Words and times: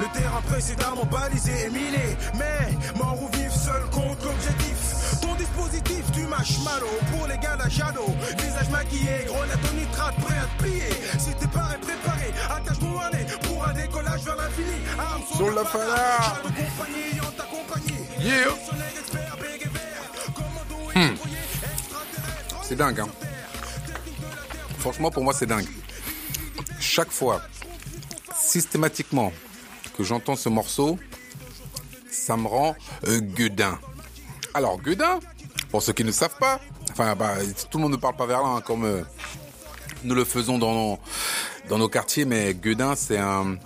Le 0.00 0.18
terrain 0.18 0.40
précédemment 0.42 1.04
balisé 1.04 1.52
et 1.66 1.70
miné. 1.70 2.16
Mais 2.34 2.96
mort 2.96 3.18
ou 3.22 3.28
vif, 3.36 3.52
seul 3.52 3.82
contre 3.90 4.26
l'objectif. 4.26 5.20
Ton 5.20 5.34
dispositif, 5.34 6.04
tu 6.12 6.20
mâches 6.26 6.58
malo 6.64 6.86
pour 7.12 7.26
les 7.26 7.38
gars 7.38 7.56
la 7.56 7.68
Jado. 7.68 8.04
Visage 8.38 8.70
maquillé, 8.70 9.24
grenade 9.26 9.58
au 9.70 9.74
nitrate, 9.74 10.14
prêt 10.16 10.38
à 10.38 10.46
te 10.46 10.62
plier. 10.62 10.90
Si 11.18 11.34
t'es 11.34 11.46
pas 11.48 11.76
préparé, 11.80 12.32
attache 12.50 12.78
ton 12.78 12.98
harnais 12.98 13.26
pour 13.42 13.66
un 13.66 13.72
décollage 13.72 14.22
vers 14.22 14.36
l'infini. 14.36 14.78
Arme 14.98 15.22
Sur 15.36 15.50
la. 15.54 15.62
Yeah. 18.20 18.48
Hmm. 20.94 21.14
C'est 22.62 22.74
dingue, 22.74 23.00
hein. 23.00 23.08
Franchement, 24.78 25.10
pour 25.10 25.22
moi, 25.22 25.32
c'est 25.32 25.46
dingue. 25.46 25.66
Chaque 26.80 27.10
fois, 27.10 27.40
systématiquement, 28.36 29.32
que 29.98 30.04
j'entends 30.04 30.36
ce 30.36 30.48
morceau, 30.48 30.96
ça 32.08 32.36
me 32.36 32.46
rend 32.46 32.76
euh. 33.08 33.20
Alors, 34.54 34.80
gueudin, 34.80 35.18
pour 35.70 35.82
ceux 35.82 35.92
qui 35.92 36.04
ne 36.04 36.12
savent 36.12 36.38
pas, 36.38 36.60
enfin, 36.92 37.16
bah, 37.16 37.34
tout 37.68 37.78
le 37.78 37.82
monde 37.82 37.92
ne 37.92 37.96
parle 37.96 38.14
pas 38.16 38.26
verlan 38.26 38.56
hein, 38.56 38.60
comme 38.60 38.84
euh, 38.84 39.02
nous 40.04 40.14
le 40.14 40.24
faisons 40.24 40.56
dans 40.56 40.72
nos, 40.72 40.98
dans 41.68 41.78
nos 41.78 41.88
quartiers, 41.88 42.24
mais 42.24 42.54
gueudin, 42.54 42.94
c'est 42.94 43.18
un, 43.18 43.56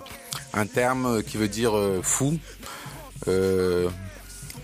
un 0.53 0.65
terme 0.65 1.21
qui 1.21 1.37
veut 1.37 1.47
dire 1.47 1.77
euh, 1.77 2.01
fou. 2.01 2.39
Euh, 3.27 3.89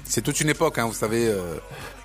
c'est 0.05 0.23
toute 0.23 0.41
une 0.41 0.49
époque, 0.49 0.79
hein, 0.79 0.87
vous 0.87 0.93
savez. 0.93 1.31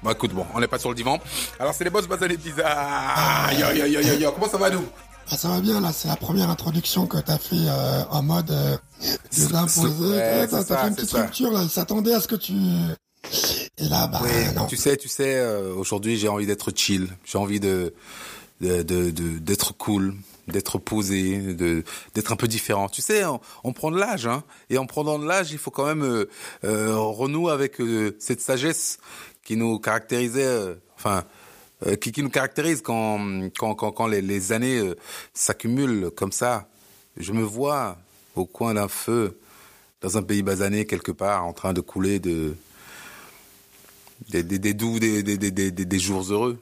Bon, 0.03 0.11
écoute, 0.11 0.33
bon, 0.35 0.47
on 0.55 0.61
n'est 0.61 0.69
pas 0.69 0.79
sur 0.79 0.91
le 0.91 0.95
divan. 0.95 1.19
Alors, 1.59 1.73
c'est 1.73 1.85
les 1.85 1.91
boss 1.91 2.07
basanés 2.07 2.37
bizarres. 2.37 3.51
Yo, 3.55 3.71
yo, 3.73 3.87
yo, 3.87 4.01
yo, 4.01 4.15
yo. 4.19 4.33
Comment 4.33 4.49
ça 4.49 4.59
va, 4.59 4.69
nous? 4.69 4.85
Ah, 5.31 5.37
ça 5.37 5.49
va 5.49 5.61
bien, 5.61 5.81
là, 5.81 5.93
c'est 5.93 6.09
la 6.09 6.17
première 6.17 6.51
introduction 6.51 7.07
que 7.07 7.17
t'as 7.19 7.39
fait 7.39 7.57
euh, 7.57 8.03
en 8.11 8.23
mode 8.23 8.51
euh, 8.51 8.77
de 9.03 9.53
l'imposer. 9.53 10.11
ouais, 10.11 10.47
t'as 10.49 10.65
fait 10.65 10.89
une 10.89 10.95
petite 10.95 11.11
ça. 11.11 11.23
rupture, 11.23 11.51
là, 11.51 11.61
il 11.63 11.71
s'attendait 11.71 12.13
à 12.15 12.21
ce 12.21 12.29
que 12.29 12.37
tu... 12.37 12.53
Et 13.79 13.89
là, 13.89 14.07
bah, 14.07 14.21
non. 14.55 14.67
Tu 14.67 14.77
sais, 14.77 14.97
tu 14.97 15.09
sais, 15.09 15.37
euh, 15.39 15.75
aujourd'hui, 15.75 16.19
j'ai 16.19 16.29
envie 16.29 16.47
d'être 16.47 16.71
chill. 16.77 17.09
J'ai 17.25 17.39
envie 17.39 17.59
de 17.61 17.95
de- 18.61 18.83
de- 18.83 19.11
de- 19.11 19.39
d'être 19.39 19.77
cool, 19.77 20.15
d'être 20.47 20.79
posé, 20.79 21.39
de 21.39 21.83
d'être 22.15 22.33
un 22.33 22.37
peu 22.37 22.47
différent. 22.47 22.89
Tu 22.89 23.03
sais, 23.03 23.25
on, 23.25 23.41
on 23.65 23.73
prend 23.73 23.91
de 23.91 23.99
l'âge, 23.99 24.27
hein, 24.27 24.45
et 24.71 24.79
en 24.79 24.87
prenant 24.87 25.19
de 25.19 25.27
l'âge, 25.27 25.51
il 25.53 25.59
faut 25.59 25.71
quand 25.73 25.87
même 25.87 26.05
euh, 26.05 26.29
euh, 26.65 26.95
renouer 26.97 27.51
avec 27.51 27.79
cette 28.21 28.41
sagesse 28.43 28.99
qui 29.43 29.57
nous 29.57 29.79
caractérisait, 29.81 30.77
enfin, 30.97 31.25
euh, 31.87 31.97
qui, 31.97 32.23
nous 32.23 32.31
caractérise 32.31 32.83
quand 32.83 34.07
les, 34.09 34.53
années 34.53 34.79
euh, 34.79 34.97
s'accumulent 35.33 36.11
comme 36.17 36.33
ça. 36.33 36.69
Je 37.17 37.33
me 37.33 37.43
vois 37.43 37.99
au 38.35 38.47
coin 38.47 38.75
d'un 38.75 38.89
feu 38.89 39.39
dans 40.01 40.19
un 40.19 40.23
pays 40.23 40.43
basané 40.43 40.87
quelque 40.87 41.13
part, 41.13 41.45
en 41.45 41.53
train 41.53 41.73
de 41.73 41.81
couler 41.81 42.19
de 42.19 42.55
des, 44.29 44.75
doux, 44.75 44.99
des, 44.99 45.99
jours 45.99 46.23
heureux. 46.31 46.59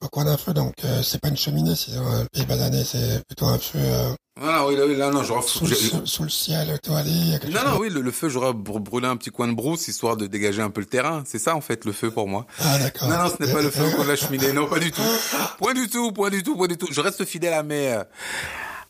Au 0.00 0.08
coin 0.08 0.24
d'un 0.24 0.36
feu, 0.36 0.52
donc 0.52 0.74
euh, 0.84 1.02
c'est 1.02 1.20
pas 1.20 1.28
une 1.28 1.36
cheminée, 1.36 1.74
c'est 1.76 1.96
un 1.96 2.26
pays 2.32 2.46
basané, 2.46 2.84
c'est 2.84 3.24
plutôt 3.26 3.46
un 3.46 3.58
feu 3.58 3.78
euh, 3.78 4.14
Ah 4.40 4.66
oui, 4.66 4.76
là, 4.76 4.86
oui, 4.86 4.96
là, 4.96 5.10
non, 5.10 5.22
j'aurais 5.22 5.42
sous, 5.42 5.64
le, 5.64 5.70
j'ai- 5.70 5.74
sous- 5.90 6.06
sous 6.06 6.22
le 6.22 6.28
ciel 6.30 6.70
étoilé. 6.70 7.10
quelque 7.38 7.48
Non, 7.52 7.60
chose. 7.60 7.70
non, 7.70 7.78
oui, 7.78 7.90
le, 7.90 8.00
le 8.00 8.10
feu, 8.10 8.30
j'aurais 8.30 8.52
br- 8.52 8.80
brûlé 8.80 9.06
un 9.06 9.16
petit 9.16 9.30
coin 9.30 9.46
de 9.46 9.52
brousse 9.52 9.88
histoire 9.88 10.16
de 10.16 10.26
dégager 10.26 10.62
un 10.62 10.70
peu 10.70 10.80
le 10.80 10.86
terrain. 10.86 11.22
C'est 11.26 11.38
ça, 11.38 11.54
en 11.54 11.60
fait, 11.60 11.84
le 11.84 11.92
feu 11.92 12.10
pour 12.10 12.28
moi. 12.28 12.46
Ah, 12.58 12.78
d'accord. 12.78 13.08
Non, 13.08 13.18
non, 13.18 13.28
ce 13.28 13.44
n'est 13.44 13.52
pas 13.52 13.60
le 13.60 13.70
feu 13.70 13.84
qu'on 13.94 14.08
a 14.08 14.16
cheminée. 14.16 14.52
Non, 14.54 14.66
pas 14.68 14.78
du 14.78 14.90
tout. 14.90 15.02
Point 15.58 15.74
du 15.74 15.86
tout, 15.88 16.12
point 16.12 16.30
du 16.30 16.42
tout, 16.42 16.56
point 16.56 16.66
du 16.66 16.78
tout. 16.78 16.88
Je 16.90 17.00
reste 17.02 17.24
fidèle 17.26 17.52
à 17.52 17.62
mes, 17.62 18.00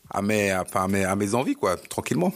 à 0.09 0.21
mes, 0.21 0.55
enfin, 0.55 0.85
à 0.85 0.87
mes, 0.87 1.03
à 1.03 1.15
mes 1.17 1.35
envies, 1.35 1.55
quoi, 1.55 1.75
tranquillement. 1.75 2.31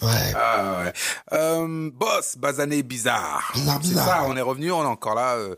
Ouais. 0.00 0.32
Ah 0.36 0.82
ouais. 0.84 0.92
Euh, 1.32 1.90
boss, 1.92 2.36
basané 2.36 2.82
bizarre. 2.84 3.50
Bizarre, 3.54 3.80
C'est 3.82 3.94
ça, 3.94 4.24
on 4.26 4.36
est 4.36 4.40
revenu, 4.40 4.70
on 4.70 4.82
est 4.82 4.86
encore 4.86 5.16
là 5.16 5.34
euh, 5.34 5.56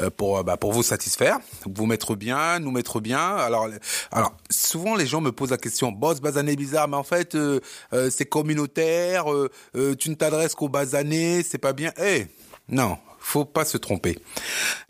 euh, 0.00 0.08
pour 0.10 0.38
euh, 0.38 0.42
bah, 0.42 0.56
pour 0.56 0.72
vous 0.72 0.82
satisfaire, 0.82 1.38
vous 1.66 1.84
mettre 1.84 2.14
bien, 2.14 2.58
nous 2.60 2.70
mettre 2.70 3.00
bien. 3.00 3.36
Alors 3.36 3.68
alors 4.10 4.32
souvent 4.50 4.94
les 4.94 5.06
gens 5.06 5.20
me 5.20 5.32
posent 5.32 5.50
la 5.50 5.58
question, 5.58 5.92
boss 5.92 6.20
basané 6.20 6.56
bizarre, 6.56 6.88
mais 6.88 6.96
en 6.96 7.02
fait 7.04 7.34
euh, 7.34 7.60
euh, 7.92 8.10
c'est 8.10 8.24
communautaire, 8.24 9.30
euh, 9.30 9.50
euh, 9.76 9.94
tu 9.94 10.08
ne 10.08 10.14
t'adresses 10.14 10.54
qu'aux 10.54 10.70
basanés, 10.70 11.42
c'est 11.42 11.58
pas 11.58 11.74
bien. 11.74 11.92
Eh 12.02 12.26
non, 12.70 12.96
faut 13.18 13.44
pas 13.44 13.66
se 13.66 13.76
tromper. 13.76 14.18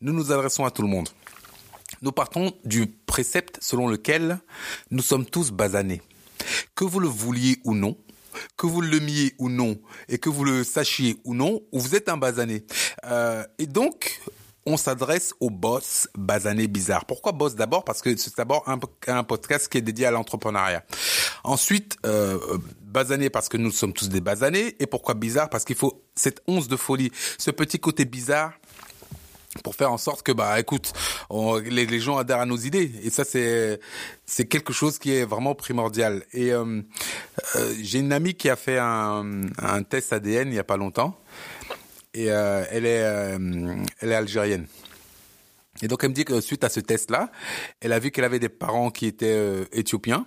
Nous 0.01 0.13
nous 0.13 0.31
adressons 0.31 0.65
à 0.65 0.71
tout 0.71 0.83
le 0.83 0.89
monde. 0.89 1.09
Nous 2.03 2.13
partons 2.13 2.53
du 2.65 2.87
précepte 2.87 3.59
selon 3.61 3.89
lequel 3.89 4.39
nous 4.91 5.03
sommes 5.03 5.25
tous 5.27 5.51
basanés. 5.51 6.03
Que 6.75 6.85
vous 6.85 7.01
le 7.01 7.09
vouliez 7.09 7.59
ou 7.65 7.75
non, 7.75 7.97
que 8.57 8.67
vous 8.67 8.81
l'aimiez 8.81 9.35
ou 9.39 9.49
non, 9.49 9.79
et 10.09 10.19
que 10.19 10.29
vous 10.29 10.45
le 10.45 10.65
sachiez 10.65 11.17
ou 11.25 11.35
non, 11.35 11.61
vous 11.73 11.95
êtes 11.95 12.09
un 12.09 12.17
basané. 12.17 12.65
Euh, 13.05 13.45
et 13.59 13.67
donc, 13.67 14.21
on 14.67 14.77
s'adresse 14.77 15.35
au 15.41 15.51
boss 15.51 16.09
basané 16.17 16.69
bizarre. 16.69 17.05
Pourquoi 17.05 17.33
boss? 17.33 17.55
D'abord 17.55 17.85
Parce 17.85 18.01
que 18.01 18.17
c'est 18.17 18.37
d'abord 18.37 18.65
un, 18.67 19.25
podcast 19.25 19.69
qui 19.69 19.79
est 19.79 19.83
dédié 19.83 20.07
à 20.07 20.11
l'entrepreneuriat. 20.11 20.85
Ensuite, 21.45 21.97
euh, 22.07 22.39
basané 22.81 23.29
parce 23.29 23.49
que 23.49 23.57
nous 23.57 23.71
sommes 23.71 23.93
tous 23.93 24.09
des 24.09 24.21
basanés. 24.21 24.77
Et 24.81 24.87
pourquoi 24.87 25.15
bizarre? 25.15 25.51
Parce 25.51 25.65
qu'il 25.65 25.77
faut 25.77 26.03
cette 26.15 26.41
once 26.47 26.69
de 26.69 26.77
folie, 26.77 27.11
ce 27.39 27.51
petit 27.51 27.79
côté 27.79 28.05
bizarre 28.05 28.53
pour 29.63 29.75
faire 29.75 29.93
en 29.93 29.99
sorte 29.99 30.23
que 30.23 30.33
bah 30.33 30.59
écoute 30.59 30.93
on- 31.31 31.57
les, 31.59 32.01
gens 32.01 32.17
adhèrent 32.19 32.41
à 32.41 32.47
nos 32.47 32.57
idées. 32.57 32.91
Et 33.03 33.11
ça 33.11 33.25
c'est 33.25 33.81
c'est 34.27 34.47
quelque 34.47 34.73
chose 34.73 34.99
qui 34.99 35.13
est 35.15 35.25
vraiment 35.25 35.55
primordial. 35.55 36.25
Et 36.33 36.53
euh, 36.53 36.83
euh, 37.57 37.75
j'ai 37.83 38.01
une 38.01 38.13
amie 38.13 38.35
qui 38.35 38.49
a 38.51 38.57
fait 38.57 38.79
un, 38.79 39.43
un 39.59 39.83
test 39.83 40.13
ADN 40.13 40.49
il 40.49 40.55
y 40.55 40.59
a 40.59 40.65
pas 40.65 40.77
longtemps. 40.77 41.19
Et 42.15 42.31
euh, 42.31 42.65
elle 42.71 42.87
est 42.87 43.03
euh, 43.03 43.77
elle 44.01 44.13
est 44.13 44.15
algérienne 44.15 44.67
et 45.83 45.89
donc 45.89 46.05
elle 46.05 46.11
me 46.11 46.15
dit 46.15 46.25
que 46.25 46.41
suite 46.41 46.63
à 46.65 46.69
ce 46.69 46.81
test-là, 46.81 47.31
elle 47.81 47.93
a 47.93 47.99
vu 47.99 48.11
qu'elle 48.11 48.25
avait 48.25 48.39
des 48.39 48.49
parents 48.49 48.91
qui 48.91 49.07
étaient 49.07 49.27
euh, 49.35 49.65
éthiopiens. 49.73 50.27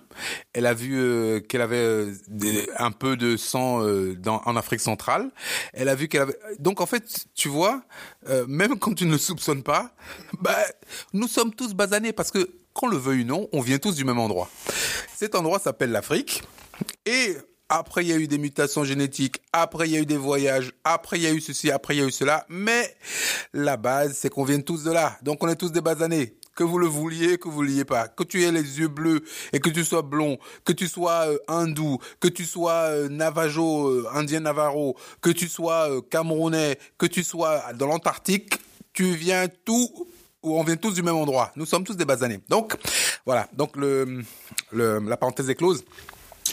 Elle 0.52 0.66
a 0.66 0.74
vu 0.74 0.98
euh, 0.98 1.40
qu'elle 1.40 1.62
avait 1.62 1.76
euh, 1.76 2.12
des- 2.28 2.68
un 2.76 2.90
peu 2.90 3.16
de 3.16 3.36
sang 3.36 3.82
euh, 3.82 4.14
dans, 4.14 4.42
en 4.44 4.56
Afrique 4.56 4.80
centrale. 4.80 5.30
Elle 5.72 5.88
a 5.88 5.94
vu 5.94 6.08
qu'elle 6.08 6.22
avait. 6.22 6.38
Donc 6.58 6.80
en 6.80 6.86
fait, 6.86 7.26
tu 7.34 7.48
vois, 7.48 7.82
euh, 8.28 8.44
même 8.46 8.78
quand 8.78 8.94
tu 8.94 9.06
ne 9.06 9.12
le 9.12 9.18
soupçonnes 9.18 9.62
pas, 9.62 9.94
bah, 10.40 10.56
nous 11.12 11.28
sommes 11.28 11.54
tous 11.54 11.72
basanés 11.74 12.12
parce 12.12 12.30
que 12.30 12.50
qu'on 12.74 12.88
le 12.88 12.96
veuille 12.96 13.22
ou 13.22 13.26
non, 13.26 13.48
on 13.52 13.60
vient 13.60 13.78
tous 13.78 13.96
du 13.96 14.04
même 14.04 14.18
endroit. 14.20 14.48
Cet 15.16 15.34
endroit 15.34 15.58
s'appelle 15.58 15.90
l'Afrique 15.90 16.42
et 17.06 17.36
après, 17.68 18.02
il 18.02 18.08
y 18.08 18.12
a 18.12 18.16
eu 18.16 18.26
des 18.28 18.38
mutations 18.38 18.82
génétiques. 18.82 19.42
Après, 19.52 19.88
il 19.88 19.92
y 19.92 19.96
a 19.96 20.00
eu 20.00 20.06
des 20.06 20.16
voyages. 20.16 20.72
Après, 20.84 21.18
il 21.18 21.22
y 21.22 21.26
a 21.26 21.32
eu 21.32 21.40
ceci. 21.40 21.70
Après, 21.70 21.94
il 21.94 22.00
y 22.00 22.02
a 22.02 22.06
eu 22.06 22.10
cela. 22.10 22.46
Mais 22.48 22.96
la 23.52 23.76
base, 23.76 24.16
c'est 24.16 24.30
qu'on 24.30 24.44
vient 24.44 24.60
tous 24.60 24.84
de 24.84 24.90
là. 24.90 25.18
Donc, 25.22 25.42
on 25.44 25.48
est 25.48 25.56
tous 25.56 25.70
des 25.70 25.82
basanés. 25.82 26.34
Que 26.54 26.64
vous 26.64 26.78
le 26.78 26.86
vouliez, 26.86 27.36
que 27.36 27.44
vous 27.44 27.62
ne 27.62 27.68
vouliez 27.68 27.84
pas. 27.84 28.08
Que 28.08 28.24
tu 28.24 28.42
aies 28.42 28.50
les 28.50 28.80
yeux 28.80 28.88
bleus 28.88 29.22
et 29.52 29.60
que 29.60 29.68
tu 29.68 29.84
sois 29.84 30.00
blond. 30.00 30.38
Que 30.64 30.72
tu 30.72 30.88
sois 30.88 31.28
euh, 31.28 31.38
hindou. 31.46 31.98
Que 32.20 32.28
tu 32.28 32.46
sois 32.46 32.72
euh, 32.72 33.08
navajo, 33.10 33.88
euh, 33.88 34.08
indien 34.14 34.40
navarro. 34.40 34.96
Que 35.20 35.30
tu 35.30 35.46
sois 35.46 35.88
camerounais. 36.10 36.78
Que 36.96 37.06
tu 37.06 37.22
sois 37.22 37.74
dans 37.74 37.86
l'Antarctique. 37.86 38.54
Tu 38.94 39.14
viens 39.14 39.46
tout 39.66 40.08
où 40.42 40.58
on 40.58 40.64
vient 40.64 40.76
tous 40.76 40.94
du 40.94 41.02
même 41.02 41.16
endroit. 41.16 41.52
Nous 41.54 41.66
sommes 41.66 41.84
tous 41.84 41.96
des 41.96 42.06
basanés. 42.06 42.40
Donc, 42.48 42.76
voilà. 43.26 43.46
Donc, 43.52 43.76
la 44.72 45.16
parenthèse 45.18 45.50
est 45.50 45.54
close. 45.54 45.84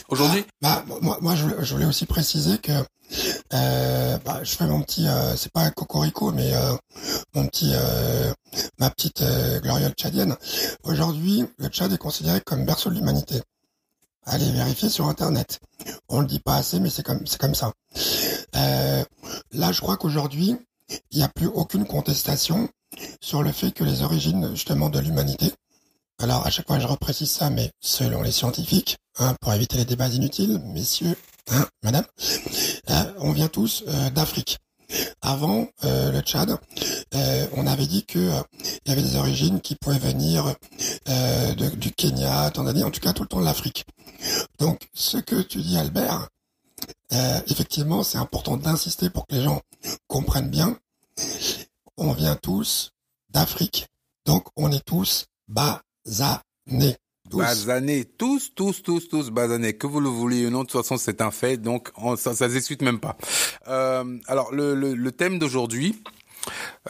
Aujourd'hui, 0.08 0.44
Bah, 0.62 0.84
moi, 1.00 1.34
je, 1.34 1.72
voulais- 1.74 1.86
aussi 1.86 2.06
préciser 2.06 2.58
que 2.58 2.72
euh, 3.54 4.18
bah, 4.24 4.40
je 4.42 4.56
fais 4.56 4.66
mon 4.66 4.82
petit, 4.82 5.06
euh, 5.06 5.36
c'est 5.36 5.52
pas 5.52 5.62
un 5.62 5.70
cocorico, 5.70 6.32
mais 6.32 6.52
euh, 6.54 6.74
mon 7.34 7.46
petit, 7.46 7.70
euh, 7.74 8.32
ma 8.78 8.90
petite 8.90 9.22
gloriole 9.62 9.92
tchadienne. 9.92 10.36
Aujourd'hui, 10.82 11.44
le 11.58 11.68
Tchad 11.68 11.92
est 11.92 11.98
considéré 11.98 12.40
comme 12.40 12.64
berceau 12.64 12.90
de 12.90 12.94
l'humanité. 12.96 13.40
Allez 14.24 14.50
vérifier 14.50 14.88
sur 14.88 15.06
Internet. 15.06 15.60
On 16.08 16.20
le 16.20 16.26
dit 16.26 16.40
pas 16.40 16.56
assez, 16.56 16.80
mais 16.80 16.90
c'est 16.90 17.04
comme, 17.04 17.24
c'est 17.26 17.38
comme 17.38 17.54
ça. 17.54 17.72
Là, 18.54 19.72
je 19.72 19.80
crois 19.80 19.96
qu'aujourd'hui, 19.96 20.56
il 21.10 21.18
n'y 21.18 21.22
a 21.24 21.28
plus 21.28 21.46
aucune 21.46 21.86
contestation 21.86 22.68
sur 23.20 23.42
le 23.42 23.52
fait 23.52 23.70
que 23.72 23.84
les 23.84 24.02
origines 24.02 24.50
justement 24.52 24.88
de 24.88 24.98
l'humanité 24.98 25.52
alors, 26.18 26.46
à 26.46 26.50
chaque 26.50 26.66
fois, 26.66 26.78
je 26.78 26.86
reprécise 26.86 27.30
ça, 27.30 27.50
mais 27.50 27.70
selon 27.80 28.22
les 28.22 28.32
scientifiques, 28.32 28.96
hein, 29.18 29.34
pour 29.40 29.52
éviter 29.52 29.76
les 29.76 29.84
débats 29.84 30.08
inutiles, 30.08 30.60
messieurs, 30.64 31.16
hein, 31.50 31.66
madame, 31.82 32.04
euh, 32.90 33.12
on 33.18 33.32
vient 33.32 33.48
tous 33.48 33.84
euh, 33.86 34.10
d'Afrique. 34.10 34.58
Avant 35.20 35.68
euh, 35.84 36.12
le 36.12 36.20
Tchad, 36.20 36.56
euh, 37.14 37.46
on 37.54 37.66
avait 37.66 37.86
dit 37.86 38.04
que 38.06 38.18
euh, 38.18 38.40
il 38.84 38.90
y 38.90 38.92
avait 38.92 39.02
des 39.02 39.16
origines 39.16 39.60
qui 39.60 39.74
pouvaient 39.74 39.98
venir 39.98 40.54
du 41.56 41.92
Kenya, 41.92 42.50
Tanzanie, 42.50 42.84
en 42.84 42.90
tout 42.90 43.00
cas 43.00 43.12
tout 43.12 43.22
le 43.22 43.28
temps 43.28 43.40
de 43.40 43.44
l'Afrique. 43.44 43.84
Donc, 44.58 44.88
ce 44.94 45.18
que 45.18 45.42
tu 45.42 45.60
dis, 45.60 45.76
Albert, 45.76 46.28
effectivement, 47.46 48.02
c'est 48.02 48.18
important 48.18 48.56
d'insister 48.56 49.10
pour 49.10 49.26
que 49.26 49.34
les 49.34 49.42
gens 49.42 49.60
comprennent 50.06 50.50
bien. 50.50 50.78
On 51.96 52.12
vient 52.12 52.36
tous 52.36 52.90
d'Afrique, 53.30 53.86
donc 54.24 54.46
on 54.56 54.70
est 54.70 54.84
tous 54.84 55.26
basanés. 56.06 56.96
Basanés, 57.32 58.04
tous, 58.04 58.52
tous, 58.54 58.82
tous, 58.82 59.08
tous 59.08 59.30
basanés. 59.30 59.76
Que 59.76 59.86
vous 59.86 60.00
le 60.00 60.08
vouliez 60.08 60.46
ou 60.46 60.50
non, 60.50 60.60
de 60.60 60.68
toute 60.68 60.80
façon, 60.80 60.96
c'est 60.96 61.20
un 61.20 61.30
fait, 61.32 61.56
donc 61.56 61.90
ça, 62.16 62.34
ça 62.34 62.48
se 62.48 62.84
même 62.84 63.00
pas. 63.00 63.16
Euh, 63.68 64.18
alors, 64.26 64.52
le, 64.54 64.74
le, 64.74 64.94
le 64.94 65.12
thème 65.12 65.38
d'aujourd'hui, 65.38 66.00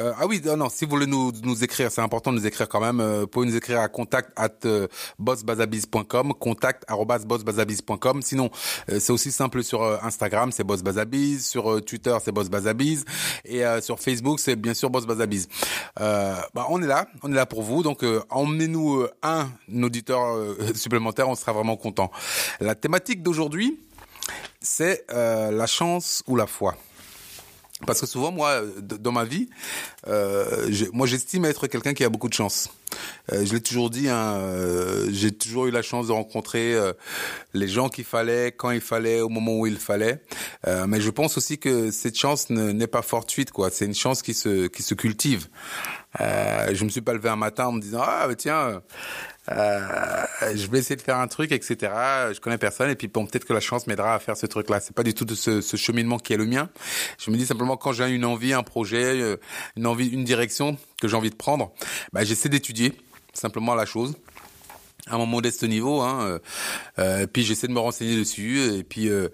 euh, 0.00 0.12
ah 0.18 0.26
oui, 0.26 0.40
non, 0.44 0.56
non, 0.56 0.68
si 0.68 0.84
vous 0.84 0.90
voulez 0.90 1.06
nous, 1.06 1.32
nous 1.42 1.64
écrire, 1.64 1.90
c'est 1.90 2.00
important 2.00 2.32
de 2.32 2.38
nous 2.38 2.46
écrire 2.46 2.68
quand 2.68 2.80
même. 2.80 3.00
Euh, 3.00 3.20
vous 3.20 3.26
pouvez 3.26 3.46
nous 3.46 3.56
écrire 3.56 3.80
à 3.80 3.88
contact 3.88 4.30
at 4.36 4.48
euh, 4.64 4.86
bossbazabiz.com, 5.18 6.34
contact 6.34 6.84
bossbazabiz.com. 7.26 8.22
Sinon, 8.22 8.50
euh, 8.90 9.00
c'est 9.00 9.12
aussi 9.12 9.32
simple 9.32 9.62
sur 9.62 9.82
Instagram, 10.04 10.52
c'est 10.52 10.64
bossbazabiz, 10.64 11.46
sur 11.46 11.84
Twitter, 11.84 12.16
c'est 12.22 12.32
bossbazabiz, 12.32 13.04
et 13.44 13.62
sur 13.80 13.98
Facebook, 14.00 14.40
c'est 14.40 14.56
bien 14.56 14.74
sûr 14.74 14.90
bossbazabiz. 14.90 15.48
bah, 15.96 16.66
on 16.68 16.82
est 16.82 16.86
là, 16.86 17.06
on 17.22 17.32
est 17.32 17.36
là 17.36 17.46
pour 17.46 17.62
vous. 17.62 17.82
Donc, 17.82 18.04
emmenez-nous 18.30 19.06
un 19.22 19.48
auditeur 19.82 20.36
supplémentaire, 20.74 21.28
on 21.28 21.34
sera 21.34 21.52
vraiment 21.52 21.76
content. 21.76 22.10
La 22.60 22.74
thématique 22.74 23.22
d'aujourd'hui, 23.22 23.80
c'est 24.60 25.04
la 25.08 25.66
chance 25.66 26.22
ou 26.26 26.36
la 26.36 26.46
foi. 26.46 26.76
Parce 27.84 28.00
que 28.00 28.06
souvent, 28.06 28.32
moi, 28.32 28.62
dans 28.80 29.12
ma 29.12 29.24
vie, 29.24 29.50
euh, 30.08 30.66
moi, 30.94 31.06
j'estime 31.06 31.44
être 31.44 31.66
quelqu'un 31.66 31.92
qui 31.92 32.04
a 32.04 32.08
beaucoup 32.08 32.28
de 32.28 32.34
chance. 32.34 32.70
Euh, 33.32 33.44
je 33.44 33.52
l'ai 33.52 33.60
toujours 33.60 33.90
dit, 33.90 34.08
hein, 34.08 34.36
euh, 34.36 35.08
j'ai 35.10 35.30
toujours 35.30 35.66
eu 35.66 35.70
la 35.70 35.82
chance 35.82 36.06
de 36.06 36.12
rencontrer 36.12 36.72
euh, 36.72 36.94
les 37.52 37.68
gens 37.68 37.90
qu'il 37.90 38.04
fallait, 38.04 38.52
quand 38.52 38.70
il 38.70 38.80
fallait, 38.80 39.20
au 39.20 39.28
moment 39.28 39.58
où 39.58 39.66
il 39.66 39.76
fallait. 39.76 40.22
Euh, 40.66 40.86
mais 40.86 41.02
je 41.02 41.10
pense 41.10 41.36
aussi 41.36 41.58
que 41.58 41.90
cette 41.90 42.16
chance 42.16 42.48
n'est 42.48 42.86
pas 42.86 43.02
fortuite, 43.02 43.50
quoi. 43.50 43.68
C'est 43.70 43.84
une 43.84 43.94
chance 43.94 44.22
qui 44.22 44.32
se 44.32 44.68
qui 44.68 44.82
se 44.82 44.94
cultive. 44.94 45.48
je 46.18 46.82
me 46.82 46.88
suis 46.88 47.02
pas 47.02 47.12
levé 47.12 47.28
un 47.28 47.36
matin 47.36 47.66
en 47.66 47.72
me 47.72 47.80
disant 47.80 48.00
ah 48.02 48.26
tiens 48.38 48.58
euh, 48.58 48.80
je 49.48 50.66
vais 50.66 50.78
essayer 50.78 50.96
de 50.96 51.02
faire 51.02 51.18
un 51.18 51.28
truc, 51.28 51.52
etc. 51.52 51.92
Je 52.32 52.40
connais 52.40 52.58
personne 52.58 52.90
et 52.90 52.96
puis 52.96 53.08
bon, 53.08 53.26
peut-être 53.26 53.44
que 53.44 53.52
la 53.52 53.60
chance 53.60 53.86
m'aidera 53.86 54.14
à 54.14 54.18
faire 54.18 54.36
ce 54.36 54.46
truc-là. 54.46 54.80
C'est 54.80 54.94
pas 54.94 55.02
du 55.02 55.14
tout 55.14 55.24
de 55.24 55.34
ce, 55.34 55.60
ce, 55.60 55.76
cheminement 55.76 56.18
qui 56.18 56.32
est 56.32 56.36
le 56.36 56.46
mien. 56.46 56.68
Je 57.18 57.30
me 57.30 57.36
dis 57.36 57.46
simplement 57.46 57.76
quand 57.76 57.92
j'ai 57.92 58.08
une 58.08 58.24
envie, 58.24 58.52
un 58.52 58.62
projet, 58.62 59.20
euh, 59.20 59.36
une 59.76 59.86
envie, 59.86 60.08
une 60.08 60.24
direction 60.24 60.76
que 61.00 61.08
j'ai 61.08 61.16
envie 61.16 61.30
de 61.30 61.36
prendre, 61.36 61.72
bah, 62.12 62.24
j'essaie 62.24 62.48
d'étudier 62.48 62.92
simplement 63.32 63.74
la 63.74 63.86
chose 63.86 64.14
à 65.08 65.16
mon 65.18 65.26
modeste 65.26 65.62
niveau. 65.62 66.00
Hein, 66.00 66.26
euh, 66.26 66.38
euh, 66.98 67.26
puis 67.26 67.44
j'essaie 67.44 67.68
de 67.68 67.72
me 67.72 67.78
renseigner 67.78 68.16
dessus. 68.16 68.60
Et 68.74 68.84
puis 68.84 69.08
euh, 69.08 69.28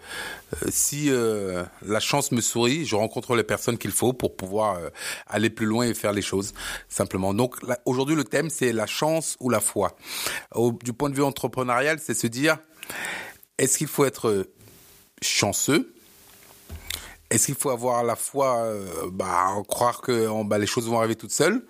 si 0.69 1.11
la 1.11 2.01
chance 2.01 2.33
me 2.33 2.41
sourit, 2.41 2.85
je 2.85 2.97
rencontre 2.97 3.35
les 3.35 3.45
personnes 3.45 3.79
qu'il 3.79 3.91
faut 3.91 4.13
pour 4.13 4.37
pouvoir 4.37 4.79
aller 5.27 5.51
plus 5.51 5.67
loin 5.67 5.87
et 5.87 5.95
faire 5.95 6.13
les 6.13 6.23
choses 6.23 6.53
simplement. 6.89 7.35
Donc 7.35 7.57
aujourd'hui 7.85 8.15
le 8.15 8.25
thème 8.25 8.51
c'est 8.51 8.73
la 8.73 8.87
chance 8.87 9.37
ou 9.41 9.49
la 9.49 9.61
foi. 9.61 9.97
Du 10.83 10.93
point 10.93 11.11
de 11.11 11.15
vue 11.15 11.23
entrepreneurial, 11.23 11.99
c'est 12.01 12.15
se 12.15 12.27
dire 12.27 12.59
est-ce 13.59 13.79
qu'il 13.79 13.87
faut 13.87 14.05
être 14.05 14.47
chanceux 15.23 15.95
est-ce 17.33 17.47
qu'il 17.47 17.55
faut 17.55 17.71
avoir 17.71 18.05
la 18.05 18.15
fois 18.15 18.59
euh, 18.59 19.11
bah, 19.11 19.55
croire 19.67 20.03
que 20.03 20.29
bah, 20.45 20.59
les 20.59 20.67
choses 20.67 20.87
vont 20.87 20.99
arriver 20.99 21.17
toutes 21.17 21.33
seules? 21.33 21.67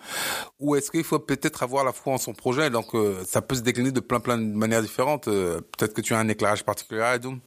Ou 0.58 0.74
est-ce 0.76 0.90
qu'il 0.90 1.04
faut 1.04 1.20
peut-être 1.20 1.62
avoir 1.62 1.84
la 1.84 1.92
foi 1.92 2.14
en 2.14 2.18
son 2.18 2.34
projet? 2.34 2.68
Donc 2.68 2.94
euh, 2.94 3.22
ça 3.24 3.42
peut 3.42 3.54
se 3.54 3.60
décliner 3.60 3.92
de 3.92 4.00
plein 4.00 4.20
plein 4.20 4.38
de 4.38 4.42
manières 4.42 4.82
différentes. 4.82 5.28
Euh, 5.28 5.60
peut-être 5.78 5.94
que 5.94 6.00
tu 6.00 6.14
as 6.14 6.18
un 6.18 6.28
éclairage 6.28 6.64
particulier 6.64 7.02
Adoum 7.02 7.40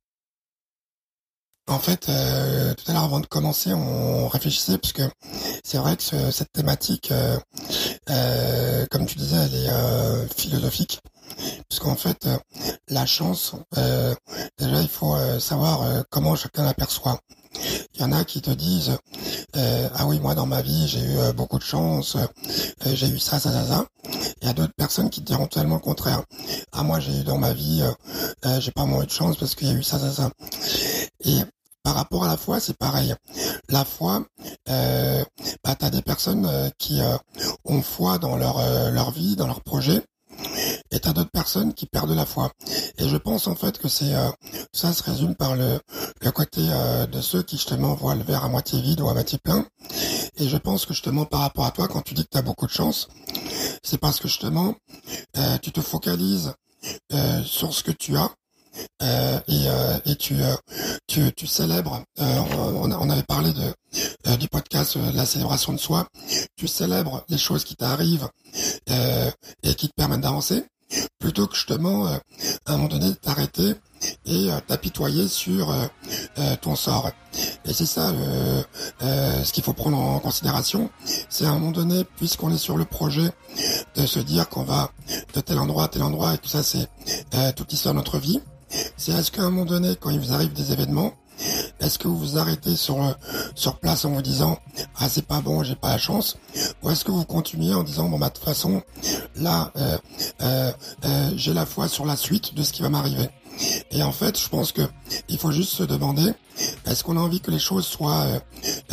en 1.68 1.80
fait, 1.80 2.02
tout 2.02 2.12
à 2.12 2.94
l'heure, 2.94 3.06
avant 3.06 3.20
de 3.22 3.26
commencer, 3.26 3.74
on 3.74 4.28
réfléchissait 4.28 4.78
parce 4.78 4.94
que 4.94 5.02
c'est 5.64 5.80
vrai 5.80 5.98
que 5.98 6.04
ce, 6.04 6.30
cette 6.30 6.52
thématique, 6.52 7.12
comme 8.92 9.06
tu 9.08 9.18
disais, 9.18 9.38
elle 9.38 9.56
est 9.56 10.34
philosophique, 10.36 11.00
puisqu'en 11.68 11.96
fait, 11.96 12.30
la 12.88 13.08
chance, 13.08 13.56
déjà, 14.60 14.80
il 14.80 14.88
faut 14.88 15.18
savoir 15.40 16.04
comment 16.12 16.36
chacun 16.36 16.66
l'aperçoit. 16.66 17.20
Il 17.94 18.02
y 18.02 18.04
en 18.04 18.12
a 18.12 18.24
qui 18.26 18.42
te 18.42 18.52
disent 18.52 18.98
euh, 19.56 19.90
ah 19.96 20.06
oui 20.06 20.20
moi 20.20 20.36
dans 20.36 20.46
ma 20.46 20.62
vie 20.62 20.88
j'ai 20.88 21.00
eu 21.00 21.18
euh, 21.18 21.34
beaucoup 21.34 21.58
de 21.58 21.64
chance, 21.64 22.16
euh, 22.18 22.94
j'ai 22.94 23.08
eu 23.08 23.20
ça 23.20 23.40
ça 23.40 23.52
ça 23.52 23.66
ça. 23.66 23.86
Il 24.42 24.48
y 24.48 24.50
a 24.50 24.54
d'autres 24.54 24.74
personnes 24.76 25.10
qui 25.10 25.22
te 25.22 25.26
diront 25.26 25.48
totalement 25.48 25.76
le 25.76 25.82
contraire. 25.82 26.24
Ah 26.72 26.84
moi 26.84 27.00
j'ai 27.00 27.20
eu 27.20 27.24
dans 27.24 27.38
ma 27.38 27.54
vie 27.54 27.84
j'ai 28.60 28.72
pas 28.72 28.86
moins 28.86 29.04
eu 29.04 29.06
de 29.06 29.12
chance 29.12 29.38
parce 29.38 29.56
qu'il 29.56 29.68
y 29.68 29.72
a 29.72 29.74
eu 29.74 29.84
ça 29.84 30.00
ça 30.00 30.12
ça. 30.12 30.30
Et 31.24 31.40
par 31.84 31.96
rapport 31.96 32.24
à 32.24 32.28
la 32.28 32.38
foi, 32.38 32.60
c'est 32.60 32.78
pareil. 32.78 33.14
La 33.70 33.86
foi, 33.86 34.26
bah, 34.68 35.76
tu 35.80 35.86
as 35.86 35.90
des 35.92 36.02
personnes 36.02 36.50
qui 36.80 37.00
ont 37.64 37.82
foi 37.82 38.18
dans 38.18 38.38
leur, 38.38 38.60
leur 38.92 39.12
vie, 39.12 39.36
dans 39.36 39.46
leur 39.48 39.62
projet, 39.62 40.02
et 40.96 41.00
t'as 41.00 41.14
d'autres 41.14 41.32
personnes 41.32 41.74
qui 41.74 41.86
perdent 41.86 42.16
la 42.16 42.26
foi. 42.26 42.52
Et 42.98 43.10
je 43.10 43.18
pense 43.18 43.48
en 43.48 43.56
fait 43.56 43.78
que 43.78 43.90
c'est 43.90 44.16
euh, 44.16 44.30
ça 44.72 44.94
se 44.94 45.04
résume 45.04 45.36
par 45.36 45.56
le, 45.56 45.80
le 46.22 46.32
côté 46.32 46.62
euh, 46.70 47.06
de 47.06 47.22
ceux 47.22 47.44
qui 47.44 47.58
justement 47.58 47.94
voient 47.96 48.16
le 48.16 48.24
verre 48.24 48.46
à 48.46 48.50
moitié 48.50 48.82
vide 48.82 49.02
ou 49.02 49.10
à 49.10 49.14
moitié 49.14 49.38
plein. 49.38 49.66
Et 50.38 50.48
je 50.48 50.58
pense 50.58 50.86
que 50.86 50.94
justement 50.94 51.26
par 51.26 51.42
rapport 51.42 51.66
à 51.66 51.72
toi, 51.72 51.88
quand 51.88 52.02
tu 52.02 52.14
dis 52.14 52.24
que 52.24 52.30
tu 52.32 52.38
as 52.38 52.42
beaucoup 52.42 52.66
de 52.66 52.72
chance, 52.72 53.10
c'est 53.84 53.98
parce 54.00 54.20
que 54.20 54.30
justement 54.30 54.76
euh, 55.38 55.58
tu 55.62 55.72
te 55.72 55.82
focalises 55.82 56.54
sur 57.44 57.74
ce 57.74 57.84
que 57.84 57.92
tu 57.92 58.16
as 58.16 58.32
euh, 59.02 59.40
et, 59.48 59.68
euh, 59.68 59.98
et 60.06 60.16
tu, 60.16 60.36
euh, 60.42 60.56
tu, 61.08 61.32
tu 61.34 61.48
célèbres. 61.48 62.04
On, 62.18 62.92
on, 62.92 63.10
avait 63.10 63.24
parlé 63.24 63.52
de 63.54 64.36
du 64.38 64.48
podcast 64.48 64.98
la 65.14 65.26
célébration 65.26 65.74
de 65.74 65.78
soi. 65.78 66.08
Tu 66.56 66.68
célèbres 66.68 67.24
les 67.30 67.38
choses 67.38 67.64
qui 67.64 67.76
t'arrivent 67.76 68.28
et 68.88 69.76
qui 69.76 69.88
te 69.88 69.94
permettent 69.96 70.22
d'avancer, 70.22 70.66
plutôt 71.20 71.48
que 71.48 71.56
justement 71.56 72.06
à 72.06 72.20
un 72.68 72.78
moment 72.78 72.88
donné 72.88 73.14
t'arrêter 73.16 73.74
et 74.26 74.50
t'apitoyer 74.68 75.28
sur 75.28 75.74
ton 76.62 76.76
sort. 76.76 77.10
Et 77.66 77.74
c'est 77.74 77.86
ça 77.86 78.14
ce 79.00 79.52
qu'il 79.52 79.64
faut 79.64 79.74
prendre 79.74 79.98
en 79.98 80.20
considération. 80.20 80.90
C'est 81.30 81.46
à 81.46 81.50
un 81.50 81.54
moment 81.54 81.72
donné, 81.72 82.04
puisqu'on 82.18 82.54
est 82.54 82.58
sur 82.58 82.78
le 82.78 82.86
projet, 82.86 83.32
de 83.96 84.06
se 84.06 84.20
dire 84.20 84.48
qu'on 84.50 84.64
va 84.64 84.92
de 85.34 85.42
tel 85.42 85.58
endroit 85.58 85.86
à 85.86 85.88
tel 85.88 86.04
endroit 86.04 86.36
et 86.36 86.38
tout 86.38 86.50
ça 86.50 86.62
c'est 86.62 86.88
toute 87.56 87.72
l'histoire 87.72 87.94
de 87.94 88.00
notre 88.00 88.20
vie 88.20 88.42
c'est 88.98 89.12
est-ce 89.12 89.32
qu'à 89.32 89.44
un 89.44 89.50
moment 89.50 89.66
donné, 89.66 89.96
quand 90.00 90.10
il 90.10 90.20
vous 90.20 90.34
arrive 90.34 90.54
des 90.54 90.72
événements, 90.72 91.14
est-ce 91.86 92.00
que 92.00 92.08
vous 92.08 92.18
vous 92.18 92.38
arrêtez 92.38 92.76
sur 92.76 93.04
euh, 93.04 93.14
sur 93.54 93.78
place 93.80 94.06
en 94.06 94.12
vous 94.12 94.22
disant 94.22 94.58
ah 94.98 95.08
c'est 95.10 95.26
pas 95.26 95.42
bon 95.42 95.64
j'ai 95.64 95.76
pas 95.76 95.90
la 95.90 95.98
chance 95.98 96.38
ou 96.82 96.90
est-ce 96.90 97.06
que 97.06 97.12
vous 97.12 97.26
continuez 97.26 97.74
en 97.74 97.84
disant 97.84 98.10
bon 98.10 98.18
bah 98.18 98.30
de 98.30 98.34
toute 98.34 98.44
façon 98.44 98.82
là 99.36 99.72
euh, 99.76 99.98
euh, 100.42 100.72
euh, 101.06 101.32
j'ai 101.36 101.54
la 101.54 101.66
foi 101.66 101.88
sur 101.88 102.06
la 102.06 102.16
suite 102.16 102.56
de 102.56 102.64
ce 102.64 102.74
qui 102.74 102.82
va 102.82 102.90
m'arriver 102.90 103.30
et 103.92 104.04
en 104.04 104.12
fait 104.12 104.40
je 104.40 104.50
pense 104.50 104.72
que 104.72 104.82
il 105.30 105.38
faut 105.38 105.52
juste 105.52 105.72
se 105.72 105.84
demander 105.84 106.34
est-ce 106.86 107.04
qu'on 107.04 107.18
a 107.18 107.20
envie 107.22 107.42
que 107.42 107.52
les 107.52 107.60
choses 107.60 107.86
soient 107.86 108.26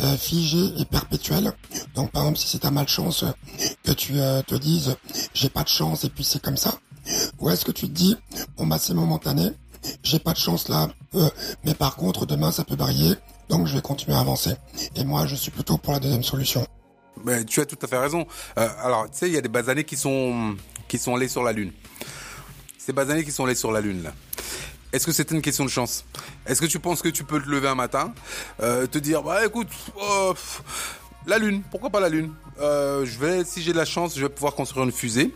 euh, 0.01 0.17
figées 0.17 0.73
et 0.77 0.85
perpétuelles? 0.85 1.53
Donc 1.95 2.11
par 2.11 2.23
exemple 2.23 2.39
si 2.39 2.47
c'est 2.47 2.59
ta 2.59 2.71
malchance 2.71 3.23
que 3.83 3.91
tu 3.91 4.13
te 4.47 4.55
dises 4.55 4.95
j'ai 5.33 5.49
pas 5.49 5.63
de 5.63 5.69
chance 5.69 6.03
et 6.03 6.09
puis 6.09 6.23
c'est 6.23 6.41
comme 6.41 6.57
ça. 6.57 6.75
Ou 7.39 7.49
est-ce 7.49 7.65
que 7.65 7.71
tu 7.71 7.87
te 7.87 7.93
dis 7.93 8.15
bon 8.57 8.67
bah 8.67 8.77
c'est 8.79 8.93
momentané 8.93 9.51
j'ai 10.03 10.19
pas 10.19 10.33
de 10.33 10.37
chance 10.37 10.69
là, 10.69 10.89
euh, 11.15 11.29
mais 11.63 11.73
par 11.73 11.95
contre 11.95 12.25
demain 12.25 12.51
ça 12.51 12.63
peut 12.63 12.75
varier, 12.75 13.15
donc 13.49 13.67
je 13.67 13.75
vais 13.75 13.81
continuer 13.81 14.15
à 14.15 14.19
avancer. 14.19 14.51
Et 14.95 15.03
moi 15.03 15.25
je 15.27 15.35
suis 15.35 15.51
plutôt 15.51 15.77
pour 15.77 15.93
la 15.93 15.99
deuxième 15.99 16.23
solution. 16.23 16.65
Mais 17.23 17.45
tu 17.45 17.61
as 17.61 17.65
tout 17.65 17.77
à 17.81 17.87
fait 17.87 17.97
raison. 17.97 18.25
Euh, 18.57 18.67
alors 18.81 19.09
tu 19.09 19.17
sais 19.17 19.27
il 19.27 19.33
y 19.33 19.37
a 19.37 19.41
des 19.41 19.49
basanés 19.49 19.83
qui 19.83 19.95
sont 19.95 20.55
qui 20.87 20.97
sont 20.97 21.15
allés 21.15 21.27
sur 21.27 21.43
la 21.43 21.51
lune. 21.51 21.71
Ces 22.77 22.93
basanés 22.93 23.23
qui 23.23 23.31
sont 23.31 23.45
allés 23.45 23.55
sur 23.55 23.71
la 23.71 23.81
lune 23.81 24.03
là. 24.03 24.13
Est-ce 24.91 25.07
que 25.07 25.11
c'est 25.11 25.31
une 25.31 25.41
question 25.41 25.65
de 25.65 25.69
chance? 25.69 26.05
Est-ce 26.45 26.61
que 26.61 26.67
tu 26.67 26.79
penses 26.79 27.01
que 27.01 27.09
tu 27.09 27.23
peux 27.23 27.41
te 27.41 27.49
lever 27.49 27.67
un 27.67 27.75
matin, 27.75 28.13
euh, 28.61 28.85
te 28.85 28.99
dire 28.99 29.23
bah 29.23 29.43
écoute, 29.43 29.69
oh, 29.99 30.33
la 31.25 31.39
lune, 31.39 31.63
pourquoi 31.71 31.89
pas 31.89 31.99
la 31.99 32.09
lune? 32.09 32.31
Euh, 32.59 33.05
Je 33.05 33.19
vais, 33.19 33.43
si 33.45 33.61
j'ai 33.61 33.71
de 33.71 33.77
la 33.77 33.85
chance, 33.85 34.15
je 34.15 34.21
vais 34.21 34.29
pouvoir 34.29 34.55
construire 34.55 34.85
une 34.85 34.91
fusée. 34.91 35.33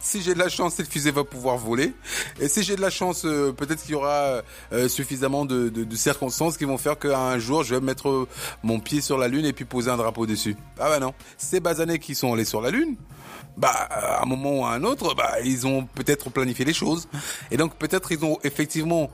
Si 0.00 0.22
j'ai 0.22 0.34
de 0.34 0.38
la 0.38 0.48
chance, 0.48 0.74
cette 0.74 0.88
fusée 0.88 1.10
va 1.10 1.24
pouvoir 1.24 1.56
voler. 1.56 1.92
Et 2.40 2.48
si 2.48 2.62
j'ai 2.62 2.76
de 2.76 2.80
la 2.80 2.90
chance, 2.90 3.24
euh, 3.24 3.52
peut-être 3.52 3.82
qu'il 3.82 3.92
y 3.92 3.94
aura 3.94 4.42
euh, 4.72 4.88
suffisamment 4.88 5.44
de, 5.44 5.68
de, 5.68 5.84
de, 5.84 5.96
circonstances 5.96 6.56
qui 6.56 6.64
vont 6.64 6.78
faire 6.78 6.98
qu'un 6.98 7.38
jour, 7.38 7.62
je 7.62 7.74
vais 7.74 7.80
mettre 7.80 8.26
mon 8.62 8.80
pied 8.80 9.00
sur 9.00 9.18
la 9.18 9.28
lune 9.28 9.44
et 9.44 9.52
puis 9.52 9.64
poser 9.64 9.90
un 9.90 9.96
drapeau 9.96 10.26
dessus. 10.26 10.56
Ah 10.78 10.88
bah 10.88 10.98
non, 10.98 11.14
ces 11.36 11.60
basanés 11.60 11.98
qui 11.98 12.14
sont 12.14 12.32
allés 12.32 12.44
sur 12.44 12.60
la 12.60 12.70
lune, 12.70 12.96
bah 13.56 13.68
à 13.68 14.22
un 14.22 14.26
moment 14.26 14.60
ou 14.60 14.64
à 14.64 14.70
un 14.72 14.84
autre, 14.84 15.14
bah 15.14 15.40
ils 15.44 15.66
ont 15.66 15.84
peut-être 15.84 16.30
planifié 16.30 16.64
les 16.64 16.72
choses 16.72 17.08
et 17.50 17.56
donc 17.56 17.76
peut-être 17.76 18.12
ils 18.12 18.24
ont 18.24 18.38
effectivement 18.44 19.10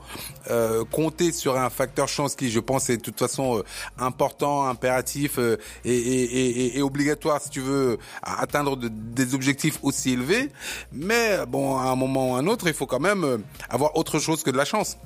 euh, 0.49 0.85
compté 0.85 1.31
sur 1.31 1.57
un 1.57 1.69
facteur 1.69 2.07
chance 2.07 2.35
qui, 2.35 2.49
je 2.49 2.59
pense, 2.59 2.89
est 2.89 2.97
de 2.97 3.01
toute 3.01 3.19
façon 3.19 3.59
euh, 3.59 3.63
important, 3.97 4.65
impératif 4.65 5.37
euh, 5.37 5.57
et, 5.83 5.93
et, 5.93 6.23
et, 6.23 6.77
et, 6.77 6.81
obligatoire 6.81 7.38
si 7.39 7.49
tu 7.49 7.61
veux 7.61 7.97
atteindre 8.21 8.75
de, 8.75 8.89
des 8.89 9.33
objectifs 9.33 9.79
aussi 9.81 10.11
élevés. 10.11 10.51
Mais 10.91 11.45
bon, 11.47 11.77
à 11.77 11.83
un 11.83 11.95
moment 11.95 12.31
ou 12.31 12.35
à 12.35 12.39
un 12.39 12.47
autre, 12.47 12.67
il 12.67 12.73
faut 12.73 12.85
quand 12.85 12.99
même 12.99 13.23
euh, 13.23 13.37
avoir 13.69 13.95
autre 13.95 14.19
chose 14.19 14.43
que 14.43 14.51
de 14.51 14.57
la 14.57 14.65
chance. 14.65 14.97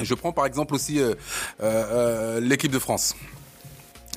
Je 0.00 0.14
prends 0.14 0.32
par 0.32 0.46
exemple 0.46 0.74
aussi 0.74 1.00
euh, 1.60 2.40
l'équipe 2.40 2.70
de 2.70 2.78
France. 2.78 3.16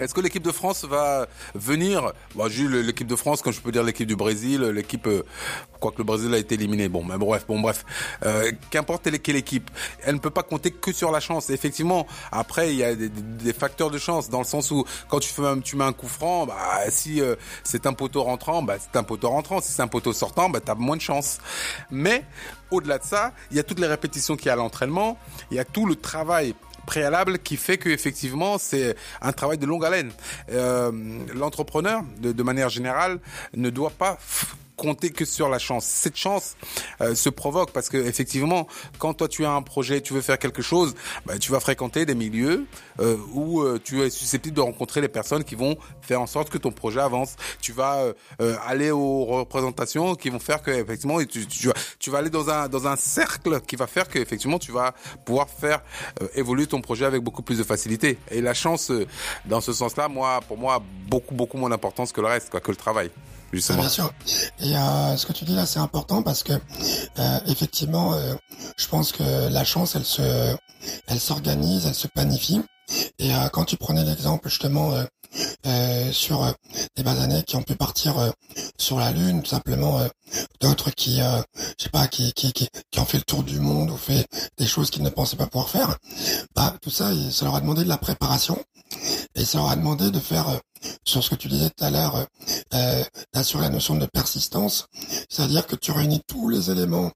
Est-ce 0.01 0.15
que 0.15 0.22
l'équipe 0.22 0.41
de 0.41 0.51
France 0.51 0.84
va 0.84 1.27
venir? 1.53 2.12
Bon, 2.34 2.50
Jules, 2.50 2.75
l'équipe 2.77 3.05
de 3.05 3.15
France, 3.15 3.43
comme 3.43 3.53
je 3.53 3.62
peux 3.62 3.72
dire 3.72 3.84
l'équipe 3.84 4.08
du 4.08 4.15
Brésil, 4.15 4.62
l'équipe, 4.62 5.05
euh, 5.05 5.24
quoique 5.79 6.00
le 6.00 6.03
Brésil 6.03 6.34
a 6.34 6.39
été 6.39 6.55
éliminé. 6.55 6.89
Bon, 6.89 7.03
mais 7.03 7.20
bref, 7.20 7.46
bon, 7.48 7.60
bref. 7.60 7.86
Euh, 8.25 8.51
Qu'importe 8.72 9.08
quelle 9.22 9.36
équipe, 9.36 9.70
elle 10.03 10.15
ne 10.15 10.20
peut 10.20 10.31
pas 10.31 10.41
compter 10.41 10.72
que 10.72 10.91
sur 10.91 11.12
la 11.12 11.20
chance. 11.20 11.51
effectivement, 11.51 12.08
après, 12.31 12.72
il 12.72 12.77
y 12.77 12.84
a 12.84 12.96
des, 12.96 13.10
des, 13.10 13.53
facteurs 13.53 13.91
de 13.91 14.00
chance 14.00 14.27
dans 14.27 14.39
le 14.39 14.46
sens 14.46 14.72
où 14.72 14.86
quand 15.08 15.20
tu 15.20 15.29
fais 15.29 15.43
tu 15.63 15.75
mets 15.75 15.84
un 15.84 15.93
coup 15.93 16.08
franc, 16.08 16.48
bah 16.48 16.55
si 16.89 17.22
euh, 17.22 17.36
c'est 17.63 17.86
un 17.86 17.93
poteau 17.93 18.24
rentrant, 18.24 18.63
bah 18.63 18.77
c'est 18.79 18.98
un 18.98 19.03
poteau 19.03 19.29
rentrant. 19.29 19.62
Si 19.62 19.72
c'est 19.72 19.84
un 19.84 19.88
poteau 19.88 20.13
sortant, 20.13 20.50
bah 20.50 20.62
t'as 20.65 20.74
moins 20.74 20.98
de 20.98 21.01
chance. 21.01 21.38
Mais 21.91 22.25
au-delà 22.72 22.98
de 22.98 23.03
ça, 23.03 23.34
il 23.51 23.58
y 23.58 23.60
a 23.60 23.63
toutes 23.63 23.79
les 23.79 23.88
répétitions 23.88 24.36
qu'il 24.36 24.48
y 24.48 24.50
a 24.50 24.53
à 24.53 24.55
l'entraînement, 24.55 25.20
il 25.51 25.58
y 25.58 25.60
a 25.60 25.65
tout 25.65 25.86
le 25.86 25.96
travail 25.96 26.55
préalable 26.85 27.39
qui 27.39 27.57
fait 27.57 27.77
que 27.77 27.89
effectivement 27.89 28.57
c'est 28.57 28.95
un 29.21 29.31
travail 29.31 29.57
de 29.57 29.65
longue 29.65 29.85
haleine. 29.85 30.11
Euh, 30.51 30.91
L'entrepreneur, 31.33 32.03
de, 32.19 32.31
de, 32.31 32.43
manière 32.43 32.69
générale, 32.69 33.19
ne 33.55 33.69
doit 33.69 33.91
pas 33.91 34.17
compter 34.81 35.11
que 35.11 35.25
sur 35.25 35.47
la 35.47 35.59
chance. 35.59 35.85
Cette 35.85 36.17
chance 36.17 36.55
euh, 37.01 37.13
se 37.13 37.29
provoque 37.29 37.71
parce 37.71 37.88
que 37.88 37.97
effectivement, 37.97 38.67
quand 38.97 39.13
toi 39.13 39.27
tu 39.27 39.45
as 39.45 39.51
un 39.51 39.61
projet, 39.61 40.01
tu 40.01 40.13
veux 40.13 40.21
faire 40.21 40.39
quelque 40.39 40.63
chose, 40.63 40.95
bah, 41.27 41.38
tu 41.38 41.51
vas 41.51 41.59
fréquenter 41.59 42.07
des 42.07 42.15
milieux 42.15 42.65
euh, 43.00 43.15
où 43.33 43.61
euh, 43.61 43.79
tu 43.83 44.01
es 44.01 44.09
susceptible 44.09 44.55
de 44.55 44.61
rencontrer 44.61 45.00
les 45.00 45.07
personnes 45.07 45.43
qui 45.43 45.53
vont 45.53 45.77
faire 46.01 46.19
en 46.19 46.25
sorte 46.25 46.50
que 46.50 46.57
ton 46.57 46.71
projet 46.71 47.00
avance. 47.00 47.35
Tu 47.61 47.73
vas 47.73 47.97
euh, 47.97 48.13
euh, 48.41 48.55
aller 48.65 48.89
aux 48.89 49.25
représentations 49.25 50.15
qui 50.15 50.31
vont 50.31 50.39
faire 50.39 50.63
que 50.63 50.71
effectivement 50.71 51.19
tu, 51.19 51.45
tu, 51.45 51.69
tu, 52.00 52.09
vas 52.09 52.17
aller 52.17 52.31
dans 52.31 52.50
un 52.50 52.67
dans 52.67 52.88
un 52.88 52.95
cercle 52.95 53.61
qui 53.61 53.75
va 53.75 53.85
faire 53.85 54.09
que 54.09 54.17
effectivement 54.17 54.57
tu 54.57 54.71
vas 54.71 54.95
pouvoir 55.25 55.47
faire 55.47 55.81
évoluer 56.33 56.65
ton 56.65 56.81
projet 56.81 57.05
avec 57.05 57.21
beaucoup 57.21 57.43
plus 57.43 57.59
de 57.59 57.63
facilité. 57.63 58.17
Et 58.31 58.41
la 58.41 58.55
chance, 58.55 58.91
dans 59.45 59.61
ce 59.61 59.73
sens-là, 59.73 60.07
moi, 60.07 60.39
pour 60.47 60.57
moi, 60.57 60.81
beaucoup 61.07 61.35
beaucoup 61.35 61.57
moins 61.57 61.69
d'importance 61.69 62.11
que 62.11 62.21
le 62.21 62.27
reste, 62.27 62.50
quoi, 62.50 62.59
que 62.59 62.71
le 62.71 62.77
travail. 62.77 63.11
Bien 63.51 63.89
sûr. 63.89 64.13
Et 64.62 64.75
euh, 64.75 65.17
ce 65.17 65.25
que 65.25 65.34
tu 65.34 65.46
dis 65.46 65.55
là, 65.55 65.65
c'est 65.65 65.79
important 65.79 66.24
parce 66.24 66.43
que 66.43 66.53
euh, 66.53 67.39
effectivement, 67.48 68.13
euh, 68.13 68.34
je 68.77 68.88
pense 68.88 69.12
que 69.12 69.50
la 69.50 69.63
chance, 69.63 69.96
elle 69.96 70.05
se, 70.05 70.55
elle 71.08 71.20
s'organise, 71.20 71.86
elle 71.86 71.96
se 71.96 72.08
planifie. 72.08 72.62
Et 73.20 73.34
euh, 73.34 73.48
quand 73.50 73.65
tu 73.65 73.77
prenais 73.77 74.03
l'exemple 74.03 74.50
justement 74.50 74.93
euh, 74.93 75.03
euh, 75.65 76.12
sur 76.12 76.53
des 76.96 77.03
basanais 77.03 77.43
qui 77.43 77.55
ont 77.55 77.63
pu 77.63 77.75
partir 77.75 78.34
sur 78.77 79.00
la 79.00 79.12
lune, 79.12 79.41
tout 79.41 79.50
simplement 79.50 80.01
d'autres 80.60 80.91
qui, 80.91 81.20
je 81.20 81.84
sais 81.84 81.89
pas, 81.89 82.08
qui, 82.08 82.34
qui, 82.34 82.51
qui, 82.51 82.67
qui, 82.91 83.00
ont 83.00 83.05
fait 83.05 83.17
le 83.17 83.24
tour 83.24 83.43
du 83.43 83.60
monde 83.60 83.91
ou 83.91 83.98
fait 83.98 84.27
des 84.58 84.67
choses 84.67 84.89
qu'ils 84.89 85.03
ne 85.03 85.10
pensaient 85.10 85.38
pas 85.38 85.48
pouvoir 85.48 85.70
faire, 85.70 85.98
bah 86.53 86.75
tout 86.81 86.89
ça, 86.89 87.12
ça 87.31 87.46
leur 87.46 87.55
a 87.55 87.62
demandé 87.62 87.84
de 87.84 87.89
la 87.89 87.98
préparation 87.98 88.62
et 89.36 89.46
ça 89.46 89.60
leur 89.60 89.70
a 89.70 89.75
demandé 89.77 90.12
de 90.12 90.20
faire 90.20 90.60
sur 91.05 91.24
ce 91.24 91.29
que 91.29 91.36
tu 91.36 91.48
disais 91.48 91.70
tout 91.70 91.86
à 91.86 91.91
l'heure, 91.91 92.25
euh, 92.74 93.04
sur 93.44 93.60
la 93.60 93.70
notion 93.70 93.96
de 93.96 94.06
persistance, 94.06 94.88
c'est-à-dire 95.30 95.68
que 95.68 95.75
tu 95.75 95.92
réunis 95.92 96.22
tous 96.28 96.50
les 96.50 96.72
éléments 96.72 97.12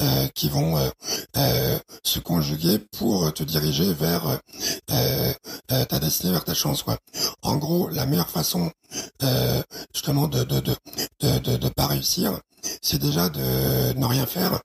euh, 0.00 0.28
qui 0.34 0.48
vont 0.48 0.76
euh, 0.76 0.88
euh, 1.36 1.78
se 2.04 2.18
conjuguer 2.20 2.78
pour 2.78 3.32
te 3.34 3.42
diriger 3.42 3.92
vers 3.94 4.38
euh, 4.90 5.32
ta 5.68 5.98
destinée, 5.98 6.32
vers 6.32 6.44
ta 6.44 6.54
chance. 6.54 6.82
Quoi. 6.82 6.98
En 7.42 7.56
gros, 7.56 7.88
la 7.88 8.06
meilleure 8.06 8.30
façon 8.30 8.70
justement 9.92 10.28
de, 10.28 10.44
de, 10.44 10.60
de, 10.60 11.38
de, 11.38 11.56
de 11.56 11.68
pas 11.68 11.86
réussir, 11.86 12.38
c'est 12.82 12.98
déjà 12.98 13.28
de 13.28 13.92
ne 13.98 14.06
rien 14.06 14.26
faire. 14.26 14.60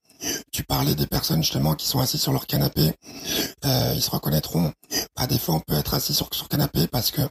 Tu 0.51 0.63
parlais 0.63 0.95
des 0.95 1.07
personnes 1.07 1.41
justement 1.41 1.75
qui 1.75 1.87
sont 1.87 1.99
assises 1.99 2.21
sur 2.21 2.31
leur 2.31 2.45
canapé. 2.45 2.93
Euh, 3.65 3.93
ils 3.95 4.01
se 4.01 4.09
reconnaîtront. 4.09 4.71
À 5.15 5.27
des 5.27 5.39
fois, 5.39 5.55
on 5.55 5.59
peut 5.59 5.75
être 5.75 5.93
assis 5.93 6.13
sur 6.13 6.27
sur 6.33 6.47
canapé 6.47 6.87
parce 6.87 7.11
que 7.11 7.21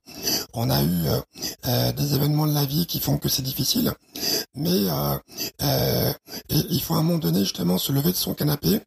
on 0.55 0.71
a 0.71 0.83
eu 0.83 1.07
euh, 1.07 1.21
euh, 1.67 1.93
des 1.93 2.15
événements 2.15 2.47
de 2.47 2.55
la 2.55 2.65
vie 2.65 2.87
qui 2.87 3.01
font 3.01 3.19
que 3.19 3.29
c'est 3.29 3.43
difficile. 3.43 3.93
Mais 4.55 4.81
il 6.51 6.83
faut 6.83 6.95
à 6.95 6.99
un 6.99 7.03
moment 7.03 7.19
donné 7.19 7.41
justement 7.41 7.79
se 7.79 7.93
lever 7.93 8.11
de 8.11 8.17
son 8.17 8.35
canapé 8.35 8.81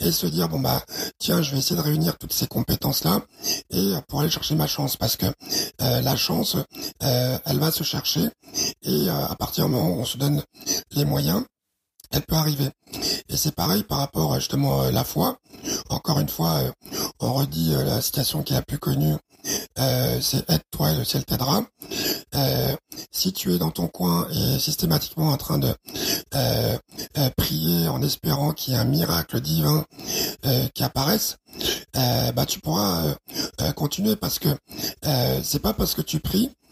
et 0.00 0.12
se 0.12 0.26
dire 0.26 0.48
bon 0.48 0.60
bah 0.60 0.82
tiens, 1.18 1.42
je 1.42 1.52
vais 1.52 1.58
essayer 1.58 1.76
de 1.76 1.82
réunir 1.82 2.16
toutes 2.18 2.32
ces 2.32 2.46
compétences 2.46 3.04
là 3.04 3.22
et 3.70 3.92
pour 4.08 4.20
aller 4.20 4.30
chercher 4.30 4.54
ma 4.54 4.66
chance 4.66 4.96
parce 4.96 5.16
que 5.16 5.26
la 5.78 6.16
chance, 6.16 6.56
elle 7.00 7.58
va 7.58 7.70
se 7.70 7.84
chercher 7.84 8.28
et 8.82 9.08
à 9.10 9.34
partir 9.38 9.66
du 9.66 9.72
moment 9.72 9.90
où 9.90 10.00
on 10.00 10.04
se 10.04 10.18
donne 10.18 10.42
les 10.92 11.04
moyens, 11.04 11.44
elle 12.10 12.22
peut 12.22 12.36
arriver. 12.36 12.68
Et 13.28 13.36
c'est 13.36 13.54
pareil 13.54 13.82
par 13.82 13.98
rapport 13.98 14.34
justement 14.36 14.82
à 14.82 14.90
la 14.90 15.04
foi. 15.04 15.38
Encore 15.88 16.20
une 16.20 16.28
fois, 16.28 16.54
euh, 16.58 16.70
on 17.20 17.32
redit 17.34 17.74
euh, 17.74 17.84
la 17.84 18.00
citation 18.00 18.42
qui 18.42 18.52
est 18.52 18.56
la 18.56 18.62
plus 18.62 18.78
connue, 18.78 19.14
euh, 19.78 20.20
c'est 20.20 20.48
aide-toi 20.50 20.92
et 20.92 20.96
le 20.96 21.04
ciel 21.04 21.24
t'aidera. 21.24 21.64
si 23.10 23.32
tu 23.32 23.54
es 23.54 23.58
dans 23.58 23.70
ton 23.70 23.88
coin 23.88 24.28
et 24.30 24.58
systématiquement 24.58 25.28
en 25.28 25.36
train 25.36 25.58
de 25.58 25.74
prier 27.36 27.88
en 27.88 28.02
espérant 28.02 28.52
qu'il 28.52 28.74
y 28.74 28.76
ait 28.76 28.80
un 28.80 28.84
miracle 28.84 29.40
divin 29.40 29.84
qui 30.74 30.84
apparaisse, 30.84 31.38
bah 31.94 32.46
tu 32.46 32.60
pourras 32.60 33.14
continuer 33.74 34.16
parce 34.16 34.38
que 34.38 34.48
c'est 35.42 35.60
pas 35.60 35.72
parce 35.72 35.94
que 35.94 36.02
tu 36.02 36.20
pries 36.20 36.50
euh, 36.50 36.67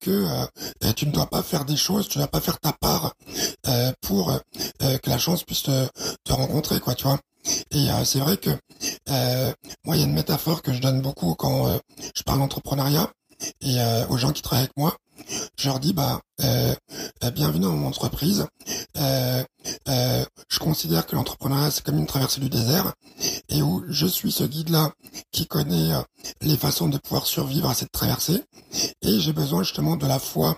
que 0.00 0.10
euh, 0.10 0.92
tu 0.94 1.06
ne 1.06 1.12
dois 1.12 1.26
pas 1.26 1.42
faire 1.42 1.64
des 1.64 1.76
choses, 1.76 2.08
tu 2.08 2.18
ne 2.18 2.24
dois 2.24 2.30
pas 2.30 2.40
faire 2.40 2.58
ta 2.60 2.72
part 2.72 3.14
euh, 3.68 3.92
pour 4.00 4.38
que 4.78 5.10
la 5.10 5.18
chance 5.18 5.44
puisse 5.44 5.62
te, 5.62 5.86
te, 6.24 6.32
rencontrer, 6.32 6.80
quoi, 6.80 6.94
tu 6.94 7.04
vois. 7.04 7.18
Et 7.70 7.86
c'est 8.04 8.18
vrai 8.18 8.36
que 8.36 8.50
moi, 9.84 9.96
il 9.96 10.00
y 10.00 10.02
a 10.02 10.06
une 10.06 10.12
métaphore 10.12 10.62
que 10.62 10.72
je 10.72 10.80
donne 10.80 11.00
beaucoup 11.00 11.34
quand 11.34 11.80
je 12.14 12.22
parle 12.22 12.40
d'entrepreneuriat 12.40 13.10
et 13.62 13.78
aux 14.08 14.18
gens 14.18 14.32
qui 14.32 14.42
travaillent 14.42 14.64
avec 14.64 14.76
moi 14.76 14.96
je 15.56 15.68
leur 15.68 15.80
dis 15.80 15.92
bah 15.92 16.20
euh, 16.42 16.74
euh, 17.24 17.30
bienvenue 17.30 17.64
dans 17.64 17.72
mon 17.72 17.88
entreprise. 17.88 18.46
Euh, 18.96 19.44
je 20.48 20.58
considère 20.58 21.06
que 21.06 21.14
l'entrepreneuriat 21.16 21.70
c'est 21.70 21.84
comme 21.84 21.98
une 21.98 22.06
traversée 22.06 22.40
du 22.40 22.48
désert 22.48 22.94
et 23.48 23.62
où 23.62 23.84
je 23.88 24.06
suis 24.06 24.32
ce 24.32 24.44
guide 24.44 24.70
là 24.70 24.92
qui 25.32 25.46
connaît 25.46 25.90
les 26.40 26.56
façons 26.56 26.88
de 26.88 26.98
pouvoir 26.98 27.26
survivre 27.26 27.68
à 27.68 27.74
cette 27.74 27.92
traversée 27.92 28.42
et 29.02 29.20
j'ai 29.20 29.32
besoin 29.32 29.62
justement 29.62 29.96
de 29.96 30.06
la 30.06 30.18
foi 30.18 30.56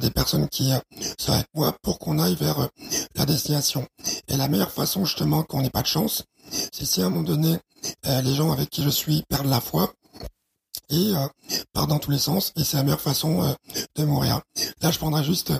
des 0.00 0.10
personnes 0.10 0.48
qui 0.48 0.72
sont 1.18 1.32
avec 1.32 1.46
moi 1.54 1.74
pour 1.82 1.98
qu'on 1.98 2.18
aille 2.18 2.36
vers 2.36 2.68
la 3.16 3.26
destination. 3.26 3.86
Et 4.28 4.36
la 4.36 4.48
meilleure 4.48 4.72
façon 4.72 5.04
justement 5.04 5.42
qu'on 5.42 5.62
n'ait 5.62 5.70
pas 5.70 5.82
de 5.82 5.86
chance, 5.88 6.24
c'est 6.72 6.84
si 6.84 7.02
à 7.02 7.06
un 7.06 7.10
moment 7.10 7.22
donné 7.22 7.58
les 8.04 8.34
gens 8.34 8.52
avec 8.52 8.70
qui 8.70 8.82
je 8.82 8.90
suis 8.90 9.24
perdent 9.28 9.46
la 9.46 9.60
foi 9.60 9.92
et 10.90 11.14
euh, 11.14 11.26
part 11.72 11.86
dans 11.86 11.98
tous 11.98 12.10
les 12.10 12.18
sens 12.18 12.52
et 12.56 12.64
c'est 12.64 12.76
la 12.76 12.82
meilleure 12.82 13.00
façon 13.00 13.42
euh, 13.42 13.52
de 13.96 14.04
mourir. 14.04 14.40
Là, 14.82 14.90
je 14.90 14.98
prendrai 14.98 15.24
juste 15.24 15.52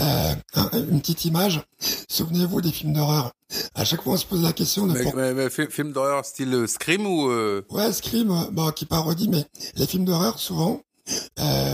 euh, 0.00 0.34
une 0.72 1.00
petite 1.00 1.24
image. 1.24 1.60
Souvenez-vous 2.08 2.60
des 2.60 2.72
films 2.72 2.92
d'horreur. 2.92 3.32
À 3.74 3.84
chaque 3.84 4.02
fois, 4.02 4.14
on 4.14 4.16
se 4.16 4.26
pose 4.26 4.42
la 4.42 4.52
question 4.52 4.86
de. 4.86 4.92
Mais, 5.14 5.34
mais, 5.34 5.50
film 5.50 5.92
d'horreur 5.92 6.24
style 6.24 6.54
euh, 6.54 6.66
Scream 6.66 7.06
ou 7.06 7.28
Ouais, 7.70 7.92
Scream, 7.92 8.48
bon, 8.52 8.70
qui 8.72 8.86
parodie, 8.86 9.28
mais 9.28 9.44
les 9.76 9.86
films 9.86 10.04
d'horreur 10.04 10.38
souvent. 10.38 10.80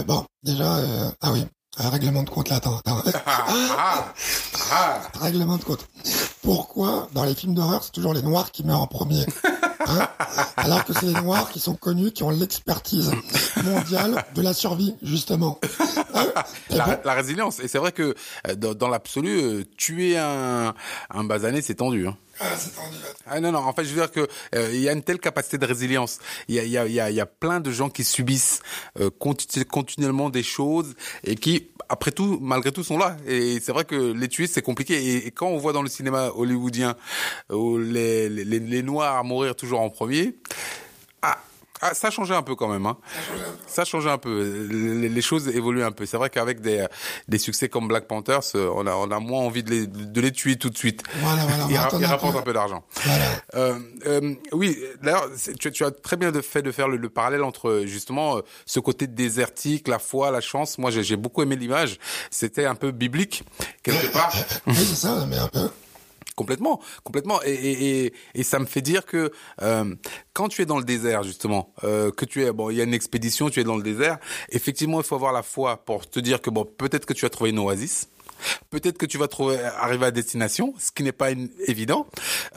bon, 0.07 0.25
déjà, 0.43 0.79
ah 1.21 1.33
oui, 1.33 1.45
règlement 1.77 2.23
de 2.23 2.31
compte 2.31 2.49
là, 2.49 2.57
attends, 2.57 2.79
attends. 2.79 3.03
Ah, 3.27 3.47
ah, 3.79 4.13
ah. 4.73 5.01
règlement 5.21 5.57
de 5.57 5.65
compte. 5.65 5.87
Pourquoi 6.43 7.09
dans 7.13 7.25
les 7.25 7.35
films 7.35 7.55
d'horreur 7.55 7.83
c'est 7.83 7.93
toujours 7.93 8.15
les 8.15 8.23
noirs 8.23 8.51
qui 8.51 8.65
meurent 8.65 8.83
en 8.83 8.87
premier? 8.87 9.25
Hein 9.91 10.09
Alors 10.57 10.85
que 10.85 10.93
c'est 10.93 11.07
les 11.07 11.13
Noirs 11.13 11.51
qui 11.51 11.61
sont 11.61 11.75
connus, 11.75 12.13
qui 12.13 12.23
ont 12.23 12.31
l'expertise 12.31 13.11
mondiale 13.65 14.25
de 14.35 14.43
la 14.43 14.53
survie, 14.53 14.95
justement. 15.03 15.59
Hein 16.15 16.27
la, 16.71 17.01
la, 17.05 17.15
résilience. 17.15 17.61
Et 17.61 17.69
c'est 17.69 17.79
vrai 17.79 17.93
que 17.93 18.15
euh, 18.49 18.55
dans, 18.55 18.75
dans 18.75 18.89
l'absolu, 18.89 19.41
euh, 19.41 19.65
tuer 19.77 20.17
un, 20.19 20.75
un 21.11 21.25
basané, 21.25 21.63
c'est 21.63 21.77
tendu. 21.77 22.07
Hein. 22.07 22.17
Ah. 22.41 22.47
Ah 23.27 23.41
non, 23.41 23.53
non, 23.53 23.59
en 23.59 23.73
fait, 23.73 23.85
je 23.85 23.91
veux 23.91 24.01
dire 24.01 24.11
que 24.11 24.27
euh, 24.55 24.71
il 24.73 24.81
y 24.81 24.89
a 24.89 24.93
une 24.93 25.03
telle 25.03 25.19
capacité 25.19 25.59
de 25.59 25.67
résilience. 25.67 26.19
Il 26.49 26.55
y 26.55 26.59
a, 26.59 26.65
y 26.65 26.79
a, 26.79 26.87
y 26.87 27.01
a, 27.01 27.11
y 27.11 27.21
a 27.21 27.27
plein 27.27 27.61
de 27.61 27.71
gens 27.71 27.91
qui 27.91 28.03
subissent 28.03 28.61
euh, 28.99 29.11
continuellement 29.11 30.31
des 30.31 30.43
choses 30.43 30.95
et 31.25 31.37
qui, 31.37 31.69
après 31.89 32.13
tout, 32.13 32.39
malgré 32.41 32.73
tout, 32.73 32.83
sont 32.83 32.99
là. 32.99 33.17
Et 33.27 33.61
c'est 33.61 33.73
vrai 33.73 33.85
que 33.85 34.13
les 34.13 34.29
tuer, 34.29 34.47
c'est 34.47 34.63
compliqué. 34.63 35.27
Et, 35.27 35.31
quand 35.31 35.49
on 35.49 35.59
voit 35.59 35.73
dans 35.73 35.83
le 35.83 35.89
cinéma 35.89 36.31
hollywoodien 36.35 36.97
les, 37.51 38.29
les, 38.29 38.45
les 38.45 38.83
noirs 38.83 39.23
mourir 39.23 39.55
toujours 39.55 39.81
en 39.81 39.91
premier, 39.91 40.35
ah, 41.83 41.95
ça 41.95 42.09
a 42.09 42.11
changé 42.11 42.35
un 42.35 42.43
peu 42.43 42.55
quand 42.55 42.69
même. 42.69 42.87
Hein. 42.87 42.97
Ça 43.67 43.83
a 43.83 43.85
changé 43.85 44.11
un 44.11 44.19
peu. 44.19 44.69
Les, 44.71 45.23
choses 45.23 45.49
évoluent 45.49 45.85
un 45.85 45.93
peu. 45.93 46.07
C'est 46.07 46.17
vrai 46.17 46.31
qu'avec 46.31 46.61
des, 46.61 46.87
des 47.29 47.39
succès 47.39 47.69
comme 47.69 47.89
Black 47.89 48.07
Panthers, 48.07 48.41
euh, 48.55 48.71
on 48.75 48.87
a, 48.87 48.95
on 48.95 49.11
a 49.11 49.19
moins 49.19 49.41
envie 49.41 49.63
de 49.63 49.71
les, 49.71 49.87
de 49.87 50.21
les 50.21 50.33
tuer 50.33 50.57
tout 50.57 50.71
de 50.71 50.77
suite. 50.77 51.03
Voilà, 51.17 51.45
voilà. 51.45 51.67
Ils, 51.71 51.77
rapportent 52.07 52.37
un 52.37 52.43
peu, 52.43 52.53
d'argent. 52.53 52.85
Voilà. 53.05 53.25
Euh, 53.55 53.79
euh, 54.07 54.35
oui, 54.53 54.79
d'ailleurs, 55.03 55.29
tu, 55.59 55.73
tu, 55.73 55.85
as 55.85 55.91
très 55.91 56.17
bien 56.17 56.33
fait 56.43 56.63
de 56.63 56.73
faire 56.73 56.89
le, 56.89 57.09
parallèle 57.09 57.43
entre 57.43 57.83
justement 57.87 58.39
euh, 58.39 58.41
ce 58.67 58.81
côté 58.81 59.07
désertique, 59.07 59.89
la 59.89 59.99
foi, 59.99 60.31
la 60.31 60.41
chance. 60.41 60.79
Moi, 60.79 60.91
j'ai 60.91 61.17
beaucoup 61.17 61.43
aimé 61.43 61.57
l'image. 61.57 61.99
C'était 62.31 62.67
un 62.67 62.75
peu 62.75 62.91
biblique 62.91 63.43
quelque 63.83 64.07
part. 64.13 64.33
oui, 64.67 64.75
c'est 64.77 64.95
ça, 64.95 65.27
mais 65.29 65.39
un 65.39 65.49
peu 65.49 65.71
complètement, 66.41 66.81
complètement. 67.05 67.43
Et, 67.45 67.53
et, 67.53 68.05
et, 68.07 68.13
et, 68.35 68.43
ça 68.43 68.59
me 68.59 68.65
fait 68.65 68.81
dire 68.81 69.05
que 69.05 69.31
euh, 69.61 69.95
quand 70.33 70.49
tu 70.49 70.63
es 70.63 70.65
dans 70.65 70.79
le 70.79 70.85
désert 70.85 71.23
justement, 71.23 71.75
euh, 71.85 72.11
que 72.11 72.25
tu 72.25 72.43
es 72.43 72.51
bon, 72.51 72.71
il 72.71 72.79
y 72.79 72.81
a 72.81 72.85
une 72.85 72.95
expédition, 72.95 73.51
tu 73.51 73.61
es 73.61 73.65
dans 73.65 73.77
le 73.77 73.83
désert. 73.83 74.17
Effectivement, 74.49 75.01
il 75.01 75.05
faut 75.05 75.17
avoir 75.17 75.35
la 75.35 75.43
foi 75.43 75.85
pour 75.85 76.09
te 76.09 76.19
dire 76.19 76.41
que 76.41 76.49
bon, 76.49 76.65
peut-être 76.65 77.05
que 77.05 77.13
tu 77.13 77.27
as 77.27 77.29
trouvé 77.29 77.51
une 77.51 77.59
oasis. 77.59 78.09
Peut-être 78.71 78.99
que 78.99 79.07
tu 79.07 79.19
vas 79.19 79.29
trouver 79.29 79.59
arriver 79.61 80.07
à 80.07 80.11
destination, 80.11 80.75
ce 80.79 80.91
qui 80.91 81.03
n'est 81.03 81.13
pas 81.13 81.31
évident. 81.67 82.07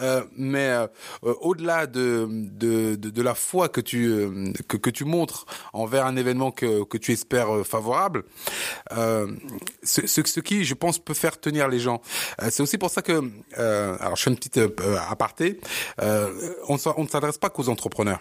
Euh, 0.02 0.24
mais 0.36 0.68
euh, 0.68 0.88
au-delà 1.22 1.88
de, 1.88 2.28
de, 2.30 2.96
de, 2.96 3.10
de, 3.10 3.22
la 3.22 3.36
foi 3.36 3.70
que 3.70 3.82
tu 3.82 4.08
euh, 4.08 4.52
que, 4.68 4.78
que 4.78 4.90
tu 4.90 5.06
montres 5.06 5.46
envers 5.74 6.06
un 6.06 6.16
événement 6.16 6.52
que, 6.52 6.84
que 6.84 6.98
tu 6.98 7.12
espères 7.12 7.54
euh, 7.54 7.63
favorable, 7.63 8.24
euh, 8.92 9.28
ce, 9.84 10.08
ce, 10.08 10.22
ce, 10.25 10.40
qui, 10.40 10.66
je 10.66 10.74
pense, 10.74 11.00
peut 11.00 11.13
faire 11.13 11.40
tenir 11.40 11.68
les 11.68 11.80
gens. 11.80 12.02
c'est 12.50 12.63
aussi 12.63 12.78
pour 12.78 12.90
ça 12.90 13.02
que, 13.02 13.24
alors 13.56 14.16
je 14.16 14.24
fais 14.24 14.30
une 14.30 14.38
petite 14.38 14.60
aparté, 15.10 15.60
on 16.00 16.74
ne 16.74 17.08
s'adresse 17.08 17.38
pas 17.38 17.50
qu'aux 17.50 17.70
entrepreneurs. 17.70 18.20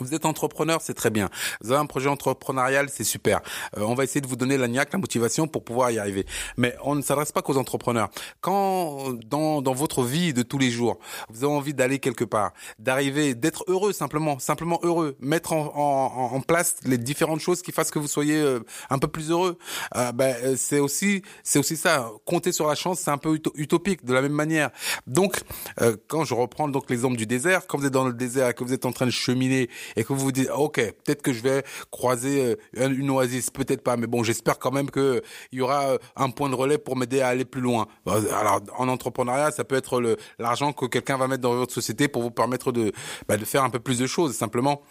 Vous 0.00 0.14
êtes 0.14 0.26
entrepreneur, 0.26 0.80
c'est 0.82 0.94
très 0.94 1.10
bien. 1.10 1.30
Vous 1.60 1.72
avez 1.72 1.80
un 1.80 1.86
projet 1.86 2.08
entrepreneurial, 2.08 2.88
c'est 2.90 3.04
super. 3.04 3.40
Euh, 3.76 3.82
on 3.82 3.94
va 3.94 4.04
essayer 4.04 4.20
de 4.20 4.26
vous 4.26 4.36
donner 4.36 4.56
la 4.58 4.68
niaque, 4.68 4.92
la 4.92 4.98
motivation 4.98 5.48
pour 5.48 5.64
pouvoir 5.64 5.90
y 5.90 5.98
arriver. 5.98 6.26
Mais 6.56 6.74
on 6.82 6.94
ne 6.94 7.02
s'adresse 7.02 7.32
pas 7.32 7.42
qu'aux 7.42 7.56
entrepreneurs. 7.56 8.10
Quand 8.40 9.12
dans, 9.26 9.62
dans 9.62 9.74
votre 9.74 10.02
vie 10.02 10.32
de 10.32 10.42
tous 10.42 10.58
les 10.58 10.70
jours, 10.70 10.98
vous 11.30 11.44
avez 11.44 11.52
envie 11.52 11.74
d'aller 11.74 11.98
quelque 11.98 12.24
part, 12.24 12.52
d'arriver, 12.78 13.34
d'être 13.34 13.64
heureux 13.68 13.92
simplement, 13.92 14.38
simplement 14.38 14.78
heureux, 14.82 15.16
mettre 15.20 15.52
en, 15.52 15.72
en, 15.74 16.36
en, 16.36 16.40
place 16.40 16.76
les 16.84 16.98
différentes 16.98 17.40
choses 17.40 17.62
qui 17.62 17.72
fassent 17.72 17.90
que 17.90 17.98
vous 17.98 18.08
soyez 18.08 18.36
euh, 18.36 18.60
un 18.90 18.98
peu 18.98 19.08
plus 19.08 19.30
heureux, 19.30 19.58
euh, 19.96 20.12
ben, 20.12 20.36
euh, 20.44 20.54
c'est 20.56 20.78
aussi 20.78 21.22
c'est 21.42 21.58
aussi 21.58 21.76
ça. 21.76 22.10
Compter 22.24 22.52
sur 22.52 22.66
la 22.66 22.74
chance, 22.74 23.00
c'est 23.00 23.10
un 23.10 23.18
peu 23.18 23.38
utopique 23.54 24.04
de 24.04 24.12
la 24.12 24.22
même 24.22 24.32
manière. 24.32 24.70
Donc, 25.06 25.40
euh, 25.80 25.96
quand 26.08 26.24
je 26.24 26.34
reprends 26.34 26.68
donc 26.68 26.90
l'exemple 26.90 27.16
du 27.16 27.26
désert, 27.26 27.66
quand 27.66 27.78
vous 27.78 27.86
êtes 27.86 27.92
dans 27.92 28.06
le 28.06 28.12
désert 28.12 28.48
et 28.48 28.54
que 28.54 28.64
vous 28.64 28.72
êtes 28.72 28.84
en 28.84 28.92
train 28.92 29.06
de 29.06 29.10
cheminer 29.10 29.68
et 29.96 30.04
que 30.04 30.12
vous 30.12 30.18
vous 30.18 30.32
dites 30.32 30.50
ok 30.50 30.76
peut-être 30.76 31.22
que 31.22 31.32
je 31.32 31.42
vais 31.42 31.64
croiser 31.90 32.56
euh, 32.76 32.88
une 32.90 33.10
oasis 33.10 33.50
peut-être 33.50 33.82
pas 33.82 33.96
mais 33.96 34.06
bon 34.06 34.22
j'espère 34.22 34.58
quand 34.58 34.70
même 34.70 34.90
que 34.90 35.22
il 35.52 35.58
y 35.58 35.60
aura 35.60 35.90
euh, 35.90 35.98
un 36.16 36.30
point 36.30 36.48
de 36.48 36.54
relais 36.54 36.78
pour 36.78 36.96
m'aider 36.96 37.20
à 37.20 37.28
aller 37.28 37.44
plus 37.44 37.60
loin 37.60 37.86
alors 38.06 38.60
en 38.76 38.88
entrepreneuriat 38.88 39.50
ça 39.50 39.64
peut 39.64 39.76
être 39.76 40.00
le 40.00 40.16
l'argent 40.38 40.72
que 40.72 40.86
quelqu'un 40.86 41.16
va 41.16 41.28
mettre 41.28 41.42
dans 41.42 41.54
votre 41.54 41.72
société 41.72 42.08
pour 42.08 42.22
vous 42.22 42.30
permettre 42.30 42.72
de 42.72 42.92
bah, 43.28 43.36
de 43.36 43.44
faire 43.44 43.64
un 43.64 43.70
peu 43.70 43.80
plus 43.80 43.98
de 43.98 44.06
choses 44.06 44.36
simplement 44.36 44.82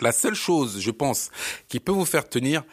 la 0.00 0.12
seule 0.12 0.34
chose 0.34 0.80
je 0.80 0.90
pense 0.90 1.30
qui 1.68 1.80
peut 1.80 1.92
vous 1.92 2.06
faire 2.06 2.28
tenir 2.28 2.64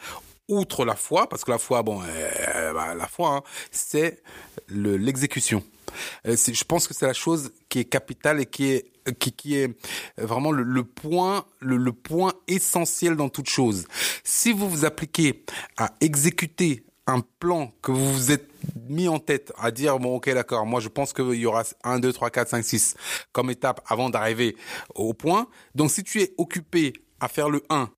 outre 0.50 0.84
la 0.84 0.96
foi, 0.96 1.28
parce 1.28 1.44
que 1.44 1.50
la 1.50 1.58
foi, 1.58 1.82
bon, 1.82 2.02
euh, 2.02 2.72
bah, 2.72 2.94
la 2.94 3.06
foi, 3.06 3.36
hein, 3.36 3.42
c'est 3.70 4.22
l'exécution. 4.68 5.62
Euh, 6.26 6.36
je 6.36 6.64
pense 6.64 6.86
que 6.86 6.94
c'est 6.94 7.06
la 7.06 7.12
chose 7.12 7.52
qui 7.68 7.80
est 7.80 7.84
capitale 7.84 8.40
et 8.40 8.46
qui 8.46 8.66
est 8.66 8.84
qui, 9.10 9.32
qui 9.32 9.56
est 9.56 9.76
vraiment 10.18 10.52
le, 10.52 10.62
le 10.62 10.84
point 10.84 11.44
le, 11.60 11.76
le, 11.76 11.92
point 11.92 12.32
essentiel 12.48 13.16
dans 13.16 13.28
toute 13.28 13.48
chose. 13.48 13.86
Si 14.24 14.52
vous 14.52 14.68
vous 14.68 14.84
appliquez 14.84 15.44
à 15.76 15.90
exécuter 16.00 16.84
un 17.06 17.20
plan 17.40 17.72
que 17.82 17.90
vous 17.90 18.12
vous 18.12 18.30
êtes 18.30 18.48
mis 18.88 19.08
en 19.08 19.18
tête 19.18 19.52
à 19.58 19.70
dire 19.70 19.98
bon 19.98 20.16
ok 20.16 20.32
d'accord 20.32 20.66
moi 20.66 20.80
je 20.80 20.88
pense 20.88 21.12
qu'il 21.12 21.34
y 21.34 21.46
aura 21.46 21.64
1 21.82 21.98
2 21.98 22.12
3 22.12 22.30
4 22.30 22.48
5 22.48 22.62
6 22.64 22.94
comme 23.32 23.50
étape 23.50 23.80
avant 23.86 24.10
d'arriver 24.10 24.56
au 24.94 25.12
point 25.14 25.48
donc 25.74 25.90
si 25.90 26.04
tu 26.04 26.20
es 26.20 26.34
occupé 26.38 26.92
à 27.18 27.28
faire 27.28 27.48
le 27.48 27.62
1 27.70 27.90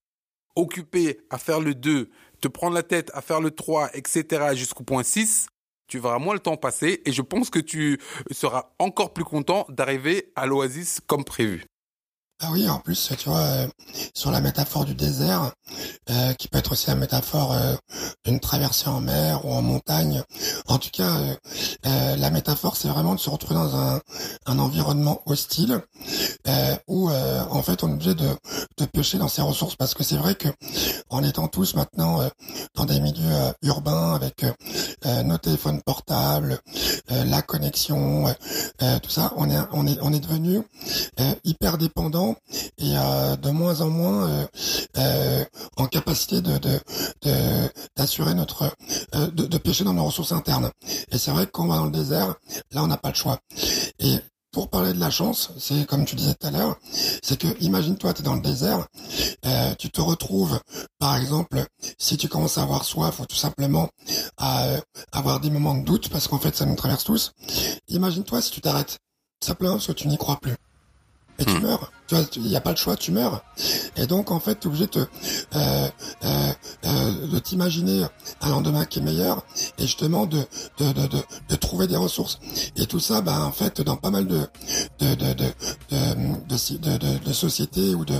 occupé 0.56 1.20
à 1.30 1.38
faire 1.38 1.60
le 1.60 1.74
2 1.74 2.10
te 2.40 2.48
prendre 2.48 2.74
la 2.74 2.82
tête 2.82 3.10
à 3.14 3.20
faire 3.20 3.40
le 3.40 3.50
3 3.50 3.90
etc 3.94 4.54
jusqu'au 4.54 4.84
point 4.84 5.02
6 5.02 5.48
tu 5.86 5.98
verras 5.98 6.18
moins 6.18 6.34
le 6.34 6.40
temps 6.40 6.56
passer 6.56 7.02
et 7.04 7.12
je 7.12 7.22
pense 7.22 7.50
que 7.50 7.58
tu 7.58 7.98
seras 8.30 8.70
encore 8.78 9.12
plus 9.12 9.24
content 9.24 9.66
d'arriver 9.68 10.32
à 10.36 10.46
l'oasis 10.46 11.00
comme 11.06 11.24
prévu. 11.24 11.64
Ah 12.44 12.48
oui, 12.50 12.68
en 12.68 12.80
plus, 12.80 13.12
tu 13.16 13.28
vois, 13.28 13.38
euh, 13.38 13.68
sur 14.14 14.32
la 14.32 14.40
métaphore 14.40 14.84
du 14.84 14.96
désert, 14.96 15.52
euh, 16.10 16.32
qui 16.34 16.48
peut 16.48 16.58
être 16.58 16.72
aussi 16.72 16.88
la 16.88 16.96
métaphore 16.96 17.52
euh, 17.52 17.76
d'une 18.24 18.40
traversée 18.40 18.88
en 18.88 19.00
mer 19.00 19.44
ou 19.44 19.52
en 19.52 19.62
montagne. 19.62 20.24
En 20.66 20.78
tout 20.78 20.90
cas, 20.92 21.12
la 21.84 22.30
métaphore, 22.30 22.76
c'est 22.76 22.88
vraiment 22.88 23.14
de 23.14 23.20
se 23.20 23.30
retrouver 23.30 23.54
dans 23.54 23.76
un, 23.76 24.00
environnement 24.58 25.22
hostile 25.26 25.80
où, 26.88 27.10
en 27.10 27.62
fait, 27.62 27.84
on 27.84 27.88
est 27.88 27.92
obligé 27.92 28.14
de, 28.14 28.28
de 28.76 28.84
piocher 28.86 29.18
dans 29.18 29.28
ses 29.28 29.42
ressources 29.42 29.76
parce 29.76 29.94
que 29.94 30.02
c'est 30.02 30.16
vrai 30.16 30.34
que 30.34 30.48
en 31.10 31.22
étant 31.22 31.48
tous 31.48 31.74
maintenant 31.74 32.20
dans 32.74 32.84
des 32.84 33.00
milieux 33.00 33.54
urbains 33.62 34.14
avec 34.14 34.44
nos 35.24 35.38
téléphones 35.38 35.82
portables, 35.82 36.58
la 37.08 37.42
connexion, 37.42 38.32
tout 39.02 39.10
ça, 39.10 39.32
on 39.36 39.50
est 39.50 39.58
on 39.72 40.10
devenu 40.10 40.62
hyper 41.44 41.78
dépendant 41.78 42.31
et 42.78 42.96
euh, 42.96 43.36
de 43.36 43.50
moins 43.50 43.80
en 43.80 43.90
moins 43.90 44.28
euh, 44.28 44.46
euh, 44.98 45.44
en 45.76 45.86
capacité 45.86 46.40
de 46.40 46.58
d'assurer 47.96 48.34
notre 48.34 48.74
de, 49.12 49.46
de 49.46 49.58
pêcher 49.58 49.84
dans 49.84 49.94
nos 49.94 50.04
ressources 50.04 50.32
internes. 50.32 50.70
Et 51.10 51.18
c'est 51.18 51.30
vrai 51.30 51.46
que 51.46 51.50
quand 51.50 51.64
on 51.64 51.68
va 51.68 51.76
dans 51.76 51.86
le 51.86 51.90
désert, 51.90 52.34
là 52.72 52.82
on 52.82 52.86
n'a 52.86 52.96
pas 52.96 53.10
le 53.10 53.14
choix. 53.14 53.38
Et 53.98 54.18
pour 54.52 54.68
parler 54.68 54.92
de 54.92 55.00
la 55.00 55.10
chance, 55.10 55.50
c'est 55.58 55.86
comme 55.86 56.04
tu 56.04 56.14
disais 56.14 56.34
tout 56.34 56.46
à 56.46 56.50
l'heure, 56.50 56.76
c'est 57.22 57.38
que 57.38 57.48
imagine-toi, 57.60 58.12
tu 58.12 58.20
es 58.20 58.22
dans 58.22 58.34
le 58.34 58.42
désert, 58.42 58.86
euh, 59.46 59.74
tu 59.78 59.90
te 59.90 60.00
retrouves, 60.00 60.60
par 60.98 61.16
exemple, 61.16 61.64
si 61.98 62.18
tu 62.18 62.28
commences 62.28 62.58
à 62.58 62.62
avoir 62.62 62.84
soif 62.84 63.18
ou 63.18 63.26
tout 63.26 63.36
simplement 63.36 63.88
à 64.36 64.76
avoir 65.10 65.40
des 65.40 65.50
moments 65.50 65.74
de 65.74 65.84
doute, 65.84 66.10
parce 66.10 66.28
qu'en 66.28 66.38
fait 66.38 66.54
ça 66.54 66.66
nous 66.66 66.76
traverse 66.76 67.04
tous, 67.04 67.32
imagine-toi 67.88 68.42
si 68.42 68.50
tu 68.50 68.60
t'arrêtes, 68.60 68.98
simplement 69.42 69.72
parce 69.72 69.86
que 69.86 69.92
tu 69.92 70.06
n'y 70.06 70.18
crois 70.18 70.36
plus 70.36 70.54
et 71.38 71.46
tu 71.46 71.54
hmm. 71.54 71.62
meurs. 71.62 71.90
Il 72.36 72.42
n'y 72.42 72.56
a 72.56 72.60
pas 72.60 72.70
le 72.70 72.76
choix, 72.76 72.96
tu 72.96 73.12
meurs. 73.12 73.44
Et 73.96 74.06
donc, 74.06 74.30
en 74.30 74.40
fait, 74.40 74.58
tu 74.60 74.66
es 74.66 74.66
obligé 74.68 74.86
de, 74.86 75.00
euh, 75.00 75.88
euh, 76.24 76.52
euh, 76.84 77.26
de 77.28 77.38
t'imaginer 77.38 78.04
un 78.40 78.50
lendemain 78.50 78.84
qui 78.84 78.98
est 78.98 79.02
meilleur 79.02 79.44
et 79.78 79.82
justement 79.82 80.26
de, 80.26 80.38
de, 80.78 80.92
de, 80.92 81.06
de, 81.06 81.18
de 81.48 81.56
trouver 81.56 81.86
des 81.86 81.96
ressources. 81.96 82.38
Et 82.76 82.86
tout 82.86 83.00
ça, 83.00 83.20
ben, 83.20 83.40
en 83.40 83.52
fait, 83.52 83.80
dans 83.80 83.96
pas 83.96 84.10
mal 84.10 84.26
de, 84.26 84.40
de, 84.98 85.14
de, 85.14 85.32
de, 85.34 85.46
de, 86.38 87.18
de, 87.18 87.32
sociétés 87.32 87.94
ou 87.94 88.04
de, 88.04 88.14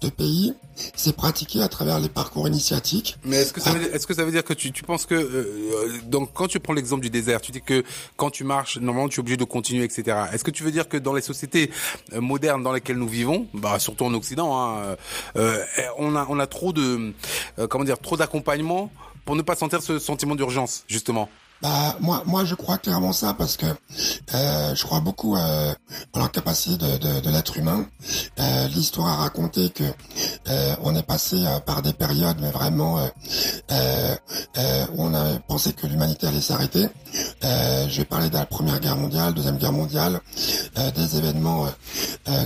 de 0.00 0.08
pays, 0.08 0.54
c'est 0.94 1.16
pratiqué 1.16 1.62
à 1.62 1.68
travers 1.68 2.00
les 2.00 2.08
parcours 2.08 2.48
initiatiques. 2.48 3.16
Mais 3.24 3.36
est-ce 3.36 3.52
que 3.52 3.60
ça 3.60 3.72
veut 3.72 3.80
dire, 3.80 3.94
est-ce 3.94 4.06
que 4.06 4.14
ça 4.14 4.24
veut 4.24 4.32
dire 4.32 4.44
que 4.44 4.54
tu, 4.54 4.72
tu 4.72 4.82
penses 4.82 5.06
que 5.06 5.14
euh, 5.14 6.00
donc 6.06 6.30
quand 6.34 6.48
tu 6.48 6.60
prends 6.60 6.74
l'exemple 6.74 7.02
du 7.02 7.10
désert, 7.10 7.40
tu 7.40 7.52
dis 7.52 7.62
que 7.62 7.84
quand 8.16 8.30
tu 8.30 8.44
marches, 8.44 8.78
normalement 8.78 9.08
tu 9.08 9.18
es 9.18 9.20
obligé 9.20 9.36
de 9.36 9.44
continuer, 9.44 9.84
etc. 9.84 10.16
Est-ce 10.32 10.44
que 10.44 10.50
tu 10.50 10.62
veux 10.62 10.72
dire 10.72 10.88
que 10.88 10.96
dans 10.96 11.14
les 11.14 11.22
sociétés 11.22 11.70
modernes 12.14 12.62
dans 12.62 12.72
lesquelles 12.72 12.98
nous 12.98 13.08
vivons, 13.08 13.35
bah 13.54 13.78
surtout 13.78 14.04
en 14.04 14.14
Occident, 14.14 14.56
hein, 14.56 14.96
euh, 15.36 15.62
on 15.98 16.14
a 16.16 16.26
on 16.28 16.38
a 16.38 16.46
trop 16.46 16.72
de 16.72 17.12
euh, 17.58 17.66
comment 17.66 17.84
dire 17.84 17.98
trop 17.98 18.16
d'accompagnement 18.16 18.90
pour 19.24 19.36
ne 19.36 19.42
pas 19.42 19.56
sentir 19.56 19.82
ce 19.82 19.98
sentiment 19.98 20.34
d'urgence 20.34 20.84
justement. 20.88 21.28
Bah 21.62 21.96
moi 22.00 22.22
moi 22.26 22.44
je 22.44 22.54
crois 22.54 22.76
clairement 22.76 23.14
ça 23.14 23.32
parce 23.32 23.56
que 23.56 23.64
euh, 24.34 24.74
je 24.74 24.84
crois 24.84 25.00
beaucoup 25.00 25.36
euh, 25.36 25.72
en 26.12 26.20
la 26.20 26.28
capacité 26.28 26.76
de, 26.76 26.98
de, 26.98 27.20
de 27.20 27.30
l'être 27.30 27.56
humain. 27.56 27.86
Euh, 28.38 28.68
L'histoire 28.68 29.08
a 29.08 29.16
raconté 29.22 29.70
que 29.70 29.84
euh, 29.84 30.74
on 30.82 30.94
est 30.94 31.02
passé 31.02 31.36
euh, 31.46 31.58
par 31.60 31.80
des 31.80 31.94
périodes 31.94 32.36
mais 32.42 32.50
vraiment 32.50 32.98
euh, 32.98 34.14
où 34.94 35.02
on 35.02 35.14
a 35.14 35.38
pensé 35.48 35.72
que 35.72 35.86
l'humanité 35.86 36.26
allait 36.26 36.42
s'arrêter. 36.42 36.88
je 37.42 37.96
vais 37.96 38.04
parler 38.04 38.28
de 38.28 38.34
la 38.34 38.44
Première 38.44 38.78
Guerre 38.78 38.96
mondiale, 38.96 39.32
Deuxième 39.32 39.56
Guerre 39.56 39.72
mondiale, 39.72 40.20
des 40.94 41.16
événements 41.16 41.66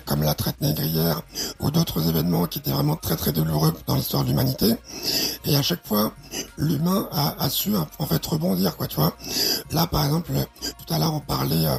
comme 0.05 0.23
la 0.23 0.35
traite 0.35 0.61
négrière 0.61 1.23
ou 1.61 1.71
d'autres 1.71 2.09
événements 2.09 2.47
qui 2.47 2.59
étaient 2.59 2.71
vraiment 2.71 2.97
très 2.97 3.17
très 3.17 3.33
douloureux 3.33 3.75
dans 3.87 3.97
l'histoire 3.97 4.25
de 4.25 4.29
l'humanité. 4.29 4.75
Et 5.45 5.57
à 5.57 5.63
chaque 5.63 5.87
fois, 5.87 6.13
l'humain 6.59 7.09
a, 7.13 7.43
a, 7.43 7.49
su 7.51 7.73
en 7.77 8.07
fait 8.07 8.25
rebondir 8.27 8.77
quoi. 8.77 8.87
Tu 8.87 9.01
Là, 9.73 9.87
par 9.87 10.05
exemple, 10.05 10.33
tout 10.63 10.95
à 10.95 10.99
l'heure, 10.99 11.15
on 11.15 11.21
parlait 11.21 11.67
euh, 11.67 11.77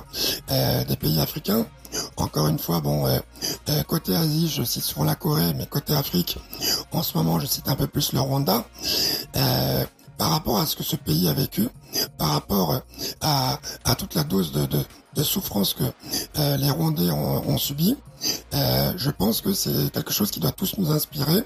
euh, 0.52 0.84
des 0.86 0.96
pays 0.96 1.20
africains. 1.20 1.66
Encore 2.16 2.48
une 2.48 2.60
fois, 2.60 2.80
bon, 2.80 3.06
euh, 3.06 3.20
côté 3.84 4.16
Asie, 4.16 4.48
je 4.48 4.64
cite 4.64 4.84
souvent 4.84 5.04
la 5.04 5.16
Corée, 5.16 5.54
mais 5.56 5.66
côté 5.66 5.94
Afrique, 5.94 6.38
en 6.92 7.04
ce 7.04 7.18
moment, 7.18 7.40
je 7.40 7.46
cite 7.46 7.68
un 7.68 7.76
peu 7.76 7.88
plus 7.88 8.14
le 8.14 8.22
Rwanda. 8.22 8.66
Par 10.22 10.30
rapport 10.30 10.60
à 10.60 10.68
ce 10.68 10.76
que 10.76 10.84
ce 10.84 10.96
pays 10.96 11.28
a 11.30 11.34
vécu, 11.34 11.68
par 12.20 12.28
rapport 12.28 12.80
à, 13.22 13.58
toute 13.98 14.14
la 14.14 14.24
dose 14.24 14.52
de, 14.52 15.24
souffrance 15.24 15.74
que 15.74 15.84
les 16.58 16.70
Rwandais 16.70 17.10
ont, 17.10 17.50
ont 17.50 17.58
subi, 17.58 17.98
euh, 18.54 18.94
je 18.98 19.10
pense 19.10 19.42
que 19.42 19.52
c'est 19.52 19.92
quelque 19.92 20.14
chose 20.14 20.30
qui 20.30 20.40
doit 20.40 20.52
tous 20.52 20.78
nous 20.78 20.92
inspirer. 20.92 21.42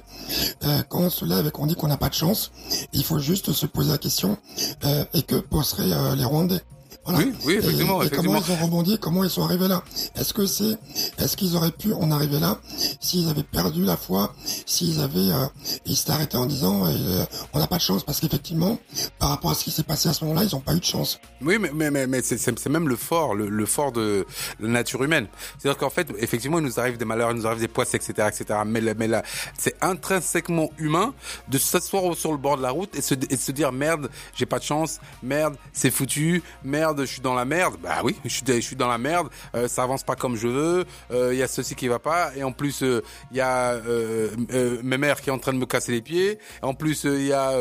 Euh, 0.65 0.81
quand 0.89 0.99
on 0.99 1.09
se 1.09 1.23
lève 1.23 1.47
et 1.47 1.51
qu'on 1.51 1.67
dit 1.67 1.75
qu'on 1.75 1.87
n'a 1.87 1.95
pas 1.95 2.09
de 2.09 2.15
chance, 2.15 2.51
il 2.91 3.05
faut 3.05 3.19
juste 3.19 3.53
se 3.53 3.65
poser 3.65 3.91
la 3.91 3.97
question 3.97 4.37
euh, 4.83 5.05
et 5.13 5.21
que 5.21 5.35
poseraient 5.35 6.15
les 6.17 6.25
Rwandais 6.25 6.61
Oui, 7.07 7.33
oui, 7.45 7.53
effectivement. 7.55 8.01
Et, 8.01 8.07
effectivement. 8.07 8.33
comment 8.33 8.45
ils 8.45 8.51
ont 8.51 8.65
rebondi, 8.65 8.97
comment 8.99 9.23
ils 9.23 9.29
sont 9.29 9.43
arrivés 9.43 9.67
là? 9.67 9.83
Est-ce 10.15 10.33
que 10.33 10.45
c'est, 10.45 10.77
est-ce 11.19 11.37
qu'ils 11.37 11.55
auraient 11.55 11.71
pu 11.71 11.93
en 11.93 12.11
arriver 12.11 12.39
là? 12.39 12.59
S'ils 12.99 13.29
avaient 13.29 13.43
perdu 13.43 13.83
la 13.83 13.97
foi, 13.97 14.33
s'ils 14.65 14.99
avaient, 15.01 15.31
euh, 15.31 15.45
ils 15.85 15.95
s'étaient 15.95 16.11
arrêtés 16.11 16.37
en 16.37 16.45
disant, 16.45 16.85
euh, 16.85 17.25
on 17.53 17.59
n'a 17.59 17.67
pas 17.67 17.77
de 17.77 17.81
chance 17.81 18.03
parce 18.03 18.19
qu'effectivement, 18.19 18.79
par 19.19 19.29
rapport 19.29 19.51
à 19.51 19.53
ce 19.53 19.63
qui 19.63 19.71
s'est 19.71 19.83
passé 19.83 20.09
à 20.09 20.13
ce 20.13 20.23
moment-là, 20.25 20.45
ils 20.45 20.55
n'ont 20.55 20.61
pas 20.61 20.73
eu 20.73 20.79
de 20.79 20.85
chance. 20.85 21.19
Oui, 21.41 21.57
mais 21.59 21.71
mais 21.73 21.91
mais, 21.91 22.07
mais 22.07 22.21
c'est 22.21 22.69
même 22.69 22.87
le 22.87 22.95
fort, 22.95 23.35
le, 23.35 23.49
le 23.49 23.65
fort 23.65 23.91
de 23.91 24.25
la 24.59 24.67
nature 24.67 25.03
humaine. 25.03 25.27
C'est-à-dire 25.59 25.77
qu'en 25.77 25.89
fait, 25.89 26.07
effectivement, 26.19 26.59
il 26.59 26.65
nous 26.65 26.79
arrive 26.79 26.97
des 26.97 27.05
malheurs, 27.05 27.31
il 27.31 27.37
nous 27.37 27.47
arrive 27.47 27.59
des 27.59 27.67
poisses, 27.67 27.93
etc., 27.93 28.27
etc. 28.27 28.59
Mais 28.65 28.81
mais 28.97 29.07
là, 29.07 29.23
c'est 29.57 29.75
intrinsèquement 29.81 30.69
humain 30.77 31.13
de 31.49 31.57
s'asseoir 31.57 32.15
sur 32.15 32.31
le 32.31 32.37
bord 32.37 32.57
de 32.57 32.61
la 32.61 32.71
route 32.71 32.95
et 32.95 33.01
se, 33.01 33.13
et 33.29 33.37
se 33.37 33.51
dire 33.51 33.71
merde, 33.71 34.09
j'ai 34.35 34.45
pas 34.45 34.59
de 34.59 34.63
chance, 34.63 34.99
merde, 35.23 35.55
c'est 35.73 35.91
foutu, 35.91 36.43
merde, 36.63 36.94
je 36.99 37.11
suis 37.11 37.21
dans 37.21 37.33
la 37.33 37.45
merde. 37.45 37.75
Bah 37.81 38.01
oui, 38.03 38.15
je 38.23 38.29
suis, 38.29 38.43
je 38.47 38.59
suis 38.59 38.75
dans 38.75 38.87
la 38.87 38.97
merde, 38.97 39.29
euh, 39.55 39.67
ça 39.67 39.83
avance 39.83 40.03
pas 40.03 40.15
comme 40.15 40.35
je 40.35 40.47
veux, 40.47 40.85
euh, 41.11 41.33
il 41.33 41.39
y 41.39 41.43
a 41.43 41.47
ceci 41.47 41.75
qui 41.75 41.87
va 41.87 41.99
pas, 41.99 42.31
et 42.35 42.43
en 42.43 42.51
plus 42.51 42.81
il 42.81 42.87
euh, 42.87 43.01
y 43.31 43.41
a 43.41 43.71
euh, 43.71 44.29
euh, 44.53 44.79
mes 44.83 44.97
mères 44.97 45.21
qui 45.21 45.29
est 45.29 45.33
en 45.33 45.39
train 45.39 45.53
de 45.53 45.57
me 45.57 45.65
casser 45.65 45.91
les 45.91 46.01
pieds, 46.01 46.39
en 46.61 46.73
plus 46.73 47.03
il 47.05 47.27
y 47.27 47.33
a 47.33 47.53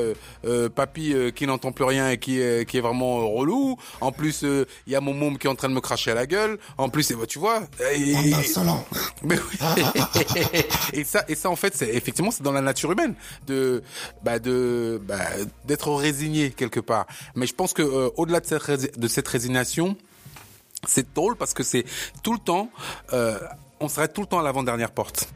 papy 0.74 1.14
qui 1.34 1.46
n'entend 1.46 1.72
plus 1.72 1.84
rien 1.84 2.10
et 2.10 2.18
qui 2.18 2.40
est, 2.40 2.68
qui 2.68 2.78
est 2.78 2.80
vraiment 2.80 3.28
relou, 3.28 3.76
en 4.00 4.12
plus 4.12 4.42
il 4.42 4.92
y 4.92 4.96
a 4.96 5.00
mon 5.00 5.14
môme 5.14 5.38
qui 5.38 5.46
est 5.46 5.50
en 5.50 5.54
train 5.54 5.68
de 5.68 5.74
me 5.74 5.80
cracher 5.80 6.10
à 6.10 6.14
la 6.14 6.26
gueule, 6.26 6.58
en 6.78 6.88
plus 6.88 7.12
bah, 7.12 7.26
tu 7.26 7.38
vois. 7.38 7.62
Et, 7.92 8.14
mais 9.22 9.36
oui. 9.38 9.82
et 10.92 11.04
ça, 11.04 11.24
et 11.28 11.34
ça 11.34 11.50
en 11.50 11.56
fait, 11.56 11.74
c'est 11.74 11.88
effectivement 11.88 12.30
c'est 12.30 12.42
dans 12.42 12.52
la 12.52 12.60
nature 12.60 12.92
humaine 12.92 13.14
de 13.46 13.82
bah 14.22 14.38
de 14.38 15.00
bah, 15.06 15.18
d'être 15.64 15.92
résigné 15.92 16.50
quelque 16.50 16.80
part. 16.80 17.06
Mais 17.34 17.46
je 17.46 17.54
pense 17.54 17.72
que 17.72 17.82
euh, 17.82 18.10
au-delà 18.16 18.40
de 18.40 18.46
cette, 18.46 18.98
de 18.98 19.08
cette 19.08 19.23
résignation, 19.28 19.96
c'est 20.86 21.14
drôle 21.14 21.36
parce 21.36 21.54
que 21.54 21.62
c'est 21.62 21.84
tout 22.22 22.32
le 22.32 22.38
temps, 22.38 22.70
euh, 23.12 23.38
on 23.80 23.88
serait 23.88 24.08
tout 24.08 24.20
le 24.20 24.26
temps 24.26 24.40
à 24.40 24.42
l'avant-dernière 24.42 24.90
porte. 24.90 25.28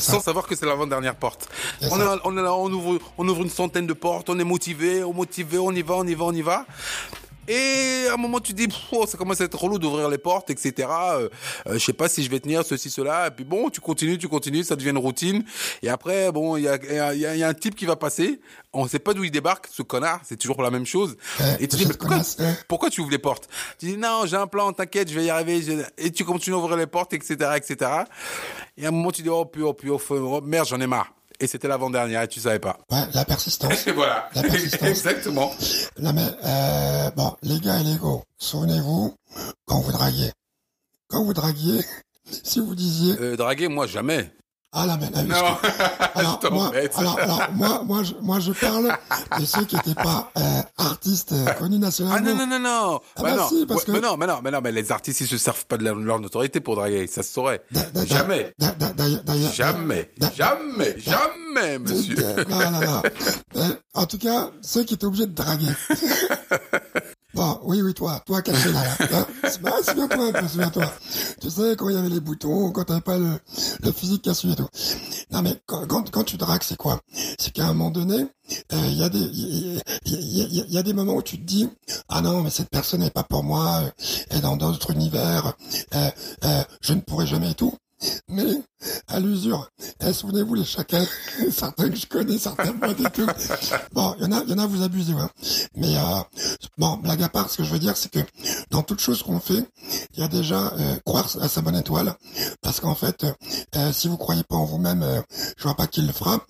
Sans 0.00 0.20
savoir 0.20 0.46
que 0.46 0.54
c'est 0.54 0.66
l'avant-dernière 0.66 1.16
porte. 1.16 1.48
On 1.82 2.00
est, 2.00 2.20
on 2.24 2.38
est, 2.38 2.42
là, 2.42 2.54
on 2.54 2.70
ouvre, 2.72 2.98
on 3.18 3.28
ouvre 3.28 3.42
une 3.42 3.50
centaine 3.50 3.86
de 3.86 3.92
portes, 3.92 4.30
on 4.30 4.38
est 4.38 4.44
motivé, 4.44 5.02
on 5.02 5.12
motivé, 5.12 5.58
on 5.58 5.72
y 5.72 5.82
va, 5.82 5.94
on 5.96 6.06
y 6.06 6.14
va, 6.14 6.24
on 6.24 6.32
y 6.32 6.42
va. 6.42 6.66
Et 7.48 8.06
à 8.08 8.14
un 8.14 8.16
moment, 8.16 8.40
tu 8.40 8.52
dis, 8.52 8.68
oh, 8.92 9.04
ça 9.06 9.18
commence 9.18 9.40
à 9.40 9.44
être 9.44 9.58
relou 9.58 9.78
d'ouvrir 9.78 10.08
les 10.08 10.18
portes, 10.18 10.50
etc. 10.50 10.88
Euh, 10.88 11.28
euh, 11.66 11.74
je 11.74 11.78
sais 11.78 11.92
pas 11.92 12.08
si 12.08 12.22
je 12.22 12.30
vais 12.30 12.40
tenir 12.40 12.64
ceci, 12.64 12.90
cela. 12.90 13.28
Et 13.28 13.30
puis 13.30 13.44
bon, 13.44 13.70
tu 13.70 13.80
continues, 13.80 14.18
tu 14.18 14.28
continues, 14.28 14.64
ça 14.64 14.76
devient 14.76 14.90
une 14.90 14.98
routine. 14.98 15.44
Et 15.82 15.88
après, 15.88 16.32
bon, 16.32 16.56
il 16.56 16.62
y 16.64 16.68
a, 16.68 17.14
y, 17.14 17.18
y 17.18 17.42
a, 17.42 17.48
un 17.48 17.54
type 17.54 17.74
qui 17.74 17.84
va 17.84 17.96
passer. 17.96 18.40
On 18.72 18.88
sait 18.88 18.98
pas 18.98 19.14
d'où 19.14 19.24
il 19.24 19.30
débarque, 19.30 19.68
ce 19.70 19.82
connard. 19.82 20.20
C'est 20.24 20.36
toujours 20.36 20.62
la 20.62 20.70
même 20.70 20.86
chose. 20.86 21.16
et 21.60 21.68
tu 21.68 21.76
dis, 21.76 21.86
mais 21.86 21.94
pourquoi, 21.94 22.20
pourquoi 22.68 22.90
tu 22.90 23.00
ouvres 23.00 23.10
les 23.10 23.18
portes? 23.18 23.48
Tu 23.78 23.86
dis, 23.86 23.96
non, 23.96 24.22
j'ai 24.26 24.36
un 24.36 24.46
plan, 24.46 24.72
t'inquiète, 24.72 25.10
je 25.10 25.14
vais 25.14 25.26
y 25.26 25.30
arriver. 25.30 25.84
Et 25.98 26.10
tu 26.10 26.24
continues 26.24 26.56
à 26.56 26.58
ouvrir 26.58 26.76
les 26.76 26.86
portes, 26.86 27.12
etc., 27.12 27.34
etc. 27.56 27.90
Et 28.76 28.86
à 28.86 28.88
un 28.88 28.90
moment, 28.90 29.10
tu 29.10 29.22
dis, 29.22 29.28
oh, 29.28 29.44
puis, 29.44 29.62
oh, 29.62 29.74
puis, 29.74 29.90
oh, 29.90 30.00
oh 30.10 30.40
merde, 30.40 30.66
j'en 30.68 30.80
ai 30.80 30.86
marre 30.86 31.12
et 31.40 31.46
c'était 31.46 31.68
l'avant-dernière 31.68 32.22
et 32.22 32.28
tu 32.28 32.40
savais 32.40 32.58
pas. 32.58 32.78
Ouais, 32.90 33.04
la 33.12 33.24
persistance. 33.24 33.88
voilà. 33.94 34.28
La 34.34 34.42
persistance. 34.42 34.88
Exactement. 34.88 35.52
Non 35.98 36.12
mais 36.12 36.26
euh, 36.44 37.10
bon, 37.10 37.36
les 37.42 37.60
gars 37.60 37.80
et 37.80 37.84
les 37.84 37.96
go, 37.96 38.22
souvenez-vous 38.38 39.14
quand 39.64 39.80
vous 39.80 39.92
draguiez. 39.92 40.32
Quand 41.08 41.24
vous 41.24 41.34
draguiez, 41.34 41.84
si 42.42 42.60
vous 42.60 42.74
disiez. 42.74 43.14
Euh, 43.20 43.36
draguer, 43.36 43.68
moi 43.68 43.86
jamais. 43.86 44.30
Ah 44.76 44.86
là, 44.86 44.98
mais 45.00 45.08
là, 45.10 45.22
non. 45.22 45.36
alors, 46.16 46.40
moi, 46.50 46.72
alors, 46.96 47.18
alors, 47.20 47.48
moi, 47.52 47.82
moi, 47.84 48.02
je, 48.02 48.12
moi, 48.20 48.40
je 48.40 48.50
parle 48.50 48.92
de 49.38 49.44
ceux 49.44 49.64
qui 49.64 49.76
n'étaient 49.76 49.94
pas 49.94 50.32
euh, 50.36 50.62
artistes 50.78 51.30
euh, 51.30 51.44
connus 51.52 51.78
nationalement. 51.78 52.18
Ah 52.18 52.34
non, 52.34 52.34
non, 52.34 52.46
non, 52.46 52.58
non. 52.58 53.00
Ah 53.14 53.22
bah, 53.22 53.30
bah 53.30 53.36
non. 53.36 53.48
Si, 53.48 53.66
parce 53.66 53.84
que... 53.84 53.92
mais 53.92 54.00
non, 54.00 54.16
mais 54.16 54.26
non, 54.26 54.40
mais 54.42 54.50
non, 54.50 54.60
mais 54.60 54.72
les 54.72 54.90
artistes, 54.90 55.20
ils 55.20 55.28
se 55.28 55.38
servent 55.38 55.64
pas 55.66 55.76
de 55.76 55.84
leur, 55.84 56.18
notoriété 56.18 56.58
pour 56.58 56.74
draguer, 56.74 57.06
ça 57.06 57.22
se 57.22 57.32
saurait. 57.32 57.62
Jamais. 58.04 58.52
Jamais. 59.54 60.10
Jamais. 60.34 60.96
Jamais, 60.98 61.78
monsieur. 61.78 62.16
Non, 62.48 62.70
non, 62.72 62.80
non. 62.80 63.02
Euh, 63.56 63.68
en 63.94 64.06
tout 64.06 64.18
cas, 64.18 64.50
ceux 64.60 64.82
qui 64.82 64.94
étaient 64.94 65.04
obligés 65.04 65.26
de 65.26 65.34
draguer. 65.34 65.70
Bon, 67.34 67.58
oui, 67.64 67.82
oui, 67.82 67.94
toi, 67.94 68.22
toi, 68.24 68.42
caché 68.42 68.70
là. 68.70 68.82
Hein? 69.12 69.26
Souviens-toi 69.50 70.48
souviens-toi. 70.48 70.92
Tu 71.40 71.50
sais, 71.50 71.74
quand 71.76 71.88
il 71.88 71.96
y 71.96 71.98
avait 71.98 72.08
les 72.08 72.20
boutons, 72.20 72.70
quand 72.70 72.84
t'avais 72.84 73.00
pas 73.00 73.18
le, 73.18 73.40
le 73.82 73.92
physique 73.92 74.28
suivi 74.32 74.52
et 74.52 74.56
tout. 74.56 74.68
Non, 75.32 75.42
mais 75.42 75.56
quand, 75.66 75.86
quand, 76.10 76.24
tu 76.24 76.36
dragues, 76.36 76.62
c'est 76.62 76.76
quoi? 76.76 77.00
C'est 77.38 77.52
qu'à 77.52 77.64
un 77.64 77.74
moment 77.74 77.90
donné, 77.90 78.26
il 78.70 78.94
y 78.94 79.02
a 79.02 79.08
des, 79.08 79.18
il 79.18 79.80
y, 80.06 80.72
y, 80.74 80.78
a 80.78 80.82
des 80.82 80.92
moments 80.92 81.16
où 81.16 81.22
tu 81.22 81.38
te 81.38 81.44
dis, 81.44 81.68
ah 82.08 82.20
non, 82.20 82.42
mais 82.42 82.50
cette 82.50 82.70
personne 82.70 83.00
n'est 83.00 83.10
pas 83.10 83.24
pour 83.24 83.42
moi, 83.42 83.82
elle 84.30 84.38
est 84.38 84.40
dans 84.40 84.56
d'autres 84.56 84.92
univers, 84.92 85.54
euh, 85.94 86.10
euh, 86.44 86.62
je 86.80 86.92
ne 86.92 87.00
pourrai 87.00 87.26
jamais 87.26 87.50
et 87.50 87.54
tout. 87.54 87.74
Mais, 88.28 88.44
à 89.08 89.20
l'usure, 89.20 89.70
eh, 90.00 90.12
souvenez-vous 90.12 90.54
les 90.54 90.64
chacun, 90.64 91.04
certains 91.50 91.88
que 91.88 91.96
je 91.96 92.06
connais, 92.06 92.38
certains 92.38 92.72
pas 92.72 92.90
et 92.90 92.94
tout. 92.94 93.26
Bon, 93.92 94.14
il 94.18 94.24
y 94.24 94.26
en 94.26 94.32
a, 94.32 94.42
il 94.44 94.50
y 94.50 94.54
en 94.54 94.58
a, 94.58 94.66
vous 94.66 94.82
abusez, 94.82 95.12
hein. 95.12 95.30
Mais, 95.76 95.96
euh, 95.96 96.00
bon, 96.78 96.96
blague 96.98 97.22
à 97.22 97.28
part, 97.28 97.50
ce 97.50 97.58
que 97.58 97.64
je 97.64 97.70
veux 97.72 97.78
dire, 97.78 97.96
c'est 97.96 98.10
que 98.10 98.20
dans 98.70 98.82
toute 98.82 99.00
chose 99.00 99.22
qu'on 99.22 99.40
fait, 99.40 99.68
il 100.14 100.20
y 100.20 100.22
a 100.22 100.28
déjà 100.28 100.72
euh, 100.78 100.96
croire 101.04 101.28
à 101.40 101.48
sa 101.48 101.60
bonne 101.60 101.76
étoile, 101.76 102.14
parce 102.62 102.80
qu'en 102.80 102.94
fait, 102.94 103.26
euh, 103.76 103.92
si 103.92 104.08
vous 104.08 104.16
croyez 104.16 104.44
pas 104.44 104.56
en 104.56 104.64
vous-même, 104.64 105.02
euh, 105.02 105.20
je 105.56 105.62
vois 105.62 105.74
pas 105.76 105.86
qui 105.86 106.02
le 106.02 106.12
fera. 106.12 106.40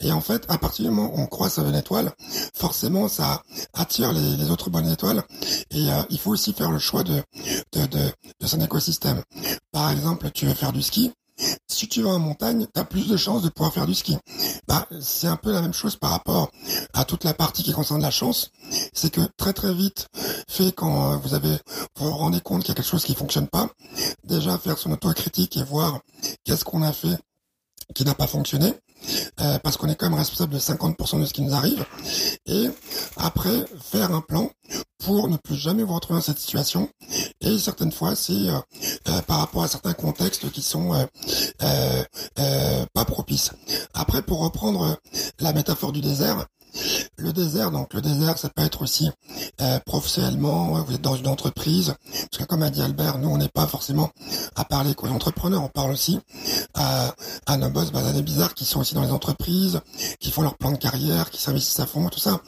Et 0.00 0.12
en 0.12 0.20
fait, 0.20 0.44
à 0.48 0.58
partir 0.58 0.84
du 0.84 0.90
moment 0.90 1.12
où 1.14 1.20
on 1.20 1.26
croit 1.26 1.46
à 1.48 1.50
sa 1.50 1.62
bonne 1.62 1.74
étoile, 1.74 2.12
forcément, 2.54 3.08
ça 3.08 3.42
attire 3.72 4.12
les, 4.12 4.36
les 4.36 4.50
autres 4.50 4.70
bonnes 4.70 4.88
étoiles. 4.90 5.22
Et 5.70 5.90
euh, 5.90 6.02
il 6.10 6.18
faut 6.18 6.30
aussi 6.30 6.52
faire 6.52 6.70
le 6.70 6.78
choix 6.78 7.02
de, 7.02 7.22
de, 7.72 7.86
de, 7.86 8.12
de 8.40 8.46
son 8.46 8.60
écosystème. 8.60 9.22
Par 9.70 9.90
exemple, 9.90 10.30
tu 10.32 10.46
veux 10.46 10.54
faire 10.54 10.72
du 10.72 10.82
ski, 10.82 11.12
si 11.68 11.88
tu 11.88 12.02
vas 12.02 12.10
en 12.10 12.18
montagne, 12.18 12.66
tu 12.72 12.80
as 12.80 12.84
plus 12.84 13.08
de 13.08 13.16
chances 13.16 13.42
de 13.42 13.48
pouvoir 13.48 13.72
faire 13.72 13.86
du 13.86 13.94
ski. 13.94 14.16
Bah, 14.68 14.86
c'est 15.00 15.26
un 15.26 15.36
peu 15.36 15.52
la 15.52 15.62
même 15.62 15.72
chose 15.72 15.96
par 15.96 16.10
rapport 16.10 16.50
à 16.92 17.04
toute 17.04 17.24
la 17.24 17.34
partie 17.34 17.62
qui 17.62 17.72
concerne 17.72 18.02
la 18.02 18.10
chance. 18.10 18.50
C'est 18.92 19.10
que 19.10 19.22
très 19.36 19.52
très 19.52 19.74
vite, 19.74 20.06
fait 20.48 20.72
quand 20.72 21.12
euh, 21.12 21.16
vous 21.16 21.34
avez 21.34 21.56
vous 21.96 22.10
rendez 22.10 22.40
compte 22.40 22.62
qu'il 22.62 22.68
y 22.68 22.72
a 22.72 22.74
quelque 22.74 22.88
chose 22.88 23.04
qui 23.04 23.14
fonctionne 23.14 23.48
pas, 23.48 23.68
déjà 24.24 24.58
faire 24.58 24.78
son 24.78 24.92
auto-critique 24.92 25.56
et 25.56 25.62
voir 25.62 26.00
qu'est-ce 26.44 26.64
qu'on 26.64 26.82
a 26.82 26.92
fait 26.92 27.18
qui 27.94 28.04
n'a 28.04 28.14
pas 28.14 28.26
fonctionné. 28.26 28.72
Euh, 29.40 29.58
parce 29.58 29.76
qu'on 29.76 29.88
est 29.88 29.96
quand 29.96 30.08
même 30.08 30.18
responsable 30.18 30.54
de 30.54 30.60
50% 30.60 31.20
de 31.20 31.26
ce 31.26 31.32
qui 31.32 31.42
nous 31.42 31.54
arrive. 31.54 31.84
Et 32.46 32.68
après, 33.16 33.64
faire 33.80 34.14
un 34.14 34.20
plan 34.20 34.50
pour 34.98 35.28
ne 35.28 35.36
plus 35.36 35.56
jamais 35.56 35.82
vous 35.82 35.94
retrouver 35.94 36.18
dans 36.18 36.24
cette 36.24 36.38
situation. 36.38 36.88
Et 37.42 37.58
certaines 37.58 37.92
fois, 37.92 38.14
c'est 38.14 38.32
euh, 38.32 38.58
euh, 39.08 39.22
par 39.22 39.38
rapport 39.38 39.64
à 39.64 39.68
certains 39.68 39.92
contextes 39.92 40.50
qui 40.50 40.62
sont 40.62 40.92
pas 42.94 43.04
propices. 43.04 43.52
Après, 43.94 44.22
pour 44.22 44.40
reprendre 44.40 44.96
la 45.40 45.52
métaphore 45.52 45.92
du 45.92 46.00
désert, 46.00 46.46
le 47.16 47.32
désert, 47.32 47.70
donc 47.70 47.92
le 47.94 48.00
désert, 48.00 48.38
ça 48.38 48.48
peut 48.48 48.62
être 48.62 48.82
aussi 48.82 49.10
euh, 49.60 49.78
professionnellement, 49.80 50.82
vous 50.82 50.94
êtes 50.94 51.02
dans 51.02 51.16
une 51.16 51.28
entreprise, 51.28 51.94
parce 52.30 52.38
que 52.38 52.44
comme 52.44 52.62
a 52.62 52.70
dit 52.70 52.82
Albert, 52.82 53.18
nous 53.18 53.28
on 53.28 53.36
n'est 53.36 53.48
pas 53.48 53.66
forcément 53.66 54.10
à 54.56 54.64
parler 54.64 54.94
qu'aux 54.94 55.08
entrepreneurs, 55.08 55.62
on 55.62 55.68
parle 55.68 55.92
aussi 55.92 56.18
à, 56.74 57.14
à 57.46 57.56
nos 57.56 57.68
boss 57.68 57.92
basanés 57.92 58.22
bizarres 58.22 58.54
qui 58.54 58.64
sont 58.64 58.80
aussi 58.80 58.94
dans 58.94 59.02
les 59.02 59.12
entreprises, 59.12 59.80
qui 60.18 60.30
font 60.30 60.42
leur 60.42 60.56
plan 60.56 60.72
de 60.72 60.78
carrière, 60.78 61.30
qui 61.30 61.40
s'investissent 61.40 61.80
à 61.80 61.86
fond, 61.86 62.08
tout 62.08 62.20
ça. 62.20 62.40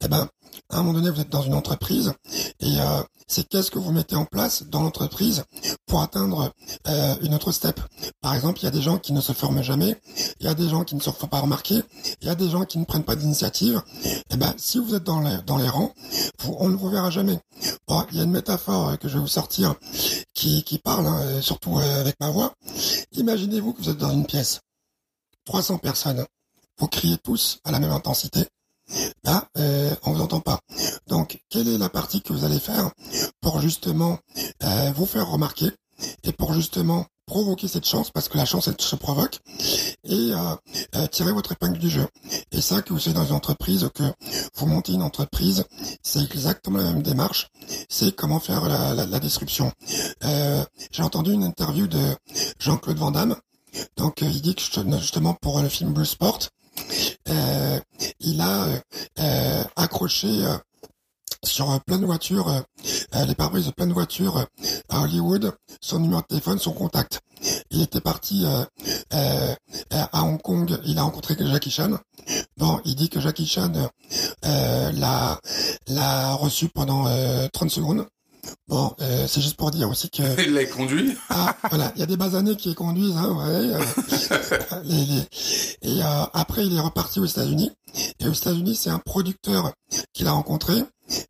Eh 0.00 0.08
ben, 0.08 0.28
à 0.70 0.78
un 0.78 0.82
moment 0.82 0.98
donné, 0.98 1.10
vous 1.10 1.20
êtes 1.20 1.30
dans 1.30 1.42
une 1.42 1.54
entreprise 1.54 2.12
et 2.60 2.80
euh, 2.80 3.02
c'est 3.26 3.48
qu'est-ce 3.48 3.70
que 3.70 3.78
vous 3.78 3.92
mettez 3.92 4.16
en 4.16 4.24
place 4.24 4.64
dans 4.64 4.82
l'entreprise 4.82 5.44
pour 5.86 6.02
atteindre 6.02 6.52
euh, 6.88 7.14
une 7.22 7.34
autre 7.34 7.52
step? 7.52 7.80
Par 8.20 8.34
exemple, 8.34 8.60
il 8.60 8.64
y 8.64 8.68
a 8.68 8.70
des 8.70 8.82
gens 8.82 8.98
qui 8.98 9.12
ne 9.12 9.20
se 9.20 9.32
forment 9.32 9.62
jamais, 9.62 9.96
il 10.40 10.46
y 10.46 10.48
a 10.48 10.54
des 10.54 10.68
gens 10.68 10.84
qui 10.84 10.94
ne 10.94 11.00
se 11.00 11.10
font 11.10 11.26
pas 11.26 11.40
remarquer, 11.40 11.82
il 12.20 12.26
y 12.26 12.30
a 12.30 12.34
des 12.34 12.48
gens 12.48 12.64
qui 12.64 12.78
ne 12.78 12.84
prennent 12.84 13.04
pas 13.04 13.16
d'initiative. 13.16 13.82
Eh 14.30 14.36
ben, 14.36 14.54
si 14.56 14.78
vous 14.78 14.94
êtes 14.94 15.04
dans 15.04 15.20
les, 15.20 15.68
rangs, 15.68 15.92
on 16.44 16.68
ne 16.68 16.76
vous 16.76 16.90
verra 16.90 17.10
jamais. 17.10 17.38
Bon, 17.86 18.04
il 18.10 18.18
y 18.18 18.20
a 18.20 18.24
une 18.24 18.30
métaphore 18.30 18.98
que 18.98 19.08
je 19.08 19.14
vais 19.14 19.20
vous 19.20 19.28
sortir 19.28 19.74
qui, 20.34 20.62
qui 20.62 20.78
parle, 20.78 21.06
hein, 21.06 21.40
surtout 21.40 21.78
euh, 21.78 22.00
avec 22.00 22.16
ma 22.20 22.30
voix. 22.30 22.54
Imaginez-vous 23.12 23.72
que 23.72 23.82
vous 23.82 23.90
êtes 23.90 23.98
dans 23.98 24.12
une 24.12 24.26
pièce, 24.26 24.60
300 25.46 25.78
personnes, 25.78 26.24
vous 26.78 26.88
criez 26.88 27.18
tous 27.18 27.58
à 27.64 27.72
la 27.72 27.78
même 27.78 27.92
intensité 27.92 28.46
Là, 29.24 29.48
euh, 29.58 29.94
on 30.04 30.12
vous 30.12 30.20
entend 30.22 30.40
pas. 30.40 30.60
Donc, 31.06 31.40
quelle 31.48 31.68
est 31.68 31.78
la 31.78 31.88
partie 31.88 32.22
que 32.22 32.32
vous 32.32 32.44
allez 32.44 32.58
faire 32.58 32.90
pour 33.40 33.60
justement 33.60 34.18
euh, 34.62 34.92
vous 34.96 35.06
faire 35.06 35.28
remarquer 35.28 35.70
et 36.24 36.32
pour 36.32 36.54
justement 36.54 37.06
provoquer 37.26 37.68
cette 37.68 37.86
chance 37.86 38.10
parce 38.10 38.28
que 38.28 38.36
la 38.36 38.44
chance 38.44 38.66
elle 38.66 38.74
se 38.80 38.96
provoque 38.96 39.38
et 40.04 40.32
euh, 40.32 40.56
euh, 40.96 41.06
tirer 41.06 41.32
votre 41.32 41.52
épingle 41.52 41.78
du 41.78 41.88
jeu. 41.88 42.06
Et 42.50 42.60
ça 42.60 42.82
que 42.82 42.92
vous 42.92 42.98
soyez 42.98 43.14
dans 43.14 43.26
une 43.26 43.34
entreprise 43.34 43.88
que 43.94 44.02
vous 44.56 44.66
montez 44.66 44.92
une 44.94 45.02
entreprise, 45.02 45.64
c'est 46.02 46.22
exactement 46.24 46.78
la 46.78 46.84
même 46.90 47.02
démarche. 47.02 47.48
C'est 47.88 48.16
comment 48.16 48.40
faire 48.40 48.68
la, 48.68 48.94
la, 48.94 49.06
la 49.06 49.20
description. 49.20 49.70
J'ai 50.22 51.02
entendu 51.02 51.32
une 51.32 51.44
interview 51.44 51.86
de 51.86 52.16
Jean-Claude 52.58 52.98
Van 52.98 53.12
Damme. 53.12 53.36
Donc 53.96 54.22
il 54.22 54.40
dit 54.42 54.56
que 54.56 54.62
justement 54.98 55.34
pour 55.34 55.60
le 55.60 55.68
film 55.68 55.92
Blue 55.92 56.06
Sport, 56.06 56.48
il 58.20 58.40
a 58.40 58.66
euh, 59.18 59.64
accroché 59.76 60.44
sur 61.42 61.80
plein 61.84 61.98
de 61.98 62.06
voitures, 62.06 62.64
les 63.26 63.34
pare-brises 63.34 63.66
de 63.66 63.72
plein 63.72 63.86
de 63.86 63.92
voitures 63.92 64.46
à 64.88 65.02
Hollywood, 65.02 65.54
son 65.80 66.00
numéro 66.00 66.20
de 66.20 66.26
téléphone, 66.26 66.58
son 66.58 66.72
contact. 66.72 67.20
Il 67.70 67.80
était 67.82 68.00
parti 68.00 68.44
à 69.90 70.22
Hong 70.22 70.40
Kong, 70.42 70.78
il 70.84 70.98
a 70.98 71.02
rencontré 71.02 71.36
Jackie 71.38 71.70
Chan. 71.70 71.98
Bon, 72.56 72.80
il 72.84 72.94
dit 72.94 73.08
que 73.08 73.20
Jackie 73.20 73.46
Chan 73.46 73.72
l'a 74.42 76.34
reçu 76.34 76.68
pendant 76.68 77.04
30 77.52 77.70
secondes. 77.70 78.06
Bon, 78.68 78.94
euh, 79.00 79.26
c'est 79.26 79.40
juste 79.40 79.56
pour 79.56 79.70
dire 79.70 79.88
aussi 79.88 80.10
que... 80.10 80.22
Il 80.46 80.54
l'a 80.54 80.64
conduit 80.64 81.16
Ah, 81.28 81.56
voilà, 81.68 81.92
il 81.96 82.00
y 82.00 82.02
a 82.02 82.06
des 82.06 82.16
basanés 82.16 82.56
qui 82.56 82.68
les 82.68 82.74
conduisent, 82.74 83.16
hein, 83.16 83.36
ouais. 83.36 83.74
Euh, 83.74 85.22
et 85.82 86.02
euh, 86.02 86.24
après, 86.32 86.66
il 86.66 86.76
est 86.76 86.80
reparti 86.80 87.20
aux 87.20 87.26
États-Unis. 87.26 87.72
Et 88.20 88.28
aux 88.28 88.32
États-Unis, 88.32 88.76
c'est 88.76 88.90
un 88.90 88.98
producteur 88.98 89.72
qu'il 90.12 90.26
a 90.26 90.32
rencontré. 90.32 90.74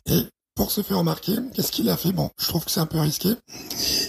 Et 0.06 0.26
pour 0.60 0.72
se 0.72 0.82
faire 0.82 0.98
remarquer, 0.98 1.38
qu'est-ce 1.54 1.72
qu'il 1.72 1.88
a 1.88 1.96
fait? 1.96 2.12
Bon, 2.12 2.28
je 2.36 2.46
trouve 2.46 2.66
que 2.66 2.70
c'est 2.70 2.80
un 2.80 2.86
peu 2.86 3.00
risqué. 3.00 3.30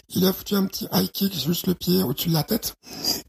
Il 0.09 0.25
a 0.25 0.33
foutu 0.33 0.55
un 0.55 0.65
petit 0.65 0.85
high 0.91 1.09
kick 1.09 1.33
juste 1.33 1.65
le 1.65 1.75
pied 1.75 2.03
au-dessus 2.03 2.27
de 2.27 2.33
la 2.33 2.43
tête, 2.43 2.75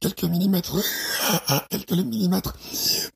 quelques 0.00 0.24
millimètres, 0.24 0.74
quelques 1.70 1.92
millimètres 1.92 2.56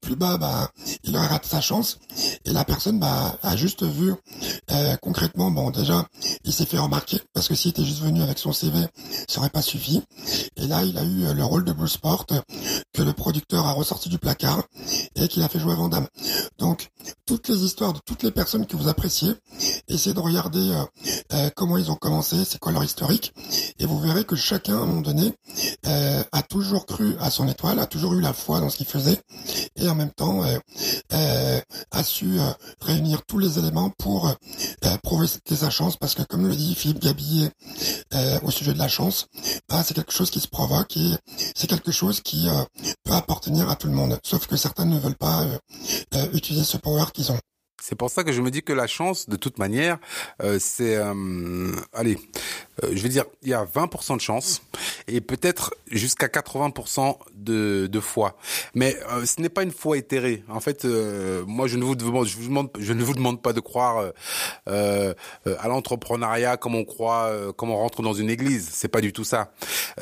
plus 0.01 0.15
bas, 0.15 0.37
bah, 0.37 0.71
il 1.03 1.17
aurait 1.17 1.27
raté 1.27 1.49
sa 1.49 1.61
chance. 1.61 1.99
Et 2.45 2.53
la 2.53 2.65
personne, 2.65 3.01
bah, 3.01 3.37
a 3.43 3.57
juste 3.57 3.83
vu 3.83 4.15
euh, 4.71 4.97
concrètement, 4.99 5.51
bon, 5.51 5.71
déjà, 5.71 6.07
il 6.45 6.53
s'est 6.53 6.67
fait 6.67 6.79
remarquer 6.79 7.21
parce 7.35 7.49
que 7.49 7.57
s'il 7.57 7.73
était 7.73 7.85
juste 7.85 8.01
venu 8.01 8.23
avec 8.23 8.39
son 8.39 8.53
CV, 8.53 8.79
ça 9.27 9.41
aurait 9.41 9.51
pas 9.51 9.63
suffi. 9.63 10.05
Et 10.57 10.69
là, 10.69 10.85
il 10.85 10.97
a 10.99 11.03
eu 11.03 11.35
le 11.35 11.45
rôle 11.45 11.65
de 11.65 11.73
Blue 11.73 11.89
Sport 11.89 12.27
que 12.93 13.03
le 13.03 13.13
producteur 13.13 13.67
a 13.67 13.73
ressorti 13.73 14.09
du 14.09 14.19
placard 14.19 14.63
et 15.17 15.27
qu'il 15.27 15.43
a 15.43 15.49
fait 15.49 15.59
jouer 15.59 15.73
à 15.73 15.77
Vandame. 15.77 16.07
Donc, 16.59 16.91
toutes 17.27 17.49
les 17.49 17.65
histoires 17.65 17.93
de 17.93 17.99
toutes 18.07 18.23
les 18.23 18.31
personnes 18.31 18.67
que 18.67 18.77
vous 18.77 18.89
appréciez, 18.89 19.33
essayez 19.97 20.15
de 20.15 20.21
regarder 20.21 20.71
euh, 20.71 20.85
euh, 21.33 21.51
comment 21.57 21.77
ils 21.77 21.91
ont 21.91 21.97
commencé, 21.97 22.45
c'est 22.45 22.59
quoi 22.59 22.73
leur 22.73 22.85
historique, 22.85 23.33
et 23.79 23.87
vous 23.87 23.99
verrez 23.99 24.25
que 24.25 24.37
chacun, 24.37 24.77
à 24.79 24.83
un 24.83 24.87
moment 24.87 25.01
donné, 25.01 25.33
euh, 25.87 26.23
a 26.33 26.43
toujours 26.43 26.87
cru 26.87 27.17
à 27.21 27.31
son 27.31 27.49
étoile, 27.49 27.79
a 27.79 27.87
toujours 27.87 28.15
eu 28.15 28.21
la 28.21 28.33
foi 28.33 28.61
dans 28.61 28.71
ce 28.71 28.77
qu'il 28.77 28.87
faisait, 28.87 29.19
et 29.77 29.89
en 29.89 29.95
même 29.95 30.11
temps 30.11 30.43
a 31.11 32.05
su 32.05 32.39
réunir 32.81 33.23
tous 33.27 33.39
les 33.39 33.59
éléments 33.59 33.91
pour 33.99 34.33
prouver 35.03 35.27
sa 35.27 35.71
chance, 35.71 35.97
parce 35.97 36.15
que 36.15 36.23
comme 36.23 36.47
le 36.47 36.55
dit 36.55 36.75
Philippe 36.75 37.01
Gabillet 37.01 37.51
au 38.43 38.51
sujet 38.51 38.73
de 38.73 38.79
la 38.79 38.89
chance, 38.89 39.27
bah, 39.69 39.83
c'est 39.83 39.95
quelque 39.95 40.13
chose 40.13 40.31
qui 40.31 40.41
se 40.41 40.49
provoque 40.49 40.97
et 40.97 41.13
c'est 41.55 41.67
quelque 41.67 41.93
chose 41.93 42.21
qui 42.21 42.49
peut 43.05 43.13
appartenir 43.13 43.71
à 43.71 43.77
tout 43.77 43.89
le 43.89 43.95
monde, 43.95 44.19
sauf 44.23 44.47
que 44.47 44.57
certains 44.57 44.85
ne 44.85 44.99
veulent 44.99 45.17
pas 45.17 45.45
utiliser 46.33 46.65
ce 46.65 46.77
pouvoir 46.77 47.13
qu'ils 47.13 47.33
ont. 47.33 47.39
C'est 47.81 47.97
pour 47.97 48.11
ça 48.11 48.25
que 48.25 48.33
je 48.33 48.41
me 48.41 48.51
dis 48.51 48.63
que 48.63 48.73
la 48.73 48.87
chance, 48.87 49.29
de 49.29 49.37
toute 49.37 49.59
manière, 49.59 49.99
euh, 50.43 50.59
c'est, 50.59 50.97
euh, 50.97 51.73
allez, 51.93 52.19
euh, 52.83 52.91
je 52.93 53.03
veux 53.03 53.09
dire, 53.09 53.25
il 53.43 53.49
y 53.49 53.55
a 53.55 53.65
20% 53.65 54.17
de 54.17 54.21
chance 54.21 54.63
et 55.09 55.21
peut-être 55.21 55.75
jusqu'à 55.91 56.27
80% 56.27 57.17
de, 57.35 57.87
de 57.87 58.01
foi. 58.01 58.37
Mais 58.75 58.97
ce 59.25 59.41
n'est 59.41 59.49
pas 59.49 59.63
une 59.63 59.71
foi 59.71 59.99
éthérée. 59.99 60.43
En 60.49 60.61
fait, 60.61 60.85
moi, 60.85 61.67
je 61.67 61.77
ne 61.77 61.85
vous 61.85 61.95
demande, 61.95 62.27
je 62.27 62.37
je 62.79 62.93
ne 62.93 63.03
vous 63.03 63.15
demande 63.15 63.43
pas 63.43 63.53
de 63.53 63.61
croire 63.61 64.13
à 64.67 65.69
l'entrepreneuriat 65.69 66.57
comme 66.57 66.75
on 66.75 66.85
croit, 66.85 67.31
comme 67.57 67.71
on 67.71 67.77
rentre 67.77 68.03
dans 68.03 68.13
une 68.13 68.31
église. 68.31 68.69
C'est 68.73 68.89
pas 68.89 69.01
du 69.01 69.13
tout 69.13 69.25
ça. 69.25 69.53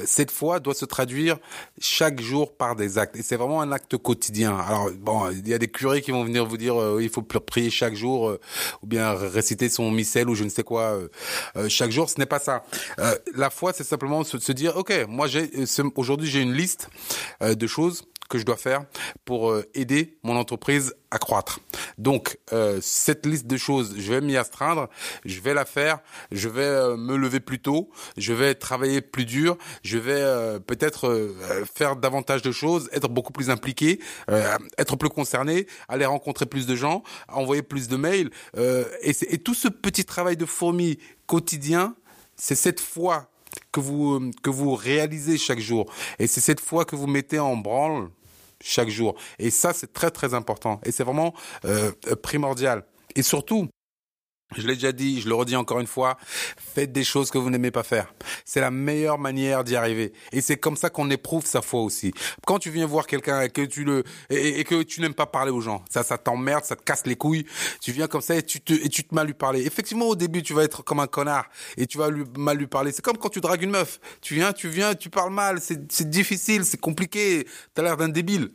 Cette 0.04 0.30
foi 0.30 0.60
doit 0.60 0.74
se 0.74 0.84
traduire 0.84 1.38
chaque 1.80 2.20
jour 2.20 2.56
par 2.56 2.76
des 2.76 2.98
actes 2.98 3.16
et 3.16 3.22
c'est 3.22 3.36
vraiment 3.36 3.60
un 3.60 3.72
acte 3.72 3.96
quotidien. 3.96 4.56
Alors 4.56 4.90
bon, 4.98 5.30
il 5.30 5.46
y 5.48 5.54
a 5.54 5.58
des 5.58 5.68
curés 5.68 6.02
qui 6.02 6.10
vont 6.10 6.24
venir 6.24 6.44
vous 6.46 6.56
dire, 6.56 6.74
il 7.00 7.08
faut 7.08 7.22
prier 7.22 7.70
chaque 7.70 7.94
jour 7.94 8.28
euh, 8.28 8.40
ou 8.82 8.86
bien 8.86 9.12
réciter 9.14 9.68
son 9.68 9.90
missel 9.90 10.28
ou 10.28 10.34
je 10.34 10.44
ne 10.44 10.48
sais 10.48 10.62
quoi 10.62 10.82
euh, 10.82 11.08
euh, 11.56 11.68
chaque 11.68 11.90
jour. 11.90 12.08
Ce 12.08 12.18
n'est 12.18 12.26
pas 12.26 12.38
ça. 12.38 12.63
La 13.34 13.50
foi, 13.50 13.72
c'est 13.72 13.84
simplement 13.84 14.24
se, 14.24 14.38
se, 14.38 14.52
dire, 14.52 14.76
ok, 14.76 15.06
moi 15.08 15.26
j'ai 15.26 15.50
aujourd'hui 15.96 16.28
j'ai 16.28 16.40
une 16.40 16.54
liste 16.54 16.88
de 17.40 17.66
choses 17.66 18.02
que 18.28 18.38
je 18.38 18.44
dois 18.44 18.56
faire 18.56 18.84
pour 19.24 19.50
euh, 19.50 19.64
aider 19.74 20.16
mon 20.22 20.36
entreprise 20.36 20.94
à 21.10 21.18
croître. 21.18 21.60
Donc 21.98 22.38
euh, 22.52 22.78
cette 22.82 23.26
liste 23.26 23.46
de 23.46 23.56
choses, 23.56 23.94
je 23.96 24.12
vais 24.12 24.20
m'y 24.20 24.36
astreindre, 24.36 24.88
je 25.24 25.40
vais 25.40 25.54
la 25.54 25.64
faire, 25.64 26.00
je 26.32 26.48
vais 26.48 26.62
euh, 26.62 26.96
me 26.96 27.16
lever 27.16 27.40
plus 27.40 27.60
tôt, 27.60 27.90
je 28.16 28.32
vais 28.32 28.54
travailler 28.54 29.00
plus 29.00 29.24
dur, 29.24 29.56
je 29.82 29.98
vais 29.98 30.24
peut-être 30.66 31.34
faire 31.74 31.96
davantage 31.96 32.42
de 32.42 32.52
choses, 32.52 32.88
être 32.92 33.08
beaucoup 33.08 33.32
plus 33.32 33.50
impliqué, 33.50 34.00
être 34.78 34.96
plus 34.96 35.08
concerné, 35.08 35.66
aller 35.88 36.06
rencontrer 36.06 36.46
plus 36.46 36.66
de 36.66 36.74
gens, 36.74 37.02
envoyer 37.28 37.62
plus 37.62 37.88
de 37.88 37.96
mails 37.96 38.30
et, 38.56 39.12
et 39.28 39.38
tout 39.38 39.54
ce 39.54 39.68
petit 39.68 40.04
travail 40.04 40.36
de 40.36 40.46
fourmi 40.46 40.98
quotidien, 41.26 41.94
c'est 42.36 42.54
cette 42.54 42.80
foi 42.80 43.28
que 43.72 43.80
vous 43.80 44.30
que 44.42 44.50
vous 44.50 44.74
réalisez 44.74 45.38
chaque 45.38 45.60
jour. 45.60 45.86
Et 46.18 46.26
c'est 46.26 46.40
cette 46.40 46.60
fois 46.60 46.84
que 46.84 46.96
vous 46.96 47.06
mettez 47.06 47.38
en 47.38 47.56
branle 47.56 48.10
chaque 48.60 48.88
jour. 48.88 49.14
Et 49.38 49.50
ça 49.50 49.72
c'est 49.72 49.92
très 49.92 50.10
très 50.10 50.34
important. 50.34 50.80
Et 50.84 50.92
c'est 50.92 51.04
vraiment 51.04 51.34
euh, 51.64 51.92
primordial. 52.22 52.84
Et 53.16 53.22
surtout 53.22 53.68
je 54.56 54.66
l'ai 54.66 54.74
déjà 54.74 54.92
dit, 54.92 55.20
je 55.20 55.28
le 55.28 55.34
redis 55.34 55.56
encore 55.56 55.80
une 55.80 55.86
fois, 55.86 56.16
faites 56.56 56.92
des 56.92 57.02
choses 57.02 57.30
que 57.30 57.38
vous 57.38 57.50
n'aimez 57.50 57.70
pas 57.70 57.82
faire. 57.82 58.12
C'est 58.44 58.60
la 58.60 58.70
meilleure 58.70 59.18
manière 59.18 59.64
d'y 59.64 59.74
arriver. 59.74 60.12
Et 60.32 60.40
c'est 60.40 60.56
comme 60.56 60.76
ça 60.76 60.90
qu'on 60.90 61.10
éprouve 61.10 61.44
sa 61.46 61.62
foi 61.62 61.80
aussi. 61.80 62.12
Quand 62.46 62.58
tu 62.58 62.70
viens 62.70 62.86
voir 62.86 63.06
quelqu'un 63.06 63.40
et 63.42 63.50
que 63.50 63.62
tu 63.62 63.84
le 63.84 64.04
et, 64.30 64.62
que 64.64 64.82
tu 64.82 65.00
n'aimes 65.00 65.14
pas 65.14 65.26
parler 65.26 65.50
aux 65.50 65.60
gens, 65.60 65.84
ça 65.90 66.02
ça 66.02 66.18
t'emmerde, 66.18 66.64
ça 66.64 66.76
te 66.76 66.82
casse 66.82 67.06
les 67.06 67.16
couilles. 67.16 67.46
Tu 67.80 67.92
viens 67.92 68.06
comme 68.06 68.20
ça 68.20 68.36
et 68.36 68.42
tu 68.42 68.60
te 68.60 68.72
et 68.72 68.88
tu 68.88 69.02
te 69.04 69.14
mal 69.14 69.26
lui 69.26 69.34
parler. 69.34 69.66
Effectivement, 69.66 70.06
au 70.06 70.16
début, 70.16 70.42
tu 70.42 70.54
vas 70.54 70.62
être 70.62 70.84
comme 70.84 71.00
un 71.00 71.06
connard 71.06 71.46
et 71.76 71.86
tu 71.86 71.98
vas 71.98 72.08
lui 72.10 72.24
mal 72.38 72.56
lui 72.56 72.66
parler. 72.66 72.92
C'est 72.92 73.02
comme 73.02 73.18
quand 73.18 73.30
tu 73.30 73.40
dragues 73.40 73.62
une 73.62 73.70
meuf. 73.70 73.98
Tu 74.20 74.34
viens, 74.34 74.52
tu 74.52 74.68
viens, 74.68 74.94
tu 74.94 75.10
parles 75.10 75.32
mal, 75.32 75.60
c'est 75.60 76.08
difficile, 76.08 76.64
c'est 76.64 76.80
compliqué. 76.80 77.46
T'as 77.74 77.82
l'air 77.82 77.96
d'un 77.96 78.08
débile. 78.08 78.50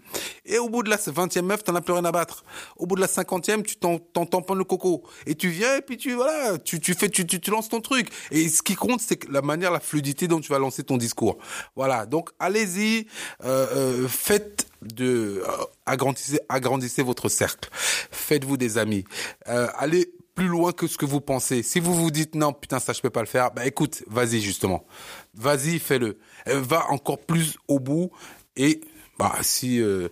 Et 0.46 0.58
au 0.60 0.70
bout 0.70 0.84
de 0.84 0.90
la 0.90 0.98
20e 0.98 1.42
meuf, 1.42 1.64
t'en 1.64 1.76
as 1.76 1.82
plus 1.82 1.94
rien 1.94 2.06
à 2.06 2.12
battre. 2.12 2.44
Au 2.78 2.86
bout 2.86 2.96
de 2.96 3.02
la 3.02 3.08
50e, 3.08 3.64
tu 3.64 3.76
t'en 3.76 3.98
pas 4.00 4.56
le 4.56 4.64
coco 4.64 5.04
et 5.26 5.36
tu 5.36 5.50
viens 5.50 5.76
puis 5.90 5.98
tu 5.98 6.14
voilà, 6.14 6.60
tu 6.60 6.80
tu 6.80 6.94
fais 6.94 7.10
tu, 7.10 7.26
tu, 7.26 7.50
lances 7.50 7.68
ton 7.68 7.82
truc 7.82 8.10
et 8.30 8.48
ce 8.48 8.62
qui 8.62 8.76
compte 8.76 9.02
c'est 9.02 9.28
la 9.28 9.42
manière 9.42 9.72
la 9.72 9.80
fluidité 9.80 10.28
dont 10.28 10.40
tu 10.40 10.52
vas 10.52 10.60
lancer 10.60 10.84
ton 10.84 10.98
discours. 10.98 11.40
Voilà, 11.76 12.06
donc 12.06 12.30
allez-y, 12.38 13.08
euh, 13.44 13.66
euh, 14.04 14.08
faites 14.08 14.68
de 14.84 15.42
euh, 15.44 15.66
agrandissez 15.88 16.40
agrandissez 16.48 17.02
votre 17.02 17.28
cercle. 17.28 17.70
Faites-vous 17.74 18.56
des 18.56 18.78
amis. 18.78 19.04
allez 19.48 20.14
plus 20.36 20.48
loin 20.48 20.74
que 20.74 20.86
ce 20.86 21.00
que 21.00 21.08
vous 21.08 21.22
pensez. 21.22 21.64
Si 21.64 21.80
vous 21.80 21.96
vous 21.96 22.12
dites 22.12 22.36
non, 22.36 22.54
putain, 22.54 22.80
ça 22.80 22.94
je 22.94 23.02
peux 23.02 23.10
pas 23.10 23.22
le 23.22 23.26
faire, 23.26 23.50
bah 23.50 23.66
écoute, 23.66 24.04
vas-y 24.06 24.42
justement. 24.42 24.86
Vas-y, 25.34 25.80
fais-le. 25.80 26.20
Va 26.46 26.86
encore 26.92 27.18
plus 27.18 27.58
au 27.68 27.80
bout 27.80 28.12
et 28.56 28.82
bah 29.20 29.36
si 29.42 29.82
euh, 29.82 30.08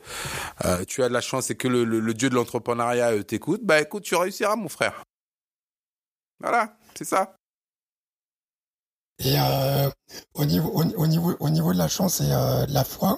euh, 0.66 0.84
tu 0.86 1.02
as 1.02 1.08
de 1.08 1.14
la 1.14 1.22
chance 1.22 1.50
et 1.50 1.56
que 1.56 1.70
le, 1.70 1.86
le, 1.86 2.14
dieu 2.14 2.30
de 2.30 2.36
l'entrepreneuriat 2.36 3.14
euh, 3.14 3.24
t'écoute, 3.24 3.62
bah 3.64 3.80
écoute, 3.80 4.04
tu 4.04 4.16
réussiras 4.16 4.58
mon 4.58 4.68
frère. 4.68 5.07
Voilà, 6.40 6.76
c'est 6.96 7.06
ça. 7.06 7.34
Et 9.20 9.34
euh, 9.36 9.90
au 10.36 10.46
niveau 10.46 10.70
au, 10.70 11.08
niveau 11.08 11.36
au 11.40 11.50
niveau 11.50 11.74
de 11.74 11.78
la 11.80 11.88
chance 11.88 12.22
et 12.22 12.32
euh, 12.32 12.68
de 12.68 12.74
la 12.74 12.84
foi, 12.84 13.18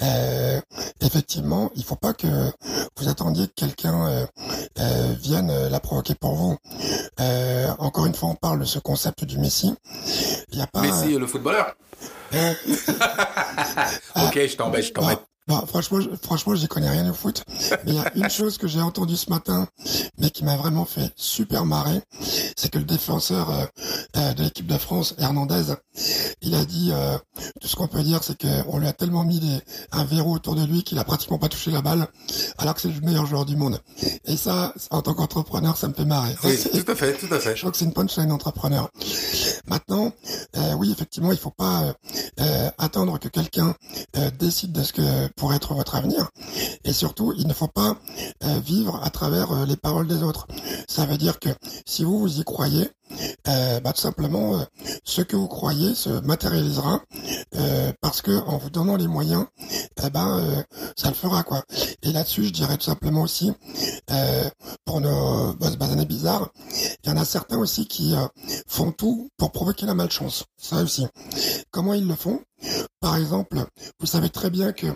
euh, 0.00 0.60
effectivement, 1.00 1.72
il 1.74 1.82
faut 1.82 1.96
pas 1.96 2.12
que 2.12 2.28
vous 2.96 3.08
attendiez 3.08 3.48
que 3.48 3.54
quelqu'un 3.54 4.28
vienne 5.20 5.68
la 5.68 5.80
provoquer 5.80 6.14
pour 6.14 6.36
vous. 6.36 6.56
encore 7.78 8.06
une 8.06 8.14
fois, 8.14 8.28
on 8.28 8.36
parle 8.36 8.60
de 8.60 8.64
ce 8.64 8.78
concept 8.78 9.24
du 9.24 9.38
Messie. 9.38 9.74
Il 10.52 10.58
y 10.58 10.62
a 10.62 10.68
pas 10.68 10.82
Messi, 10.82 11.18
le 11.18 11.26
footballeur. 11.26 11.74
ok, 12.32 12.38
je 14.34 14.56
t'embête, 14.56 14.84
je 14.84 14.92
t'embête. 14.92 15.20
Bah, 15.48 15.62
franchement, 15.64 16.00
franchement, 16.22 16.56
j'y 16.56 16.66
connais 16.66 16.90
rien 16.90 17.08
au 17.08 17.14
foot. 17.14 17.44
Mais 17.84 17.92
il 17.92 17.94
y 17.94 17.98
a 17.98 18.12
une 18.16 18.28
chose 18.30 18.58
que 18.58 18.66
j'ai 18.66 18.80
entendue 18.80 19.16
ce 19.16 19.30
matin, 19.30 19.68
mais 20.18 20.30
qui 20.30 20.44
m'a 20.44 20.56
vraiment 20.56 20.84
fait 20.84 21.12
super 21.14 21.64
marrer, 21.64 22.00
c'est 22.56 22.68
que 22.68 22.78
le 22.78 22.84
défenseur 22.84 23.50
euh, 23.50 23.64
euh, 24.16 24.34
de 24.34 24.42
l'équipe 24.42 24.66
de 24.66 24.76
France, 24.76 25.14
Hernandez, 25.18 25.74
il 26.42 26.54
a 26.56 26.64
dit 26.64 26.90
euh, 26.92 27.16
tout 27.60 27.68
ce 27.68 27.76
qu'on 27.76 27.86
peut 27.86 28.02
dire, 28.02 28.24
c'est 28.24 28.36
qu'on 28.36 28.78
lui 28.78 28.88
a 28.88 28.92
tellement 28.92 29.22
mis 29.22 29.38
des, 29.38 29.58
un 29.92 30.04
verrou 30.04 30.34
autour 30.34 30.56
de 30.56 30.64
lui 30.64 30.82
qu'il 30.82 30.98
a 30.98 31.04
pratiquement 31.04 31.38
pas 31.38 31.48
touché 31.48 31.70
la 31.70 31.80
balle, 31.80 32.08
alors 32.58 32.74
que 32.74 32.80
c'est 32.80 32.88
le 32.88 33.00
meilleur 33.02 33.26
joueur 33.26 33.44
du 33.44 33.54
monde. 33.54 33.80
Et 34.24 34.36
ça, 34.36 34.74
en 34.90 35.00
tant 35.00 35.14
qu'entrepreneur, 35.14 35.76
ça 35.76 35.86
me 35.86 35.94
fait 35.94 36.04
marrer. 36.04 36.34
Oui, 36.42 36.58
tout 36.84 36.90
à 36.90 36.96
fait, 36.96 37.12
tout 37.14 37.32
à 37.32 37.38
fait. 37.38 37.54
Je 37.54 37.60
crois 37.60 37.70
que 37.70 37.78
c'est 37.78 37.84
une 37.84 37.92
punchline 37.92 38.32
entrepreneur. 38.32 38.90
Maintenant, 39.68 40.12
oui, 40.76 40.90
effectivement, 40.90 41.30
il 41.30 41.38
faut 41.38 41.50
pas 41.50 41.94
attendre 42.78 43.20
que 43.20 43.28
quelqu'un 43.28 43.76
décide 44.56 44.72
de 44.72 44.82
ce 44.82 44.92
que 44.94 45.28
pour 45.36 45.52
être 45.52 45.74
votre 45.74 45.96
avenir. 45.96 46.30
Et 46.84 46.94
surtout, 46.94 47.34
il 47.36 47.46
ne 47.46 47.52
faut 47.52 47.68
pas 47.68 47.98
euh, 48.44 48.58
vivre 48.64 48.98
à 49.04 49.10
travers 49.10 49.52
euh, 49.52 49.66
les 49.66 49.76
paroles 49.76 50.06
des 50.06 50.22
autres. 50.22 50.46
Ça 50.88 51.04
veut 51.04 51.18
dire 51.18 51.38
que 51.38 51.50
si 51.84 52.04
vous 52.04 52.18
vous 52.18 52.40
y 52.40 52.44
croyez, 52.44 52.88
euh, 53.48 53.80
bah, 53.80 53.92
tout 53.92 54.00
simplement, 54.00 54.66
ce 55.04 55.22
que 55.22 55.36
vous 55.36 55.48
croyez 55.48 55.94
se 55.94 56.10
matérialisera 56.20 57.00
euh, 57.54 57.92
parce 58.00 58.22
que 58.22 58.32
en 58.46 58.58
vous 58.58 58.70
donnant 58.70 58.96
les 58.96 59.06
moyens, 59.06 59.46
eh 60.04 60.10
ben 60.10 60.38
euh, 60.38 60.62
ça 60.96 61.08
le 61.08 61.14
fera 61.14 61.42
quoi. 61.42 61.62
Et 62.02 62.12
là-dessus, 62.12 62.44
je 62.44 62.52
dirais 62.52 62.76
tout 62.76 62.84
simplement 62.84 63.22
aussi 63.22 63.52
euh, 64.10 64.48
pour 64.84 65.00
nos 65.00 65.54
boss 65.54 65.76
basanés 65.76 66.06
bizarres, 66.06 66.50
il 67.04 67.10
y 67.10 67.12
en 67.12 67.16
a 67.16 67.24
certains 67.24 67.58
aussi 67.58 67.86
qui 67.86 68.14
font 68.66 68.92
tout 68.92 69.30
pour 69.36 69.52
provoquer 69.52 69.86
la 69.86 69.94
malchance. 69.94 70.44
Ça 70.58 70.82
aussi. 70.82 71.06
Comment 71.70 71.94
ils 71.94 72.06
le 72.06 72.14
font? 72.14 72.40
Par 73.00 73.16
exemple, 73.16 73.64
vous 74.00 74.06
savez 74.06 74.30
très 74.30 74.50
bien 74.50 74.72
que 74.72 74.86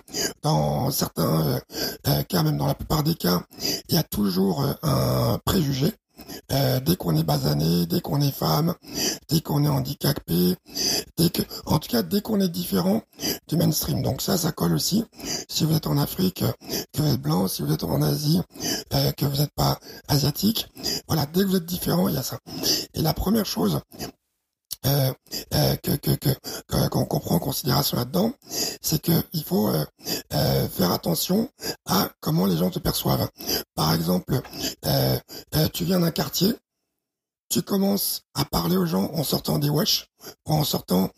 dans 0.42 0.90
certains 0.90 1.60
cas, 2.28 2.42
même 2.42 2.56
dans 2.56 2.66
la 2.66 2.74
plupart 2.74 3.02
des 3.02 3.14
cas, 3.14 3.42
il 3.88 3.94
y 3.94 3.98
a 3.98 4.02
toujours 4.02 4.64
un 4.82 5.38
préjugé 5.44 5.92
euh, 6.52 6.80
dès 6.80 6.96
qu'on 6.96 7.16
est 7.16 7.22
basané, 7.22 7.86
dès 7.86 8.00
qu'on 8.00 8.20
est 8.20 8.30
femme, 8.30 8.74
dès 9.28 9.40
qu'on 9.40 9.64
est 9.64 9.68
handicapé, 9.68 10.56
dès 11.16 11.30
que, 11.30 11.42
en 11.66 11.78
tout 11.78 11.88
cas, 11.88 12.02
dès 12.02 12.20
qu'on 12.20 12.40
est 12.40 12.48
différent 12.48 13.02
du 13.48 13.56
mainstream. 13.56 14.02
Donc 14.02 14.22
ça, 14.22 14.36
ça 14.36 14.52
colle 14.52 14.74
aussi. 14.74 15.04
Si 15.48 15.64
vous 15.64 15.74
êtes 15.74 15.86
en 15.86 15.98
Afrique, 15.98 16.44
que 16.92 17.02
vous 17.02 17.14
êtes 17.14 17.20
blanc, 17.20 17.48
si 17.48 17.62
vous 17.62 17.72
êtes 17.72 17.84
en 17.84 18.02
Asie, 18.02 18.40
euh, 18.94 19.12
que 19.12 19.26
vous 19.26 19.38
n'êtes 19.38 19.54
pas 19.54 19.78
asiatique, 20.08 20.68
voilà, 21.06 21.26
dès 21.26 21.40
que 21.40 21.46
vous 21.46 21.56
êtes 21.56 21.66
différent, 21.66 22.08
il 22.08 22.14
y 22.14 22.18
a 22.18 22.22
ça. 22.22 22.38
Et 22.94 23.02
la 23.02 23.14
première 23.14 23.46
chose 23.46 23.80
euh, 24.86 25.12
euh, 25.54 25.76
que 25.76 25.92
que 25.96 26.88
qu'on 26.88 27.04
comprend 27.04 27.34
en 27.34 27.38
considération 27.38 27.98
là-dedans, 27.98 28.32
c'est 28.80 29.02
que 29.02 29.12
il 29.34 29.44
faut 29.44 29.68
euh, 29.68 29.84
attention 31.10 31.50
à 31.86 32.08
comment 32.20 32.46
les 32.46 32.56
gens 32.56 32.70
te 32.70 32.78
perçoivent. 32.78 33.28
Par 33.74 33.92
exemple, 33.94 34.40
tu 35.72 35.84
viens 35.84 35.98
d'un 35.98 36.12
quartier, 36.12 36.54
tu 37.48 37.62
commences 37.62 38.22
à 38.34 38.44
parler 38.44 38.76
aux 38.76 38.86
gens 38.86 39.10
en 39.12 39.24
sortant 39.24 39.58
des 39.58 39.70
wesh, 39.70 40.06
en 40.44 40.62
sortant 40.62 41.10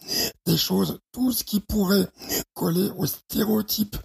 des 0.47 0.57
choses, 0.57 0.99
tout 1.13 1.31
ce 1.31 1.45
qui 1.45 1.61
pourrait 1.61 2.09
coller 2.55 2.91
au 2.97 3.05
stéréotype 3.05 3.99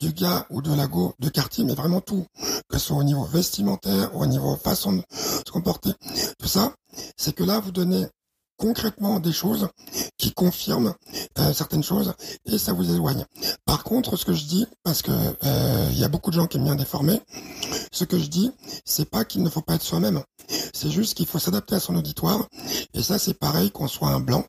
du 0.00 0.12
gars 0.12 0.46
ou 0.50 0.62
de 0.62 0.74
la 0.74 0.88
go 0.88 1.14
de 1.20 1.28
quartier, 1.28 1.62
mais 1.62 1.74
vraiment 1.74 2.00
tout, 2.00 2.26
que 2.68 2.76
ce 2.78 2.86
soit 2.86 2.96
au 2.96 3.04
niveau 3.04 3.22
vestimentaire, 3.22 4.16
au 4.16 4.26
niveau 4.26 4.56
façon 4.56 4.94
de 4.94 5.02
se 5.12 5.52
comporter, 5.52 5.92
tout 6.40 6.48
ça, 6.48 6.74
c'est 7.16 7.36
que 7.36 7.44
là, 7.44 7.60
vous 7.60 7.70
donnez 7.70 8.08
concrètement 8.56 9.20
des 9.20 9.32
choses 9.32 9.68
qui 10.18 10.32
confirment 10.32 10.94
euh, 11.38 11.52
certaines 11.52 11.82
choses 11.82 12.14
et 12.46 12.58
ça 12.58 12.72
vous 12.72 12.90
éloigne. 12.92 13.24
Par 13.64 13.84
contre, 13.84 14.16
ce 14.16 14.24
que 14.24 14.32
je 14.32 14.44
dis, 14.44 14.66
parce 14.82 15.02
que 15.02 15.10
euh, 15.10 15.88
il 15.92 15.98
y 15.98 16.04
a 16.04 16.08
beaucoup 16.08 16.30
de 16.30 16.36
gens 16.36 16.46
qui 16.46 16.56
aiment 16.56 16.64
bien 16.64 16.74
déformer, 16.76 17.20
ce 17.92 18.04
que 18.04 18.18
je 18.18 18.26
dis, 18.26 18.50
c'est 18.84 19.08
pas 19.08 19.24
qu'il 19.24 19.42
ne 19.42 19.50
faut 19.50 19.62
pas 19.62 19.74
être 19.74 19.82
soi-même. 19.82 20.22
C'est 20.72 20.90
juste 20.90 21.14
qu'il 21.14 21.26
faut 21.26 21.38
s'adapter 21.38 21.74
à 21.74 21.80
son 21.80 21.96
auditoire. 21.96 22.46
Et 22.94 23.02
ça, 23.02 23.18
c'est 23.18 23.34
pareil 23.34 23.70
qu'on 23.70 23.88
soit 23.88 24.08
un 24.08 24.20
blanc. 24.20 24.44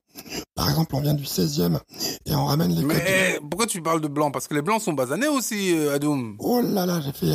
Par 0.55 0.69
exemple, 0.69 0.95
on 0.95 1.01
vient 1.01 1.13
du 1.13 1.23
16e 1.23 1.79
et 2.25 2.35
on 2.35 2.45
ramène 2.45 2.75
les 2.75 2.83
Mais 2.83 3.39
pourquoi 3.49 3.67
tu 3.67 3.81
parles 3.81 4.01
de 4.01 4.07
blanc? 4.07 4.31
Parce 4.31 4.47
que 4.47 4.53
les 4.53 4.61
blancs 4.61 4.81
sont 4.81 4.93
basanés 4.93 5.27
aussi, 5.27 5.75
euh, 5.75 5.95
Adoum. 5.95 6.35
Oh 6.39 6.61
là 6.61 6.85
là, 6.85 7.01
j'ai 7.01 7.13
fait, 7.13 7.33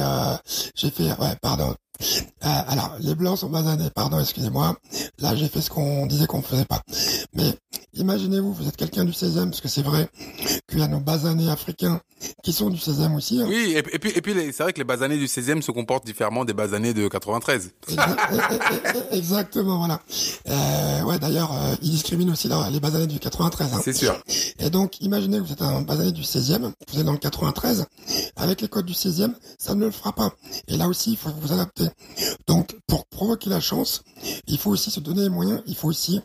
j'ai 0.74 0.90
fait, 0.90 1.08
ouais, 1.20 1.37
pardon. 1.40 1.74
Euh, 2.00 2.48
alors, 2.68 2.96
les 3.00 3.14
blancs 3.14 3.38
sont 3.38 3.50
basanés, 3.50 3.90
pardon, 3.94 4.18
excusez-moi. 4.18 4.76
Là, 5.18 5.37
j'ai 5.37 5.48
fait 5.48 5.61
ce 5.61 5.70
qu'on 5.70 6.07
disait 6.07 6.26
qu'on 6.26 6.38
ne 6.38 6.42
faisait 6.42 6.64
pas. 6.64 6.83
Mais 7.35 7.55
imaginez-vous, 7.94 8.52
vous 8.52 8.68
êtes 8.68 8.76
quelqu'un 8.76 9.05
du 9.05 9.12
16e, 9.12 9.50
parce 9.50 9.61
que 9.61 9.68
c'est 9.68 9.83
vrai 9.83 10.09
qu'il 10.68 10.81
y 10.81 10.83
a 10.83 10.88
nos 10.88 11.00
basanés 11.00 11.50
africains 11.50 12.00
qui 12.42 12.52
sont 12.52 12.70
du 12.70 12.78
16e 12.78 13.14
aussi. 13.16 13.40
Hein. 13.40 13.46
Oui, 13.48 13.74
et, 13.76 13.83
puis, 13.83 14.12
et 14.14 14.20
puis 14.20 14.35
c'est 14.52 14.62
vrai 14.62 14.72
que 14.72 14.78
les 14.78 14.85
basanés 14.85 15.18
du 15.18 15.26
16e 15.26 15.62
se 15.62 15.70
comportent 15.70 16.07
différemment 16.07 16.44
des 16.44 16.52
basanés 16.52 16.94
de 16.94 17.09
93. 17.09 17.70
Exactement, 19.12 19.78
voilà. 19.78 20.00
Euh, 20.48 21.02
ouais, 21.02 21.18
d'ailleurs, 21.18 21.52
euh, 21.52 21.74
ils 21.83 21.90
discriminent 21.90 22.33
aussi 22.33 22.48
les 22.70 22.81
basanés 22.81 23.07
du 23.07 23.18
93. 23.18 23.74
Hein. 23.74 23.81
C'est 23.83 23.92
sûr. 23.92 24.16
Et 24.59 24.70
donc, 24.70 25.00
imaginez 25.00 25.38
que 25.38 25.42
vous 25.42 25.52
êtes 25.52 25.62
un 25.62 25.83
basané 25.83 26.12
du 26.12 26.22
16e, 26.22 26.72
vous 26.88 26.98
êtes 26.98 27.07
dans 27.07 27.12
le 27.12 27.18
93, 27.18 27.87
avec 28.37 28.61
les 28.61 28.68
codes 28.68 28.87
du 28.87 28.94
16e, 28.94 29.33
ça 29.59 29.74
ne 29.74 29.85
le 29.85 29.90
fera 29.90 30.12
pas. 30.12 30.33
Et 30.68 30.76
là 30.76 30.88
aussi, 30.88 31.12
il 31.12 31.16
faut 31.16 31.31
vous 31.40 31.52
adapter. 31.52 31.82
Donc, 32.47 32.77
pour 32.87 33.07
provoquer 33.07 33.51
la 33.51 33.61
chance, 33.61 34.03
il 34.47 34.59
faut 34.59 34.71
aussi 34.71 34.90
se 34.90 35.01
donner 35.01 35.23
les 35.23 35.29
moyens, 35.29 35.62
il 35.66 35.75
faut 35.75 35.88
aussi 35.88 36.21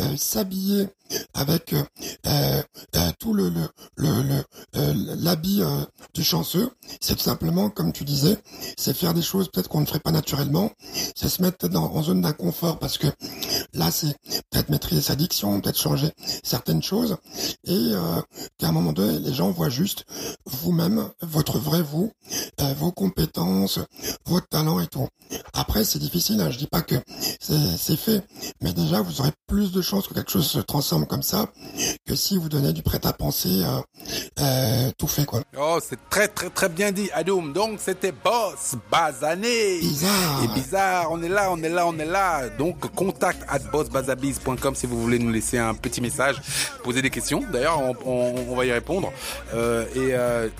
euh, 0.00 0.16
s'habiller 0.16 0.88
avec 1.34 1.72
euh, 1.72 1.82
euh, 2.26 3.10
tout 3.18 3.34
le 3.34 3.52
l'habit 3.96 5.62
du 6.14 6.24
chanceux. 6.24 6.70
C'est 7.00 7.14
tout 7.14 7.22
simplement, 7.22 7.70
comme 7.70 7.92
tu 7.92 8.04
disais, 8.04 8.36
c'est 8.76 8.96
faire 8.96 9.14
des 9.14 9.22
choses 9.22 9.48
peut-être 9.50 9.68
qu'on 9.68 9.80
ne 9.80 9.86
ferait 9.86 10.00
pas 10.00 10.10
naturellement. 10.10 10.72
C'est 11.14 11.28
se 11.28 11.42
mettre 11.42 11.68
dans, 11.68 11.84
en 11.84 12.02
zone 12.02 12.20
d'inconfort 12.20 12.78
parce 12.78 12.98
que 12.98 13.06
là, 13.72 13.90
c'est 13.90 14.16
peut-être 14.50 14.70
maîtriser 14.70 15.02
sa 15.02 15.16
diction, 15.16 15.60
peut-être 15.60 15.78
changer 15.78 16.10
certaines 16.42 16.82
choses 16.82 17.16
et 17.64 17.92
qu'à 18.58 18.68
un 18.68 18.72
moment 18.72 18.92
donné, 18.92 19.18
les 19.20 19.34
gens 19.34 19.50
voient 19.50 19.68
juste 19.68 20.04
vous-même, 20.46 21.08
votre 21.22 21.58
vrai 21.58 21.82
vous, 21.82 22.12
vos 22.76 22.92
compétences, 22.92 23.78
votre 24.26 24.48
talent 24.48 24.80
et 24.80 24.86
Après, 25.52 25.84
c'est 25.84 25.98
difficile. 25.98 26.40
Hein, 26.40 26.50
je 26.50 26.58
dis 26.58 26.66
pas 26.66 26.82
que 26.82 26.96
c'est 27.40 27.96
fait, 27.96 28.22
mais 28.60 28.72
déjà, 28.72 29.00
vous 29.00 29.20
aurez 29.20 29.32
plus 29.46 29.72
de 29.72 29.82
chances 29.82 30.08
que 30.08 30.14
quelque 30.14 30.30
chose 30.30 30.46
se 30.46 30.58
transforme 30.58 31.06
comme 31.06 31.22
ça 31.22 31.46
que 32.06 32.14
si 32.14 32.36
vous 32.36 32.48
donnez 32.48 32.72
du 32.72 32.82
prêt-à-penser 32.82 33.62
euh, 33.62 33.80
euh, 34.40 34.90
tout 34.98 35.06
fait 35.06 35.24
quoi. 35.24 35.42
Oh, 35.58 35.78
c'est 35.82 35.98
très 36.10 36.28
très 36.28 36.50
très 36.50 36.68
bien 36.68 36.92
dit 36.92 37.10
Adoum. 37.12 37.52
Donc 37.52 37.78
c'était 37.80 38.12
Boss 38.12 38.74
Bazané. 38.90 39.78
Bizarre. 39.80 40.44
Et 40.44 40.48
bizarre, 40.48 41.08
on 41.10 41.22
est 41.22 41.28
là, 41.28 41.50
on 41.50 41.62
est 41.62 41.68
là, 41.68 41.86
on 41.86 41.98
est 41.98 42.04
là. 42.04 42.48
Donc 42.50 42.92
contact 42.94 43.44
at 43.48 43.60
bossbazabiz.com 43.70 44.74
si 44.74 44.86
vous 44.86 45.00
voulez 45.00 45.18
nous 45.18 45.30
laisser 45.30 45.58
un 45.58 45.74
petit 45.74 46.00
message, 46.00 46.36
poser 46.82 47.02
des 47.02 47.10
questions. 47.10 47.42
D'ailleurs, 47.52 47.80
on, 48.06 48.54
va 48.54 48.66
y 48.66 48.72
répondre. 48.72 49.12
Euh, 49.54 49.84
et 49.94 50.14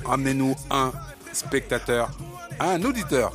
amenez-nous 0.08 0.54
un 0.70 0.92
spectateur 1.34 2.10
un 2.60 2.82
auditeur. 2.84 3.32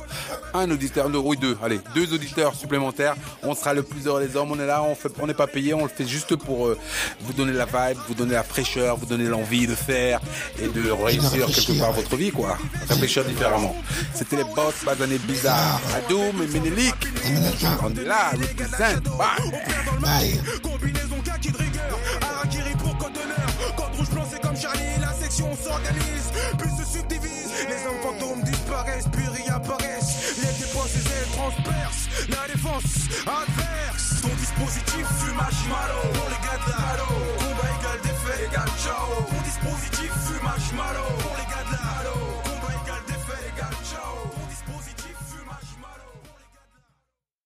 Un 0.52 0.70
auditeur, 0.70 1.08
de 1.08 1.18
oui, 1.18 1.36
deux, 1.36 1.56
allez, 1.62 1.80
deux 1.94 2.12
auditeurs 2.12 2.54
supplémentaires. 2.54 3.14
On 3.42 3.54
sera 3.54 3.72
le 3.72 3.82
plus 3.82 4.06
heureux 4.06 4.26
des 4.26 4.36
hommes. 4.36 4.50
On 4.50 4.58
est 4.58 4.66
là, 4.66 4.82
on 4.82 4.94
fait, 4.94 5.12
on 5.20 5.26
n'est 5.26 5.34
pas 5.34 5.46
payé, 5.46 5.74
on 5.74 5.82
le 5.82 5.88
fait 5.88 6.06
juste 6.06 6.34
pour 6.36 6.66
euh, 6.66 6.78
vous 7.20 7.32
donner 7.32 7.52
la 7.52 7.66
vibe, 7.66 7.98
vous 8.08 8.14
donner 8.14 8.32
la 8.32 8.42
fraîcheur, 8.42 8.96
vous 8.96 9.06
donner 9.06 9.24
l'envie 9.24 9.66
de 9.66 9.74
faire 9.74 10.20
et 10.60 10.68
de 10.68 10.90
réussir 10.90 11.46
quelque 11.46 11.78
part 11.78 11.92
votre 11.92 12.16
vie, 12.16 12.32
quoi. 12.32 12.58
Réfléchir 12.88 13.24
différemment. 13.24 13.76
C'était 14.14 14.36
les 14.36 14.44
boss, 14.44 14.74
pas 14.84 14.94
d'année 14.94 15.18
bizarre. 15.18 15.80
Adoum 15.96 16.42
et 16.42 16.46
Ménélique. 16.48 16.94
On 17.82 17.90
est 17.94 18.04
là, 18.04 18.30
represent. 18.30 19.00
Bye. 19.16 19.52
Bye. 20.00 20.40
Code 23.76 23.94
rouge 23.96 24.10
blanc, 24.10 24.24
c'est 24.30 24.40
comme 24.40 24.56
Charlie, 24.56 25.00
la 25.00 25.12
section 25.12 25.48
s'organise, 25.54 26.32
transperce 31.40 32.08
la 32.28 32.52
défense 32.52 33.08
adverse. 33.26 34.20
Ton 34.20 34.34
dispositif 34.36 35.06
fumage 35.20 35.62
malo 35.68 36.00
pour 36.12 36.28
les 36.28 36.40
gars 36.44 36.60
de 36.66 36.70
la 36.70 36.80
Combat 37.40 37.70
égal 37.80 37.98
défait 38.02 38.44
égal 38.46 38.68
ciao. 38.78 39.24
Ton 39.30 39.42
dispositif 39.42 40.12
fumage 40.26 40.72
malo. 40.76 41.29